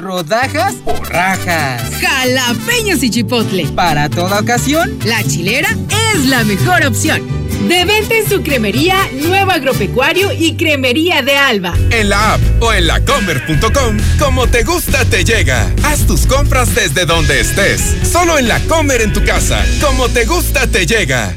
¿Rodajas 0.00 0.74
o 0.86 0.94
rajas? 1.04 1.82
Jalapeños 2.00 3.02
y 3.02 3.10
chipotle. 3.10 3.66
Para 3.68 4.08
toda 4.08 4.40
ocasión, 4.40 4.98
La 5.04 5.22
chilera 5.22 5.68
es 6.14 6.26
la 6.26 6.42
mejor 6.44 6.84
opción. 6.84 7.22
De 7.68 7.84
venta 7.84 8.14
en 8.14 8.28
su 8.28 8.42
cremería 8.42 8.96
Nuevo 9.12 9.52
Agropecuario 9.52 10.32
y 10.32 10.56
Cremería 10.56 11.22
de 11.22 11.36
Alba. 11.36 11.74
En 11.90 12.08
la 12.08 12.34
app 12.34 12.40
o 12.60 12.72
en 12.72 12.88
lacomer.com, 12.88 13.96
como 14.18 14.46
te 14.48 14.64
gusta 14.64 15.04
te 15.04 15.24
llega. 15.24 15.70
Haz 15.84 16.06
tus 16.06 16.26
compras 16.26 16.74
desde 16.74 17.06
donde 17.06 17.40
estés. 17.40 17.96
Solo 18.10 18.38
en 18.38 18.48
la 18.48 18.58
Comer 18.60 19.00
en 19.00 19.12
tu 19.12 19.24
casa, 19.24 19.64
como 19.80 20.08
te 20.08 20.24
gusta 20.26 20.66
te 20.66 20.86
llega. 20.86 21.36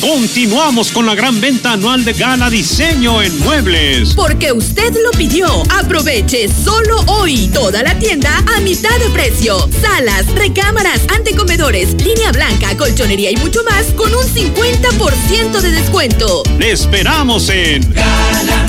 Continuamos 0.00 0.92
con 0.92 1.06
la 1.06 1.16
gran 1.16 1.40
venta 1.40 1.72
anual 1.72 2.04
de 2.04 2.12
Gala 2.12 2.48
Diseño 2.48 3.20
en 3.20 3.36
Muebles. 3.40 4.14
Porque 4.14 4.52
usted 4.52 4.94
lo 5.02 5.10
pidió. 5.10 5.48
Aproveche 5.70 6.48
solo 6.48 7.00
hoy 7.06 7.48
toda 7.52 7.82
la 7.82 7.98
tienda 7.98 8.30
a 8.56 8.60
mitad 8.60 8.96
de 9.00 9.10
precio. 9.10 9.68
Salas, 9.82 10.26
recámaras, 10.36 11.00
antecomedores, 11.16 11.94
línea 11.94 12.30
blanca, 12.30 12.76
colchonería 12.76 13.32
y 13.32 13.36
mucho 13.36 13.64
más 13.64 13.86
con 13.96 14.14
un 14.14 14.22
50% 14.22 15.60
de 15.60 15.70
descuento. 15.72 16.44
Le 16.58 16.70
esperamos 16.70 17.48
en 17.48 17.92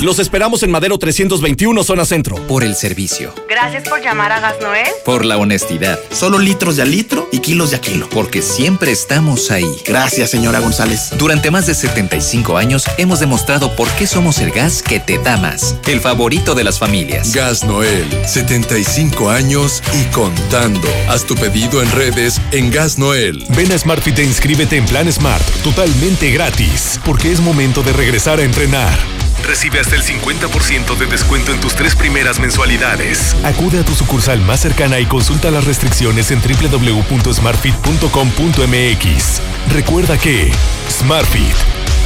Los 0.00 0.18
esperamos 0.18 0.64
en 0.64 0.72
Madero 0.72 0.98
321, 0.98 1.84
zona 1.84 2.04
centro. 2.04 2.36
Por 2.48 2.64
el 2.64 2.74
servicio. 2.74 3.32
Gracias 3.48 3.88
por 3.88 4.02
llamar 4.02 4.32
a 4.32 4.40
Gas 4.40 4.56
Noel. 4.60 4.88
Por 5.04 5.24
la 5.24 5.38
honestidad. 5.38 6.00
Solo 6.10 6.38
litros 6.38 6.76
de 6.76 6.82
a 6.82 6.86
litro 6.86 7.28
y 7.30 7.38
kilos 7.38 7.70
de 7.70 7.76
a 7.76 7.80
kilo. 7.80 8.08
Porque 8.10 8.42
siempre 8.42 8.90
estamos 8.90 9.52
ahí. 9.52 9.70
Gracias, 9.86 10.30
señora 10.30 10.58
González. 10.58 11.10
Durante 11.20 11.50
más 11.50 11.66
de 11.66 11.74
75 11.74 12.56
años 12.56 12.86
hemos 12.96 13.20
demostrado 13.20 13.76
por 13.76 13.90
qué 13.90 14.06
somos 14.06 14.38
el 14.38 14.52
gas 14.52 14.82
que 14.82 15.00
te 15.00 15.18
da 15.18 15.36
más. 15.36 15.76
El 15.86 16.00
favorito 16.00 16.54
de 16.54 16.64
las 16.64 16.78
familias. 16.78 17.34
Gas 17.34 17.62
Noel, 17.62 18.06
75 18.26 19.28
años 19.28 19.82
y 19.92 20.04
contando. 20.14 20.88
Haz 21.10 21.26
tu 21.26 21.34
pedido 21.34 21.82
en 21.82 21.90
redes 21.92 22.40
en 22.52 22.70
Gas 22.70 22.96
Noel. 22.96 23.44
Ven 23.50 23.70
a 23.70 23.78
SmartFit 23.78 24.18
e 24.18 24.24
inscríbete 24.24 24.78
en 24.78 24.86
Plan 24.86 25.12
Smart, 25.12 25.44
totalmente 25.62 26.30
gratis, 26.30 26.98
porque 27.04 27.30
es 27.30 27.40
momento 27.40 27.82
de 27.82 27.92
regresar 27.92 28.38
a 28.38 28.42
entrenar. 28.42 29.19
Recibe 29.46 29.80
hasta 29.80 29.96
el 29.96 30.02
50% 30.02 30.96
de 30.96 31.06
descuento 31.06 31.52
en 31.52 31.60
tus 31.60 31.74
tres 31.74 31.94
primeras 31.94 32.38
mensualidades. 32.38 33.34
Acude 33.44 33.80
a 33.80 33.84
tu 33.84 33.94
sucursal 33.94 34.40
más 34.40 34.60
cercana 34.60 35.00
y 35.00 35.06
consulta 35.06 35.50
las 35.50 35.64
restricciones 35.64 36.30
en 36.30 36.40
www.smartfit.com.mx. 36.40 39.40
Recuerda 39.72 40.18
que 40.18 40.52
SmartFit 40.88 41.54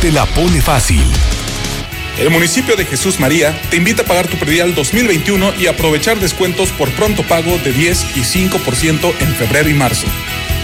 te 0.00 0.12
la 0.12 0.26
pone 0.26 0.60
fácil. 0.60 1.04
El 2.18 2.30
municipio 2.30 2.76
de 2.76 2.84
Jesús 2.84 3.18
María 3.18 3.60
te 3.70 3.76
invita 3.76 4.02
a 4.02 4.06
pagar 4.06 4.28
tu 4.28 4.36
predial 4.36 4.74
2021 4.74 5.54
y 5.58 5.66
aprovechar 5.66 6.20
descuentos 6.20 6.70
por 6.70 6.90
pronto 6.92 7.24
pago 7.24 7.58
de 7.58 7.72
10 7.72 8.16
y 8.16 8.20
5% 8.20 9.14
en 9.18 9.34
febrero 9.34 9.68
y 9.68 9.74
marzo. 9.74 10.06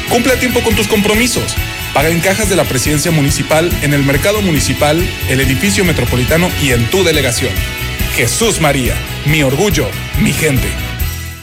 Cumple 0.08 0.34
a 0.34 0.38
tiempo 0.38 0.62
con 0.62 0.76
tus 0.76 0.86
compromisos. 0.86 1.56
Paga 1.94 2.08
en 2.08 2.20
cajas 2.20 2.48
de 2.48 2.56
la 2.56 2.64
presidencia 2.64 3.10
municipal, 3.10 3.70
en 3.82 3.94
el 3.94 4.04
mercado 4.04 4.42
municipal, 4.42 5.04
el 5.28 5.40
edificio 5.40 5.84
metropolitano 5.84 6.48
y 6.62 6.70
en 6.70 6.88
tu 6.88 7.02
delegación. 7.02 7.52
Jesús 8.14 8.60
María, 8.60 8.94
mi 9.26 9.42
orgullo, 9.42 9.88
mi 10.20 10.32
gente. 10.32 10.68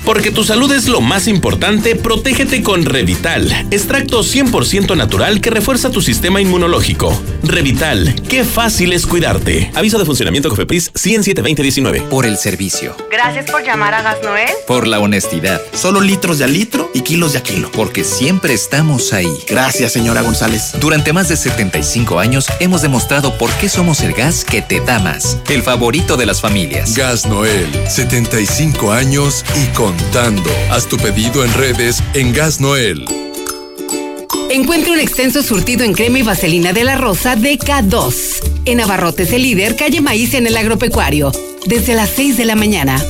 Porque 0.08 0.32
tu 0.32 0.46
salud 0.46 0.72
es 0.72 0.88
lo 0.88 1.02
más 1.02 1.28
importante, 1.28 1.98
protégete 1.98 2.64
con 2.64 2.86
Revital, 2.86 3.52
extracto 3.72 4.22
100% 4.22 4.96
natural 4.96 5.42
que 5.42 5.50
refuerza 5.50 5.92
tu 5.92 6.02
sistema 6.02 6.40
inmunológico. 6.40 7.12
Revital, 7.44 8.16
qué 8.30 8.46
fácil 8.46 8.94
es 8.94 9.06
cuidarte. 9.06 9.70
Aviso 9.76 10.00
de 10.00 10.06
funcionamiento 10.06 10.48
Cofepris 10.48 10.94
107-2019. 10.94 12.04
Por 12.04 12.26
el 12.26 12.38
servicio. 12.38 12.96
Gracias 13.12 13.52
por 13.52 13.66
llamar 13.66 13.94
a 13.96 14.02
Gas 14.02 14.20
Noel. 14.24 14.50
Por 14.66 14.88
la 14.88 15.02
honestidad. 15.02 15.62
Solo 15.74 16.00
litros 16.00 16.38
de 16.38 16.46
a 16.46 16.48
litro 16.48 16.90
y 16.94 17.02
kilos 17.02 17.34
de 17.34 17.40
a 17.40 17.44
kilo. 17.44 17.70
Porque 17.74 18.06
siempre 18.06 18.54
estamos 18.54 19.12
ahí. 19.12 19.34
Gracias, 19.50 19.92
señora 19.92 20.22
González. 20.22 20.72
Durante 20.80 21.12
más 21.12 21.28
de 21.28 21.36
75 21.36 22.18
años 22.20 22.48
hemos 22.62 22.82
demostrado 22.82 23.38
por 23.38 23.52
qué 23.56 23.68
somos 23.68 24.00
el 24.00 24.14
gas 24.14 24.46
que 24.46 24.62
te 24.62 24.80
da 24.80 25.00
más. 25.00 25.38
El 25.50 25.64
favorito 25.64 26.16
de 26.16 26.26
las 26.26 26.40
familias. 26.40 26.96
Gas 26.96 27.26
Noel, 27.26 27.68
75 27.90 28.94
años 28.94 29.44
y 29.62 29.68
contando. 29.98 30.50
Haz 30.72 30.88
tu 30.88 30.98
pedido 30.98 31.44
en 31.44 31.54
redes 31.54 32.04
en 32.14 32.34
Gas 32.34 32.60
Noel. 32.60 33.06
Encuentre 34.50 34.92
un 34.92 35.00
extenso 35.00 35.44
surtido 35.44 35.84
en 35.84 35.94
crema 35.94 36.20
y 36.20 36.24
vaselina 36.24 36.74
de 36.74 36.84
la 36.84 36.96
rosa 36.96 37.36
DK2. 37.36 38.64
En 38.66 38.80
Abarrotes 38.80 39.32
el 39.34 39.44
líder, 39.44 39.76
calle 39.76 40.02
Maíz 40.02 40.34
en 40.34 40.48
el 40.48 40.56
agropecuario. 40.56 41.32
Desde 41.66 41.94
las 41.94 42.10
6 42.12 42.38
de 42.38 42.46
la 42.46 42.56
mañana. 42.56 43.04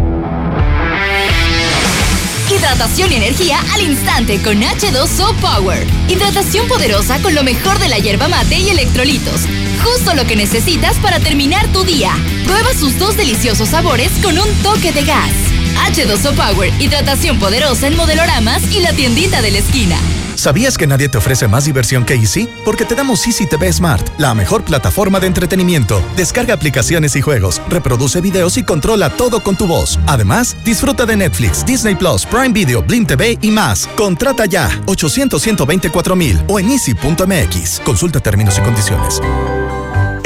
Hidratación 2.50 3.12
y 3.12 3.16
energía 3.16 3.58
al 3.72 3.82
instante 3.82 4.40
con 4.42 4.60
H2O 4.60 5.34
Power. 5.36 5.86
Hidratación 6.08 6.66
poderosa 6.68 7.18
con 7.20 7.34
lo 7.34 7.42
mejor 7.42 7.78
de 7.78 7.88
la 7.88 7.98
hierba 7.98 8.28
mate 8.28 8.58
y 8.58 8.70
electrolitos. 8.70 9.42
Justo 9.82 10.14
lo 10.14 10.24
que 10.24 10.36
necesitas 10.36 10.96
para 10.98 11.20
terminar 11.20 11.66
tu 11.68 11.84
día. 11.84 12.12
Prueba 12.44 12.74
sus 12.74 12.98
dos 12.98 13.16
deliciosos 13.16 13.70
sabores 13.70 14.10
con 14.22 14.38
un 14.38 14.48
toque 14.62 14.92
de 14.92 15.04
gas. 15.04 15.53
H2O 15.74 16.34
Power, 16.34 16.72
hidratación 16.80 17.38
poderosa 17.38 17.86
en 17.86 17.96
modeloramas 17.96 18.62
y 18.72 18.80
la 18.80 18.92
tiendita 18.92 19.42
de 19.42 19.50
la 19.50 19.58
esquina. 19.58 19.96
¿Sabías 20.36 20.76
que 20.76 20.86
nadie 20.86 21.08
te 21.08 21.18
ofrece 21.18 21.48
más 21.48 21.64
diversión 21.64 22.04
que 22.04 22.14
Easy? 22.14 22.48
Porque 22.64 22.84
te 22.84 22.94
damos 22.94 23.26
Easy 23.26 23.46
TV 23.46 23.72
Smart, 23.72 24.06
la 24.18 24.34
mejor 24.34 24.64
plataforma 24.64 25.20
de 25.20 25.28
entretenimiento. 25.28 26.02
Descarga 26.16 26.54
aplicaciones 26.54 27.16
y 27.16 27.20
juegos, 27.20 27.62
reproduce 27.68 28.20
videos 28.20 28.56
y 28.56 28.64
controla 28.64 29.10
todo 29.10 29.40
con 29.40 29.56
tu 29.56 29.66
voz. 29.66 29.98
Además, 30.06 30.56
disfruta 30.64 31.06
de 31.06 31.16
Netflix, 31.16 31.64
Disney 31.64 31.94
Plus, 31.94 32.26
Prime 32.26 32.52
Video, 32.52 32.82
Blim 32.82 33.06
TV 33.06 33.38
y 33.40 33.50
más. 33.50 33.86
Contrata 33.96 34.46
ya 34.46 34.68
800 34.86 35.40
124 35.40 36.16
mil 36.16 36.40
o 36.48 36.58
en 36.58 36.70
easy.mx. 36.70 37.80
Consulta 37.84 38.20
términos 38.20 38.58
y 38.58 38.62
condiciones. 38.62 39.20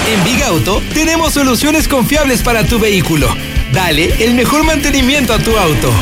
En 0.06 0.22
Big 0.22 0.44
Auto 0.44 0.80
tenemos 0.92 1.32
soluciones 1.32 1.88
confiables 1.88 2.42
para 2.42 2.64
tu 2.64 2.78
vehículo. 2.78 3.26
Dale 3.74 4.24
el 4.24 4.34
mejor 4.34 4.62
mantenimiento 4.62 5.34
a 5.34 5.38
tu 5.40 5.56
auto. 5.56 5.92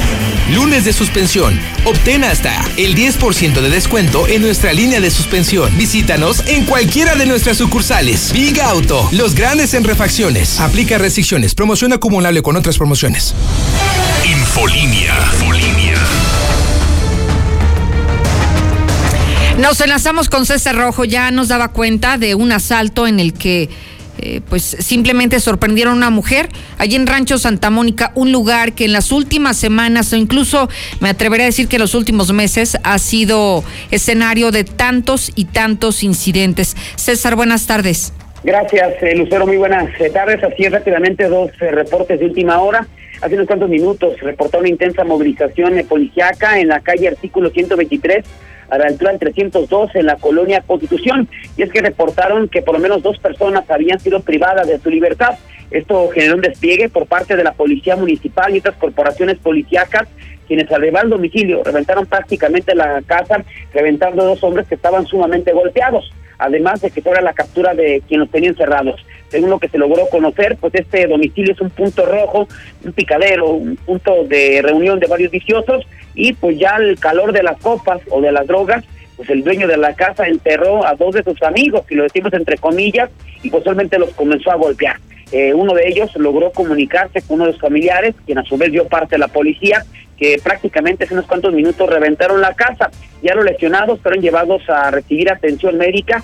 Lunes 0.51 0.85
de 0.85 0.93
suspensión. 0.93 1.59
Obtén 1.87 2.23
hasta 2.23 2.63
el 2.77 2.95
10% 2.95 3.63
de 3.63 3.71
descuento 3.71 4.29
en 4.29 4.43
nuestra 4.43 4.75
línea 4.75 5.01
de 5.01 5.11
suspensión. 5.11 5.75
Visítanos 5.79 6.47
en 6.47 6.67
cualquiera 6.67 7.15
de 7.15 7.25
nuestras 7.25 7.57
sucursales. 7.57 8.31
Big 8.31 8.61
Auto, 8.61 9.09
los 9.13 9.35
grandes 9.35 9.73
en 9.73 9.85
refacciones. 9.85 10.61
Aplica 10.61 10.99
restricciones. 10.99 11.55
Promoción 11.55 11.95
acumulable 11.95 12.43
con 12.43 12.57
otras 12.57 12.77
promociones. 12.77 13.35
Infolínea. 14.27 15.17
Infolínea. 15.33 15.95
Nos 19.57 19.81
enlazamos 19.81 20.29
con 20.29 20.45
César 20.45 20.77
Rojo. 20.77 21.07
Ya 21.07 21.31
nos 21.31 21.49
daba 21.49 21.69
cuenta 21.69 22.19
de 22.19 22.35
un 22.35 22.53
asalto 22.53 23.07
en 23.07 23.19
el 23.19 23.33
que 23.33 23.71
eh, 24.19 24.41
pues 24.49 24.63
simplemente 24.63 25.41
sorprendieron 25.41 25.95
a 25.95 25.97
una 25.97 26.11
mujer 26.11 26.49
allí 26.79 26.97
en 26.97 27.07
Rancho 27.07 27.39
Santa 27.39 27.71
Mónica, 27.71 28.13
un 28.15 28.31
lugar 28.33 28.73
que 28.75 28.85
en 28.85 28.93
las 28.93 29.11
últimas 29.11 29.57
semanas 29.57 30.13
o 30.13 30.17
incluso 30.17 30.69
me 31.01 31.09
atreveré 31.09 31.45
a 31.45 31.47
decir 31.47 31.69
que 31.69 31.77
en 31.77 31.83
los 31.83 31.95
últimos 31.95 32.33
meses 32.33 32.77
ha 32.83 32.99
sido 32.99 33.65
escenario 33.91 34.51
de 34.51 34.65
tantos 34.65 35.33
y 35.35 35.47
tantos 35.47 36.03
incidentes. 36.03 36.77
César, 36.97 37.37
buenas 37.37 37.67
tardes. 37.67 38.13
Gracias, 38.45 39.03
eh, 39.03 39.15
Lucero, 39.17 39.47
muy 39.47 39.57
buenas 39.57 39.91
tardes. 40.13 40.43
Así 40.43 40.65
es, 40.65 40.73
rápidamente 40.73 41.29
dos 41.29 41.51
eh, 41.61 41.71
reportes 41.71 42.19
de 42.19 42.27
última 42.27 42.61
hora. 42.61 42.87
Hace 43.23 43.37
unos 43.37 43.47
cuantos 43.47 43.69
minutos 43.69 44.19
reportó 44.19 44.59
una 44.59 44.69
intensa 44.69 45.05
movilización 45.05 45.81
policiaca 45.89 46.59
en 46.59 46.67
la 46.67 46.81
calle 46.81 47.07
Artículo 47.07 47.51
123 47.51 48.25
a 48.69 48.79
la 48.79 48.87
altura 48.87 49.13
del 49.13 49.21
302 49.21 49.95
en 49.95 50.07
la 50.07 50.17
colonia 50.17 50.61
Constitución. 50.67 51.29
Y 51.57 51.63
es 51.63 51.71
que 51.71 51.83
reportaron 51.83 52.49
que 52.49 52.63
por 52.63 52.75
lo 52.75 52.81
menos 52.81 53.01
dos 53.01 53.21
personas 53.21 53.71
habían 53.71 54.01
sido 54.01 54.23
privadas 54.23 54.67
de 54.67 54.81
su 54.81 54.91
libertad. 54.91 55.39
Esto 55.71 56.09
generó 56.13 56.35
un 56.35 56.41
despliegue 56.41 56.89
por 56.89 57.07
parte 57.07 57.37
de 57.37 57.45
la 57.45 57.53
Policía 57.53 57.95
Municipal 57.95 58.57
y 58.57 58.59
otras 58.59 58.75
corporaciones 58.75 59.39
policíacas 59.39 60.09
quienes 60.49 60.71
al 60.73 60.97
al 60.97 61.09
domicilio 61.09 61.63
reventaron 61.63 62.05
prácticamente 62.07 62.75
la 62.75 63.01
casa, 63.07 63.45
reventando 63.73 64.25
dos 64.25 64.43
hombres 64.43 64.67
que 64.67 64.75
estaban 64.75 65.07
sumamente 65.07 65.53
golpeados 65.53 66.13
además 66.45 66.81
de 66.81 66.91
que 66.91 67.03
fuera 67.03 67.21
la 67.21 67.33
captura 67.33 67.75
de 67.75 68.03
quien 68.07 68.21
los 68.21 68.31
tenía 68.31 68.51
encerrados. 68.51 69.05
Según 69.29 69.51
lo 69.51 69.59
que 69.59 69.69
se 69.69 69.79
logró 69.79 70.07
conocer, 70.11 70.57
pues 70.61 70.75
este 70.75 71.07
domicilio 71.07 71.53
es 71.53 71.61
un 71.61 71.71
punto 71.71 72.05
rojo, 72.05 72.49
un 72.85 72.93
picadero, 72.93 73.49
un 73.51 73.77
punto 73.77 74.25
de 74.25 74.61
reunión 74.63 75.01
de 75.01 75.07
varios 75.07 75.31
viciosos 75.31 75.87
y 76.15 76.33
pues 76.35 76.59
ya 76.59 76.77
el 76.77 76.99
calor 76.99 77.33
de 77.33 77.43
las 77.43 77.59
copas 77.61 78.01
o 78.11 78.21
de 78.21 78.33
las 78.33 78.47
drogas, 78.47 78.85
pues 79.17 79.31
el 79.31 79.43
dueño 79.43 79.67
de 79.67 79.77
la 79.77 79.95
casa 79.95 80.27
enterró 80.27 80.85
a 80.85 80.95
dos 80.95 81.15
de 81.15 81.23
sus 81.23 81.43
amigos, 81.43 81.85
y 81.89 81.95
lo 81.95 82.03
decimos 82.03 82.33
entre 82.33 82.59
comillas, 82.59 83.11
y 83.43 83.51
posiblemente 83.51 83.99
los 83.99 84.11
comenzó 84.11 84.51
a 84.51 84.57
golpear. 84.57 84.97
Eh, 85.33 85.55
uno 85.55 85.73
de 85.73 85.89
ellos 85.89 86.15
logró 86.17 86.53
comunicarse 86.53 87.23
con 87.23 87.37
uno 87.37 87.47
de 87.47 87.53
sus 87.53 87.63
familiares, 87.63 88.15
quien 88.27 88.39
a 88.39 88.45
su 88.45 88.59
vez 88.59 88.71
dio 88.71 88.87
parte 88.87 89.15
de 89.15 89.21
la 89.21 89.29
policía, 89.29 89.85
que 90.17 90.41
prácticamente 90.43 91.05
hace 91.05 91.15
unos 91.15 91.27
cuantos 91.27 91.53
minutos 91.53 91.89
reventaron 91.89 92.41
la 92.41 92.55
casa. 92.55 92.91
Ya 93.23 93.35
los 93.35 93.45
lesionados 93.45 94.01
fueron 94.01 94.21
llevados 94.21 94.69
a 94.69 94.91
recibir 94.91 95.31
atención 95.31 95.79
médica 95.79 96.23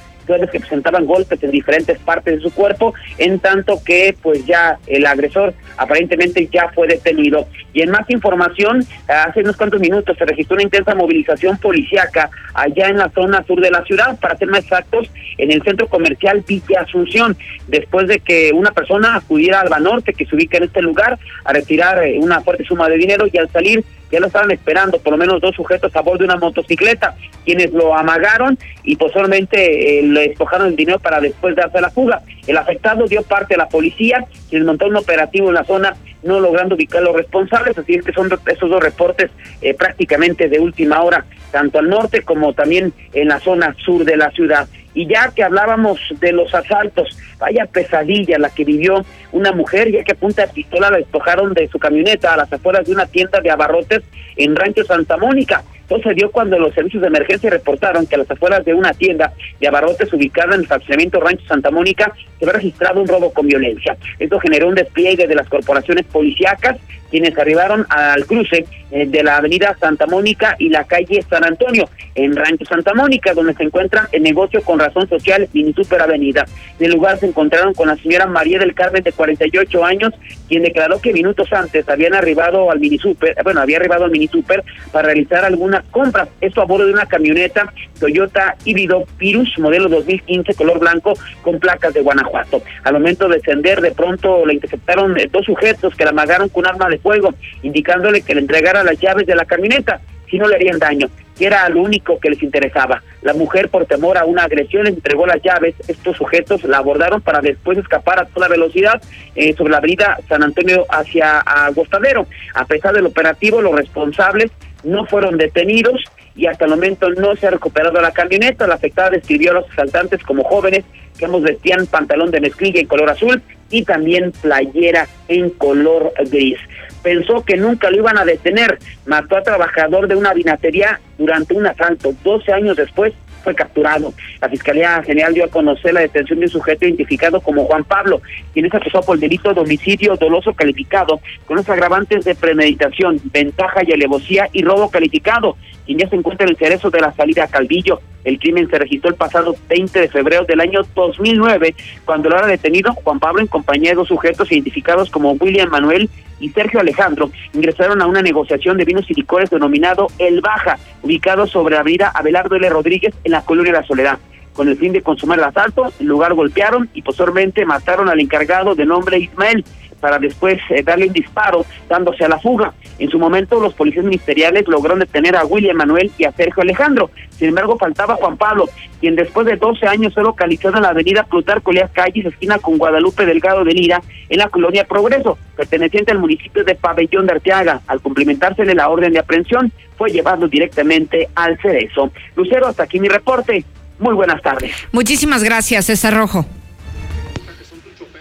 que 0.51 0.61
presentaban 0.61 1.07
golpes 1.07 1.43
en 1.43 1.51
diferentes 1.51 1.99
partes 1.99 2.37
de 2.37 2.41
su 2.43 2.53
cuerpo, 2.53 2.95
en 3.17 3.39
tanto 3.39 3.83
que 3.85 4.15
pues 4.23 4.45
ya 4.47 4.79
el 4.87 5.07
agresor 5.07 5.55
aparentemente 5.77 6.47
ya 6.53 6.69
fue 6.75 6.87
detenido. 6.87 7.47
Y 7.73 7.83
en 7.83 7.91
más 7.91 8.09
información, 8.11 8.85
hace 9.07 9.41
unos 9.41 9.57
cuantos 9.57 9.81
minutos 9.81 10.17
se 10.19 10.25
registró 10.25 10.57
una 10.57 10.65
intensa 10.65 10.95
movilización 10.95 11.57
policíaca 11.59 12.31
allá 12.55 12.89
en 12.89 12.99
la 12.99 13.09
zona 13.11 13.43
sur 13.45 13.61
de 13.61 13.71
la 13.71 13.85
ciudad, 13.85 14.19
para 14.21 14.37
ser 14.37 14.49
más 14.49 14.61
exactos, 14.61 15.11
en 15.39 15.53
el 15.53 15.63
centro 15.63 15.87
comercial 15.89 16.45
Villa 16.47 16.81
Asunción, 16.81 17.37
después 17.69 18.09
de 18.09 18.21
que 18.21 18.51
una 18.53 18.73
persona 18.73 19.17
acudiera 19.17 19.61
al 19.61 19.69
Banorte, 19.69 20.13
que 20.13 20.27
se 20.27 20.35
ubica 20.35 20.59
en 20.59 20.65
este 20.65 20.83
lugar, 20.83 21.19
a 21.45 21.53
retirar 21.53 22.05
eh, 22.05 22.19
una 22.21 22.41
fuerte 22.41 22.65
suma 22.65 22.89
de 22.89 22.97
dinero 22.97 23.27
y 23.33 23.39
al 23.39 23.49
salir 23.51 23.78
ya 24.11 24.21
lo 24.21 24.27
estaban 24.27 24.51
esperando, 24.51 24.99
por 24.99 25.13
lo 25.13 25.19
menos 25.19 25.41
dos 25.41 25.55
sujetos 25.55 25.95
a 25.95 26.01
bordo 26.01 26.19
de 26.19 26.25
una 26.25 26.37
motocicleta, 26.37 27.15
quienes 27.45 27.73
lo 27.73 27.95
amagaron 27.95 28.59
y 28.83 28.97
posteriormente 28.97 29.99
eh, 29.99 30.03
le 30.03 30.29
despojaron 30.29 30.69
el 30.69 30.77
dinero 30.77 30.99
para 30.99 31.21
después 31.21 31.55
darse 31.57 31.81
la 31.81 31.91
fuga. 31.91 32.23
El 32.47 32.57
afectado 32.57 33.07
dio 33.07 33.23
parte 33.23 33.55
a 33.55 33.59
la 33.59 33.69
policía, 33.69 34.25
quien 34.49 34.65
montó 34.65 34.87
un 34.87 34.97
operativo 34.97 35.49
en 35.49 35.55
la 35.55 35.65
zona, 35.65 35.97
no 36.23 36.41
logrando 36.41 36.75
ubicar 36.75 37.01
a 37.01 37.05
los 37.05 37.17
responsables, 37.17 37.77
así 37.77 37.95
es 37.95 38.05
que 38.05 38.13
son 38.13 38.31
esos 38.47 38.71
dos 38.71 38.83
reportes 38.83 39.31
eh, 39.61 39.75
prácticamente 39.75 40.49
de 40.49 40.59
última 40.59 41.03
hora, 41.03 41.25
tanto 41.53 41.79
al 41.79 41.89
norte 41.89 42.23
como 42.23 42.53
también 42.55 42.93
en 43.13 43.29
la 43.29 43.41
zona 43.41 43.75
sur 43.85 44.05
de 44.05 44.17
la 44.17 44.31
ciudad. 44.31 44.69
Y 44.99 45.07
ya 45.07 45.31
que 45.33 45.45
hablábamos 45.45 46.01
de 46.19 46.33
los 46.33 46.53
asaltos, 46.53 47.17
vaya 47.39 47.67
pesadilla 47.67 48.37
la 48.37 48.51
que 48.51 48.65
vivió 48.65 49.05
una 49.31 49.53
mujer, 49.53 49.93
ya 49.93 50.03
que 50.03 50.11
a 50.11 50.17
punta 50.17 50.45
de 50.45 50.53
pistola 50.53 50.91
la 50.91 50.97
despojaron 50.97 51.55
de 51.55 51.69
su 51.69 51.79
camioneta 51.79 52.35
a 52.35 52.37
las 52.37 52.53
afueras 52.53 52.85
de 52.85 52.95
una 52.95 53.07
tienda 53.07 53.41
de 53.41 53.49
abarrotes 53.49 54.03
en 54.35 54.57
Rancho 54.57 54.83
Santa 54.83 55.17
Mónica. 55.17 55.63
Entonces 55.83 56.17
dio 56.17 56.33
cuando 56.33 56.59
los 56.59 56.75
servicios 56.75 57.01
de 57.01 57.07
emergencia 57.07 57.49
reportaron 57.49 58.09
que 58.09 58.17
a 58.17 58.19
las 58.19 58.31
afueras 58.33 58.65
de 58.65 58.75
una 58.75 58.93
tienda 58.93 59.33
de 59.61 59.69
abarrotes 59.69 60.13
ubicada 60.13 60.57
en 60.57 60.63
el 60.63 60.67
fraccionamiento 60.67 61.21
Rancho 61.21 61.47
Santa 61.47 61.71
Mónica 61.71 62.13
se 62.37 62.45
había 62.45 62.55
registrado 62.55 63.01
un 63.01 63.07
robo 63.07 63.33
con 63.33 63.47
violencia. 63.47 63.97
Esto 64.19 64.41
generó 64.41 64.67
un 64.67 64.75
despliegue 64.75 65.29
de 65.29 65.35
las 65.37 65.49
corporaciones 65.49 66.07
policíacas, 66.07 66.77
quienes 67.11 67.37
arribaron 67.39 67.87
al 67.89 68.27
cruce 68.27 68.67
eh, 68.91 69.07
de 69.07 69.23
la 69.23 69.37
avenida 69.37 69.77
Santa 69.79 70.07
Mónica 70.07 70.57
y 70.59 70.69
la 70.69 70.85
calle 70.85 71.23
San 71.29 71.45
Antonio, 71.45 71.89
en 72.15 72.35
Rancho 72.35 72.65
Santa 72.65 72.95
Mónica, 72.95 73.35
donde 73.35 73.55
se 73.55 73.65
encuentra 73.65 74.09
el 74.13 74.23
negocio 74.23 74.63
con 74.63 74.79
razón 74.79 75.09
social 75.09 75.49
Mini 75.53 75.73
Super 75.73 76.03
Avenida. 76.03 76.47
En 76.79 76.87
el 76.87 76.93
lugar 76.93 77.19
se 77.19 77.27
encontraron 77.27 77.75
con 77.75 77.89
la 77.89 77.97
señora 77.97 78.27
María 78.27 78.59
del 78.59 78.75
Carmen, 78.75 79.03
de 79.03 79.13
48 79.13 79.85
años, 79.85 80.15
quien 80.49 80.63
declaró 80.63 81.01
que 81.01 81.13
minutos 81.13 81.53
antes 81.53 81.89
habían 81.89 82.15
arribado 82.15 82.71
al 82.71 82.81
Mini 82.81 82.99
Super, 82.99 83.37
bueno, 83.45 83.61
había 83.61 83.77
arribado 83.77 84.05
al 84.05 84.11
Mini 84.11 84.29
Super 84.29 84.65
para 84.91 85.07
realizar 85.07 85.45
algunas 85.45 85.85
compras. 85.91 86.29
Esto 86.41 86.63
a 86.63 86.65
bordo 86.65 86.87
de 86.87 86.93
una 86.93 87.07
camioneta 87.07 87.73
Toyota 87.99 88.57
híbrido 88.65 89.05
Pirus, 89.19 89.59
modelo 89.59 89.89
2015, 89.89 90.55
color 90.55 90.79
blanco, 90.79 91.15
con 91.43 91.59
placas 91.59 91.95
de 91.95 92.01
Guanajuato. 92.01 92.63
Al 92.85 92.95
momento 92.95 93.29
de 93.29 93.37
descender, 93.37 93.81
de 93.81 93.91
pronto 93.93 94.47
le 94.47 94.55
interceptaron 94.55 95.19
eh, 95.19 95.29
dos 95.31 95.45
sujetos 95.45 95.95
que 95.95 96.05
la 96.05 96.11
amagaron 96.11 96.49
con 96.49 96.67
arma 96.67 96.89
de 96.89 96.98
fuego, 96.99 97.35
indicándole 97.63 98.23
que 98.23 98.35
le 98.35 98.41
entregara 98.41 98.85
las 98.85 98.99
llaves 98.99 99.27
de 99.27 99.35
la 99.35 99.45
camioneta, 99.45 100.01
si 100.31 100.39
no 100.39 100.47
le 100.47 100.57
harían 100.57 100.79
daño, 100.79 101.09
que 101.39 101.47
era 101.47 101.69
lo 101.69 101.83
único 101.83 102.19
que 102.19 102.31
les 102.31 102.43
interesaba. 102.43 103.03
La 103.23 103.33
mujer, 103.33 103.69
por 103.69 103.87
temor 103.87 104.19
a 104.19 104.25
una 104.25 104.45
agresión, 104.45 104.85
les 104.85 104.95
entregó 104.95 105.27
las 105.27 105.43
llaves. 105.43 105.75
Estos 105.87 106.17
sujetos 106.17 106.65
la 106.65 106.79
abordaron 106.79 107.21
para 107.21 107.41
después 107.41 107.79
escapar 107.79 108.21
a 108.21 108.27
toda 108.27 108.49
velocidad 108.49 109.01
eh, 109.35 109.55
sobre 109.55 109.73
la 109.73 109.79
avenida 109.79 110.19
San 110.29 110.43
Antonio 110.43 110.85
hacia 110.91 111.39
Agostadero. 111.39 112.27
A 112.55 112.65
pesar 112.67 112.95
del 112.95 113.07
operativo, 113.07 113.63
los 113.63 113.75
responsables 113.75 114.51
no 114.85 115.07
fueron 115.07 115.39
detenidos 115.39 116.05
y 116.37 116.47
hasta 116.47 116.65
el 116.65 116.71
momento 116.71 117.11
no 117.11 117.35
se 117.37 117.47
ha 117.47 117.51
recuperado 117.51 118.01
la 118.01 118.13
camioneta. 118.13 118.67
La 118.67 118.75
afectada 118.75 119.11
describió 119.11 119.51
a 119.53 119.55
los 119.55 119.71
asaltantes 119.71 120.23
como 120.23 120.45
jóvenes 120.45 120.85
que 121.19 121.25
ambos 121.25 121.43
vestían 121.43 121.87
pantalón 121.87 122.31
de 122.31 122.41
mezclilla 122.41 122.81
en 122.81 122.87
color 122.87 123.11
azul 123.11 123.43
y 123.71 123.85
también 123.85 124.33
playera 124.41 125.09
en 125.27 125.51
color 125.51 126.13
gris. 126.31 126.59
Pensó 127.03 127.45
que 127.45 127.57
nunca 127.57 127.91
lo 127.91 127.99
iban 127.99 128.19
a 128.19 128.25
detener. 128.25 128.79
Mató 129.07 129.37
a 129.37 129.43
trabajador 129.43 130.09
de 130.09 130.17
una 130.17 130.35
vinatería 130.35 131.01
durante 131.17 131.55
un 131.55 131.67
asalto. 131.67 132.13
12 132.23 132.53
años 132.53 132.77
después 132.77 133.13
fue 133.43 133.55
capturado. 133.55 134.13
La 134.41 134.49
Fiscalía 134.49 135.03
General 135.03 135.33
dio 135.33 135.45
a 135.45 135.49
conocer 135.49 135.95
la 135.95 136.01
detención 136.01 136.39
de 136.39 136.47
un 136.47 136.51
sujeto 136.51 136.85
identificado 136.85 137.41
como 137.41 137.65
Juan 137.65 137.85
Pablo, 137.85 138.21
quien 138.53 138.67
es 138.67 138.75
acusado 138.75 139.05
por 139.05 139.17
el 139.17 139.21
delito 139.21 139.55
de 139.55 139.61
homicidio 139.61 140.17
doloso 140.17 140.53
calificado, 140.53 141.21
con 141.47 141.57
los 141.57 141.69
agravantes 141.69 142.25
de 142.25 142.35
premeditación, 142.35 143.21
ventaja 143.33 143.81
y 143.87 143.93
alevosía 143.93 144.49
y 144.53 144.63
robo 144.63 144.91
calificado, 144.91 145.57
quien 145.89 146.01
ya 146.01 146.09
se 146.11 146.17
encuentra 146.17 146.45
en 146.45 146.51
el 146.51 146.59
cerezo 146.59 146.91
de 146.91 147.01
la 147.01 147.15
salida 147.15 147.45
a 147.45 147.49
Calvillo. 147.49 147.99
El 148.23 148.39
crimen 148.39 148.69
se 148.69 148.79
registró 148.79 149.09
el 149.09 149.17
pasado 149.17 149.57
20 149.71 150.01
de 150.01 150.09
febrero 150.09 150.45
del 150.45 150.61
año 150.61 150.83
2009, 150.95 151.75
cuando 152.05 152.29
lo 152.29 152.37
era 152.37 152.47
detenido 152.47 152.93
Juan 152.93 153.19
Pablo 153.19 153.41
en 153.41 153.47
compañía 153.47 153.93
de 153.93 153.97
dos 153.97 154.09
sujetos 154.09 154.53
identificados 154.53 155.09
como 155.09 155.33
William 155.33 155.71
Manuel 155.71 156.11
y 156.41 156.51
Sergio 156.51 156.81
Alejandro 156.81 157.31
ingresaron 157.55 158.03
a 158.03 158.07
una 158.07 158.21
negociación 158.21 158.77
de 158.77 158.85
vinos 158.85 159.11
y 159.11 159.15
licores 159.15 159.49
denominado 159.49 160.09
El 160.19 160.43
Baja, 160.43 160.79
ubicado 161.03 161.47
sobre 161.47 161.77
la 161.77 161.81
avenida 161.81 162.13
Abelardo 162.15 162.57
L. 162.57 162.69
Rodríguez 162.69 163.15
en 163.25 163.33
la 163.33 163.41
colonia 163.41 163.73
la 163.73 163.83
Soledad. 163.85 164.19
Con 164.53 164.69
el 164.69 164.77
fin 164.77 164.93
de 164.93 165.01
consumar 165.01 165.39
el 165.39 165.45
asalto, 165.47 165.91
el 165.99 166.07
lugar 166.07 166.35
golpearon 166.35 166.91
y 166.93 167.01
posteriormente 167.01 167.65
mataron 167.65 168.11
al 168.11 168.21
encargado 168.21 168.75
de 168.75 168.85
nombre 168.85 169.21
Ismael 169.21 169.65
para 170.01 170.19
después 170.19 170.59
eh, 170.71 170.83
darle 170.83 171.07
un 171.07 171.13
disparo, 171.13 171.65
dándose 171.89 172.25
a 172.25 172.29
la 172.29 172.39
fuga. 172.39 172.73
En 172.99 173.11
su 173.11 173.19
momento, 173.19 173.61
los 173.61 173.75
policías 173.75 174.05
ministeriales 174.05 174.67
lograron 174.67 174.99
detener 174.99 175.37
a 175.37 175.45
William 175.45 175.77
Manuel 175.77 176.11
y 176.19 176.25
a 176.25 176.33
Sergio 176.33 176.63
Alejandro. 176.63 177.11
Sin 177.31 177.49
embargo, 177.49 177.79
faltaba 177.79 178.17
Juan 178.17 178.37
Pablo, 178.37 178.69
quien 179.01 179.15
después 179.15 179.47
de 179.47 179.57
12 179.57 179.87
años 179.87 180.15
fue 180.15 180.23
localizado 180.23 180.77
en 180.77 180.83
la 180.83 180.91
avenida 180.91 181.25
Plutarco 181.25 181.73
Leas 181.73 181.91
Calles, 181.93 182.27
esquina 182.27 182.59
con 182.59 182.79
Guadalupe 182.79 183.27
Delgado 183.27 183.65
de 183.65 183.73
Lira, 183.73 184.03
en 184.29 184.39
la 184.39 184.49
colonia 184.49 184.85
Progreso, 184.85 185.39
perteneciente 185.57 186.13
al 186.13 186.19
municipio 186.19 186.65
de 186.65 186.75
Pabellón 186.75 187.27
de 187.27 187.33
Arteaga. 187.33 187.81
Al 187.87 188.01
cumplimentársele 188.01 188.75
la 188.75 188.89
orden 188.89 189.13
de 189.13 189.21
aprehensión, 189.21 189.73
fue 189.97 190.11
llevado 190.11 190.49
directamente 190.49 191.29
al 191.35 191.59
Cerezo. 191.61 192.11
Lucero, 192.37 192.67
hasta 192.67 192.85
aquí 192.85 193.01
mi 193.01 193.09
reporte. 193.09 193.65
Muy 193.99 194.15
buenas 194.15 194.41
tardes. 194.43 194.73
Muchísimas 194.93 195.43
gracias, 195.43 195.87
César 195.87 196.15
Rojo. 196.15 196.47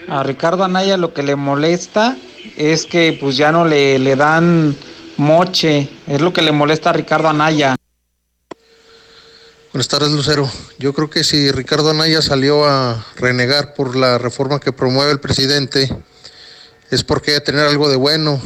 A 0.07 0.23
Ricardo 0.23 0.63
Anaya 0.63 0.97
lo 0.97 1.13
que 1.13 1.23
le 1.23 1.35
molesta 1.35 2.17
es 2.55 2.85
que 2.85 3.17
pues 3.19 3.35
ya 3.35 3.51
no 3.51 3.65
le, 3.65 3.99
le 3.99 4.15
dan 4.15 4.75
moche, 5.17 5.89
es 6.07 6.21
lo 6.21 6.31
que 6.31 6.41
le 6.41 6.51
molesta 6.51 6.91
a 6.91 6.93
Ricardo 6.93 7.27
Anaya. 7.27 7.75
Buenas 9.73 9.89
tardes, 9.89 10.11
Lucero. 10.11 10.49
Yo 10.79 10.93
creo 10.93 11.09
que 11.09 11.23
si 11.23 11.51
Ricardo 11.51 11.89
Anaya 11.89 12.21
salió 12.21 12.65
a 12.65 13.05
renegar 13.17 13.73
por 13.73 13.95
la 13.95 14.17
reforma 14.17 14.59
que 14.59 14.71
promueve 14.71 15.11
el 15.11 15.19
presidente, 15.19 15.89
es 16.89 17.03
porque 17.03 17.33
hay 17.33 17.41
tener 17.41 17.67
algo 17.67 17.89
de 17.89 17.97
bueno. 17.97 18.41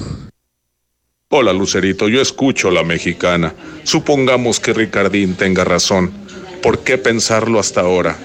Hola, 1.30 1.54
Lucerito, 1.54 2.10
yo 2.10 2.22
escucho 2.22 2.72
la 2.72 2.84
mexicana. 2.84 3.54
Supongamos 3.84 4.60
que 4.60 4.74
Ricardín 4.74 5.36
tenga 5.36 5.64
razón. 5.64 6.12
¿Por 6.62 6.80
qué 6.80 6.98
pensarlo 6.98 7.60
hasta 7.60 7.82
ahora? 7.82 8.18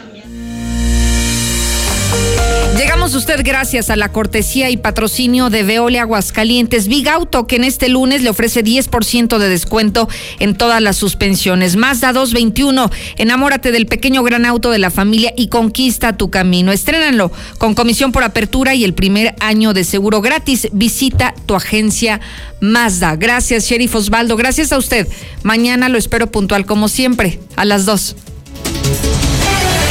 Llegamos 3.07 3.23
usted 3.23 3.45
gracias 3.45 3.89
a 3.89 3.95
la 3.95 4.11
cortesía 4.11 4.69
y 4.69 4.79
patrocinio 4.79 5.49
de 5.49 5.63
Veole 5.63 6.01
Aguascalientes 6.01 6.89
Big 6.89 7.09
Auto, 7.09 7.47
que 7.47 7.55
en 7.55 7.63
este 7.63 7.89
lunes 7.89 8.23
le 8.23 8.31
ofrece 8.31 8.65
10% 8.65 9.39
de 9.39 9.49
descuento 9.49 10.09
en 10.41 10.57
todas 10.57 10.83
las 10.83 10.97
suspensiones. 10.97 11.77
Mazda 11.77 12.13
221, 12.13 12.91
enamórate 13.17 13.71
del 13.71 13.87
pequeño 13.87 14.25
gran 14.25 14.45
auto 14.45 14.73
de 14.73 14.81
la 14.81 14.91
familia 14.91 15.33
y 15.37 15.47
conquista 15.47 16.17
tu 16.17 16.31
camino. 16.31 16.73
Estrénalo 16.73 17.31
con 17.59 17.77
comisión 17.77 18.11
por 18.11 18.25
apertura 18.25 18.75
y 18.75 18.83
el 18.83 18.93
primer 18.93 19.37
año 19.39 19.73
de 19.73 19.85
seguro 19.85 20.21
gratis. 20.21 20.67
Visita 20.73 21.33
tu 21.47 21.55
agencia 21.55 22.21
Mazda. 22.61 23.15
Gracias, 23.15 23.69
Sheriff 23.69 23.95
Osvaldo. 23.95 24.37
Gracias 24.37 24.73
a 24.73 24.79
usted. 24.79 25.07
Mañana 25.45 25.89
lo 25.89 25.97
espero 25.97 26.33
puntual 26.33 26.67
como 26.67 26.89
siempre, 26.89 27.39
a 27.55 27.65
las 27.65 27.87
2. 27.87 28.17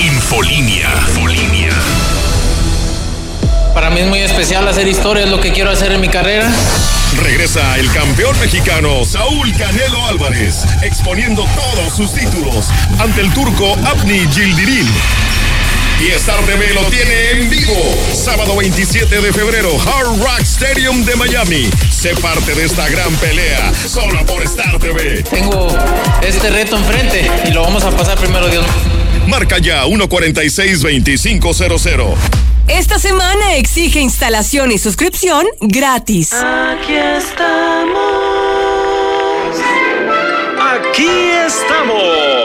Infolínea. 0.01 0.89
Infolínea. 1.07 1.54
Para 3.75 3.89
mí 3.89 3.99
es 3.99 4.07
muy 4.07 4.19
especial 4.19 4.65
hacer 4.69 4.87
historia, 4.87 5.25
es 5.25 5.29
lo 5.29 5.41
que 5.41 5.51
quiero 5.51 5.69
hacer 5.69 5.91
en 5.91 5.99
mi 5.99 6.07
carrera. 6.07 6.49
Regresa 7.21 7.77
el 7.77 7.91
campeón 7.91 8.39
mexicano 8.39 9.03
Saúl 9.03 9.51
Canelo 9.57 10.07
Álvarez, 10.07 10.63
exponiendo 10.81 11.43
todos 11.43 11.93
sus 11.93 12.13
títulos 12.13 12.69
ante 12.99 13.19
el 13.19 13.33
turco 13.33 13.75
Abni 13.85 14.19
Gildirim. 14.31 14.87
Y 15.99 16.07
Star 16.13 16.39
TV 16.45 16.73
lo 16.73 16.85
tiene 16.85 17.31
en 17.31 17.49
vivo. 17.49 17.75
Sábado 18.13 18.55
27 18.55 19.19
de 19.19 19.33
febrero, 19.33 19.77
Hard 19.77 20.19
Rock 20.19 20.39
Stadium 20.39 21.03
de 21.03 21.17
Miami. 21.17 21.69
Sé 21.91 22.15
parte 22.15 22.55
de 22.55 22.63
esta 22.63 22.87
gran 22.87 23.13
pelea, 23.15 23.73
solo 23.87 24.25
por 24.25 24.41
Star 24.43 24.79
TV. 24.79 25.21
Tengo 25.23 25.67
este 26.21 26.49
reto 26.49 26.77
enfrente 26.77 27.29
y 27.45 27.51
lo 27.51 27.63
vamos 27.63 27.83
a 27.83 27.91
pasar 27.91 28.17
primero, 28.17 28.47
Dios. 28.47 28.65
Marca 29.27 29.57
ya 29.57 29.83
146-2500. 29.83 32.15
Esta 32.67 32.97
semana 32.97 33.55
exige 33.55 33.99
instalación 33.99 34.71
y 34.71 34.79
suscripción 34.79 35.45
gratis. 35.61 36.33
Aquí 36.33 36.95
estamos. 36.95 38.01
Aquí 40.59 41.07
estamos. 41.45 42.44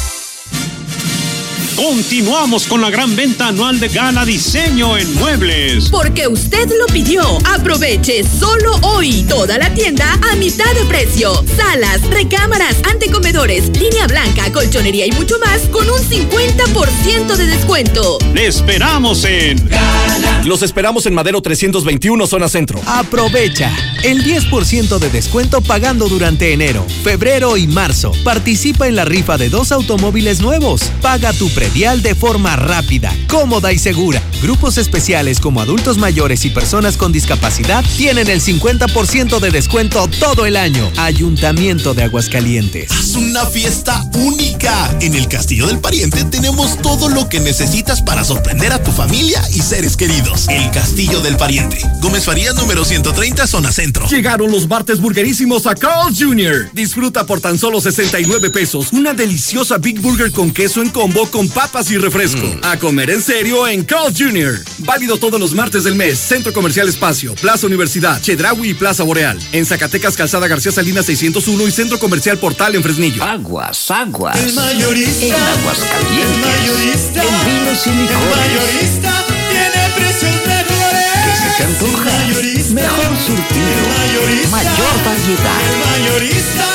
Continuamos 1.75 2.67
con 2.67 2.81
la 2.81 2.89
gran 2.89 3.15
venta 3.15 3.47
anual 3.47 3.79
de 3.79 3.87
Gala 3.87 4.25
Diseño 4.25 4.97
en 4.97 5.13
Muebles. 5.15 5.89
Porque 5.89 6.27
usted 6.27 6.69
lo 6.77 6.85
pidió. 6.87 7.23
Aproveche 7.45 8.23
solo 8.23 8.75
hoy 8.81 9.23
toda 9.23 9.57
la 9.57 9.73
tienda 9.73 10.19
a 10.31 10.35
mitad 10.35 10.71
de 10.73 10.85
precio. 10.85 11.33
Salas, 11.55 12.01
recámaras, 12.09 12.75
antecomedores, 12.89 13.69
línea 13.79 14.05
blanca, 14.07 14.51
colchonería 14.51 15.05
y 15.05 15.11
mucho 15.11 15.39
más 15.39 15.61
con 15.71 15.89
un 15.89 15.99
50% 15.99 17.35
de 17.35 17.45
descuento. 17.47 18.17
Le 18.33 18.47
esperamos 18.47 19.23
en 19.23 19.69
Los 20.45 20.61
esperamos 20.63 21.05
en 21.05 21.13
Madero 21.13 21.41
321, 21.41 22.27
zona 22.27 22.49
centro. 22.49 22.81
Aprovecha 22.85 23.71
el 24.03 24.23
10% 24.23 24.99
de 24.99 25.09
descuento 25.09 25.61
pagando 25.61 26.09
durante 26.09 26.51
enero, 26.51 26.85
febrero 27.03 27.55
y 27.57 27.67
marzo. 27.67 28.11
Participa 28.23 28.87
en 28.87 28.95
la 28.95 29.05
rifa 29.05 29.37
de 29.37 29.49
dos 29.49 29.71
automóviles 29.71 30.41
nuevos. 30.41 30.81
Paga 31.01 31.31
tu 31.33 31.49
precio 31.49 31.60
predial 31.61 32.01
de 32.01 32.15
forma 32.15 32.55
rápida, 32.55 33.15
cómoda 33.27 33.71
y 33.71 33.77
segura. 33.77 34.19
Grupos 34.41 34.79
especiales 34.79 35.39
como 35.39 35.61
adultos 35.61 35.99
mayores 35.99 36.43
y 36.45 36.49
personas 36.49 36.97
con 36.97 37.11
discapacidad 37.11 37.85
tienen 37.97 38.31
el 38.31 38.41
50% 38.41 39.39
de 39.39 39.51
descuento 39.51 40.07
todo 40.07 40.47
el 40.47 40.57
año. 40.57 40.91
Ayuntamiento 40.97 41.93
de 41.93 42.01
Aguascalientes. 42.01 42.89
Haz 42.89 43.13
una 43.13 43.45
fiesta 43.45 44.03
única. 44.15 44.97
En 45.01 45.13
el 45.13 45.27
Castillo 45.27 45.67
del 45.67 45.77
Pariente 45.77 46.23
tenemos 46.23 46.81
todo 46.81 47.09
lo 47.09 47.29
que 47.29 47.39
necesitas 47.39 48.01
para 48.01 48.23
sorprender 48.23 48.73
a 48.73 48.81
tu 48.83 48.91
familia 48.91 49.43
y 49.53 49.61
seres 49.61 49.95
queridos. 49.95 50.47
El 50.47 50.71
Castillo 50.71 51.21
del 51.21 51.37
Pariente. 51.37 51.77
Gómez 52.01 52.25
Farías 52.25 52.55
número 52.55 52.83
130, 52.83 53.45
zona 53.45 53.71
centro. 53.71 54.07
Llegaron 54.07 54.51
los 54.51 54.67
martes 54.67 54.99
burguerísimos 54.99 55.67
a 55.67 55.75
Carl 55.75 56.11
Jr. 56.17 56.71
Disfruta 56.73 57.27
por 57.27 57.39
tan 57.39 57.59
solo 57.59 57.79
69 57.79 58.49
pesos 58.49 58.91
una 58.93 59.13
deliciosa 59.13 59.77
Big 59.77 59.99
Burger 59.99 60.31
con 60.31 60.49
queso 60.49 60.81
en 60.81 60.89
combo 60.89 61.29
con 61.29 61.50
papas 61.51 61.91
y 61.91 61.97
refresco. 61.97 62.45
Mm. 62.45 62.59
A 62.63 62.77
comer 62.77 63.09
en 63.09 63.21
serio 63.21 63.67
en 63.67 63.83
Carl 63.83 64.13
Jr. 64.17 64.59
Válido 64.79 65.17
todos 65.17 65.39
los 65.39 65.53
martes 65.53 65.83
del 65.83 65.95
mes. 65.95 66.17
Centro 66.19 66.51
Comercial 66.53 66.87
Espacio, 66.89 67.35
Plaza 67.35 67.67
Universidad, 67.67 68.21
Chedraui 68.21 68.69
y 68.69 68.73
Plaza 68.73 69.03
Boreal. 69.03 69.39
En 69.51 69.65
Zacatecas, 69.65 70.15
Calzada 70.15 70.47
García 70.47 70.71
Salinas 70.71 71.05
601 71.05 71.67
y 71.67 71.71
Centro 71.71 71.99
Comercial 71.99 72.37
Portal 72.37 72.75
en 72.75 72.83
Fresnillo. 72.83 73.23
Aguas, 73.23 73.91
aguas. 73.91 74.37
El 74.39 74.53
mayorista. 74.53 75.25
En 75.25 75.33
Aguascalientes. 75.33 76.35
El 76.35 76.41
mayorista. 76.41 77.23
En 77.23 77.45
vinos 77.45 77.85
y 77.85 77.89
El 77.89 77.97
licores. 78.01 78.37
mayorista 78.37 79.25
tiene 79.49 79.89
precios 79.95 80.35
mejores. 80.47 81.05
¿Qué 81.25 81.33
se 81.37 81.57
te 81.57 81.63
antoja? 81.63 82.09
El 82.09 82.27
mayorista. 82.27 82.73
Mejor 82.73 83.17
surtido. 83.25 83.67
El 83.67 83.87
mayorista. 83.97 84.49
Mayor 84.49 84.95
variedad. 85.05 85.61
El 85.61 86.01
mayorista 86.01 86.65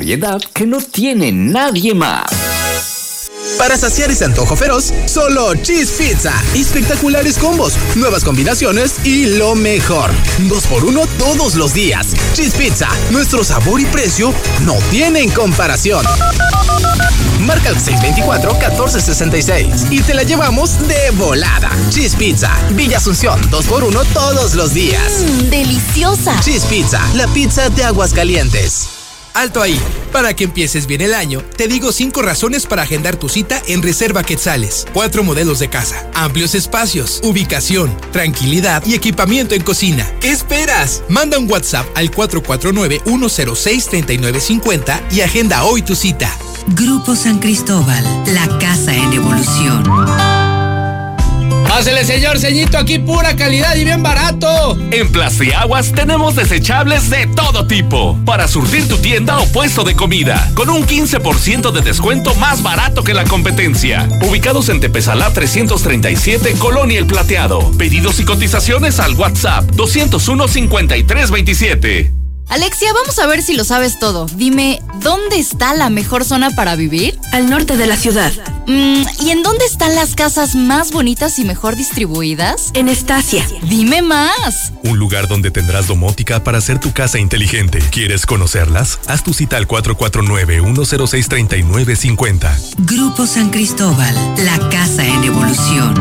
variedad 0.00 0.40
que 0.54 0.66
no 0.66 0.80
tiene 0.80 1.30
nadie 1.30 1.92
más. 1.92 3.28
Para 3.58 3.76
saciar 3.76 4.10
ese 4.10 4.24
antojo 4.24 4.56
feroz, 4.56 4.94
solo 5.04 5.54
Cheese 5.56 5.92
Pizza. 5.98 6.32
Espectaculares 6.54 7.36
combos, 7.36 7.74
nuevas 7.96 8.24
combinaciones 8.24 9.04
y 9.04 9.26
lo 9.36 9.54
mejor. 9.54 10.10
Dos 10.48 10.66
por 10.68 10.86
uno 10.86 11.02
todos 11.18 11.54
los 11.54 11.74
días. 11.74 12.14
Cheese 12.32 12.56
Pizza, 12.56 12.88
nuestro 13.10 13.44
sabor 13.44 13.78
y 13.78 13.84
precio 13.84 14.32
no 14.64 14.78
tienen 14.90 15.28
comparación. 15.32 16.06
Marca 17.40 17.68
el 17.68 17.76
624-1466 17.76 19.92
y 19.92 20.00
te 20.00 20.14
la 20.14 20.22
llevamos 20.22 20.78
de 20.88 21.10
volada. 21.10 21.76
Cheese 21.90 22.16
Pizza, 22.16 22.58
Villa 22.70 22.96
Asunción, 22.96 23.38
dos 23.50 23.66
por 23.66 23.84
uno 23.84 24.02
todos 24.14 24.54
los 24.54 24.72
días. 24.72 25.20
Mmm, 25.20 25.50
deliciosa. 25.50 26.40
Cheese 26.40 26.64
Pizza, 26.68 27.02
la 27.16 27.26
pizza 27.26 27.68
de 27.68 27.84
Aguascalientes. 27.84 28.99
Alto 29.34 29.62
ahí. 29.62 29.78
Para 30.12 30.34
que 30.34 30.44
empieces 30.44 30.86
bien 30.86 31.00
el 31.00 31.14
año, 31.14 31.42
te 31.56 31.66
digo 31.68 31.92
cinco 31.92 32.20
razones 32.22 32.66
para 32.66 32.82
agendar 32.82 33.16
tu 33.16 33.28
cita 33.28 33.62
en 33.68 33.82
Reserva 33.82 34.24
Quetzales. 34.24 34.86
Cuatro 34.92 35.22
modelos 35.22 35.60
de 35.60 35.68
casa, 35.68 36.10
amplios 36.14 36.54
espacios, 36.54 37.20
ubicación, 37.22 37.94
tranquilidad 38.12 38.82
y 38.86 38.94
equipamiento 38.94 39.54
en 39.54 39.62
cocina. 39.62 40.10
¿Qué 40.20 40.30
esperas? 40.30 41.02
Manda 41.08 41.38
un 41.38 41.50
WhatsApp 41.50 41.86
al 41.94 42.10
449-106-3950 42.10 45.00
y 45.12 45.20
agenda 45.20 45.62
hoy 45.64 45.82
tu 45.82 45.94
cita. 45.94 46.34
Grupo 46.68 47.14
San 47.16 47.38
Cristóbal, 47.38 48.04
la 48.34 48.58
casa 48.58 48.94
en 48.94 49.12
evolución. 49.12 50.39
Pásele, 51.70 52.04
señor 52.04 52.36
ceñito, 52.40 52.76
aquí 52.78 52.98
pura 52.98 53.36
calidad 53.36 53.76
y 53.76 53.84
bien 53.84 54.02
barato. 54.02 54.76
En 54.90 55.10
Plastiaguas 55.12 55.92
tenemos 55.92 56.34
desechables 56.34 57.08
de 57.10 57.28
todo 57.28 57.68
tipo 57.68 58.18
para 58.26 58.48
surtir 58.48 58.88
tu 58.88 58.98
tienda 58.98 59.38
o 59.38 59.46
puesto 59.46 59.84
de 59.84 59.94
comida 59.94 60.50
con 60.54 60.68
un 60.68 60.84
15% 60.84 61.70
de 61.70 61.80
descuento 61.80 62.34
más 62.34 62.64
barato 62.64 63.04
que 63.04 63.14
la 63.14 63.22
competencia. 63.22 64.08
Ubicados 64.28 64.68
en 64.68 64.80
Tepezalá 64.80 65.32
337, 65.32 66.54
Colonia 66.58 66.98
El 66.98 67.06
Plateado. 67.06 67.70
Pedidos 67.78 68.18
y 68.18 68.24
cotizaciones 68.24 68.98
al 68.98 69.14
WhatsApp 69.14 69.64
201 69.70 70.48
5327. 70.48 72.19
Alexia, 72.50 72.92
vamos 72.92 73.18
a 73.20 73.26
ver 73.28 73.42
si 73.42 73.54
lo 73.54 73.62
sabes 73.62 74.00
todo. 74.00 74.26
Dime, 74.26 74.82
¿dónde 75.00 75.38
está 75.38 75.72
la 75.72 75.88
mejor 75.88 76.24
zona 76.24 76.50
para 76.50 76.74
vivir? 76.74 77.16
Al 77.30 77.48
norte 77.48 77.76
de 77.76 77.86
la 77.86 77.96
ciudad. 77.96 78.32
Mm, 78.66 79.04
¿Y 79.20 79.30
en 79.30 79.44
dónde 79.44 79.64
están 79.64 79.94
las 79.94 80.16
casas 80.16 80.56
más 80.56 80.90
bonitas 80.90 81.38
y 81.38 81.44
mejor 81.44 81.76
distribuidas? 81.76 82.72
En 82.74 82.88
Estacia. 82.88 83.46
Dime 83.62 84.02
más. 84.02 84.72
Un 84.82 84.98
lugar 84.98 85.28
donde 85.28 85.52
tendrás 85.52 85.86
domótica 85.86 86.42
para 86.42 86.58
hacer 86.58 86.80
tu 86.80 86.92
casa 86.92 87.20
inteligente. 87.20 87.78
¿Quieres 87.92 88.26
conocerlas? 88.26 88.98
Haz 89.06 89.22
tu 89.22 89.32
cita 89.32 89.56
al 89.56 89.68
449-106-3950. 89.68 92.50
Grupo 92.78 93.28
San 93.28 93.50
Cristóbal, 93.50 94.12
la 94.44 94.68
casa 94.70 95.06
en 95.06 95.22
evolución. 95.22 95.94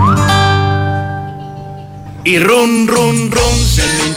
Y 2.24 2.40
ron, 2.40 2.88
ron, 2.88 3.30
ron, 3.32 3.56
se 3.56 3.84
me 3.84 4.00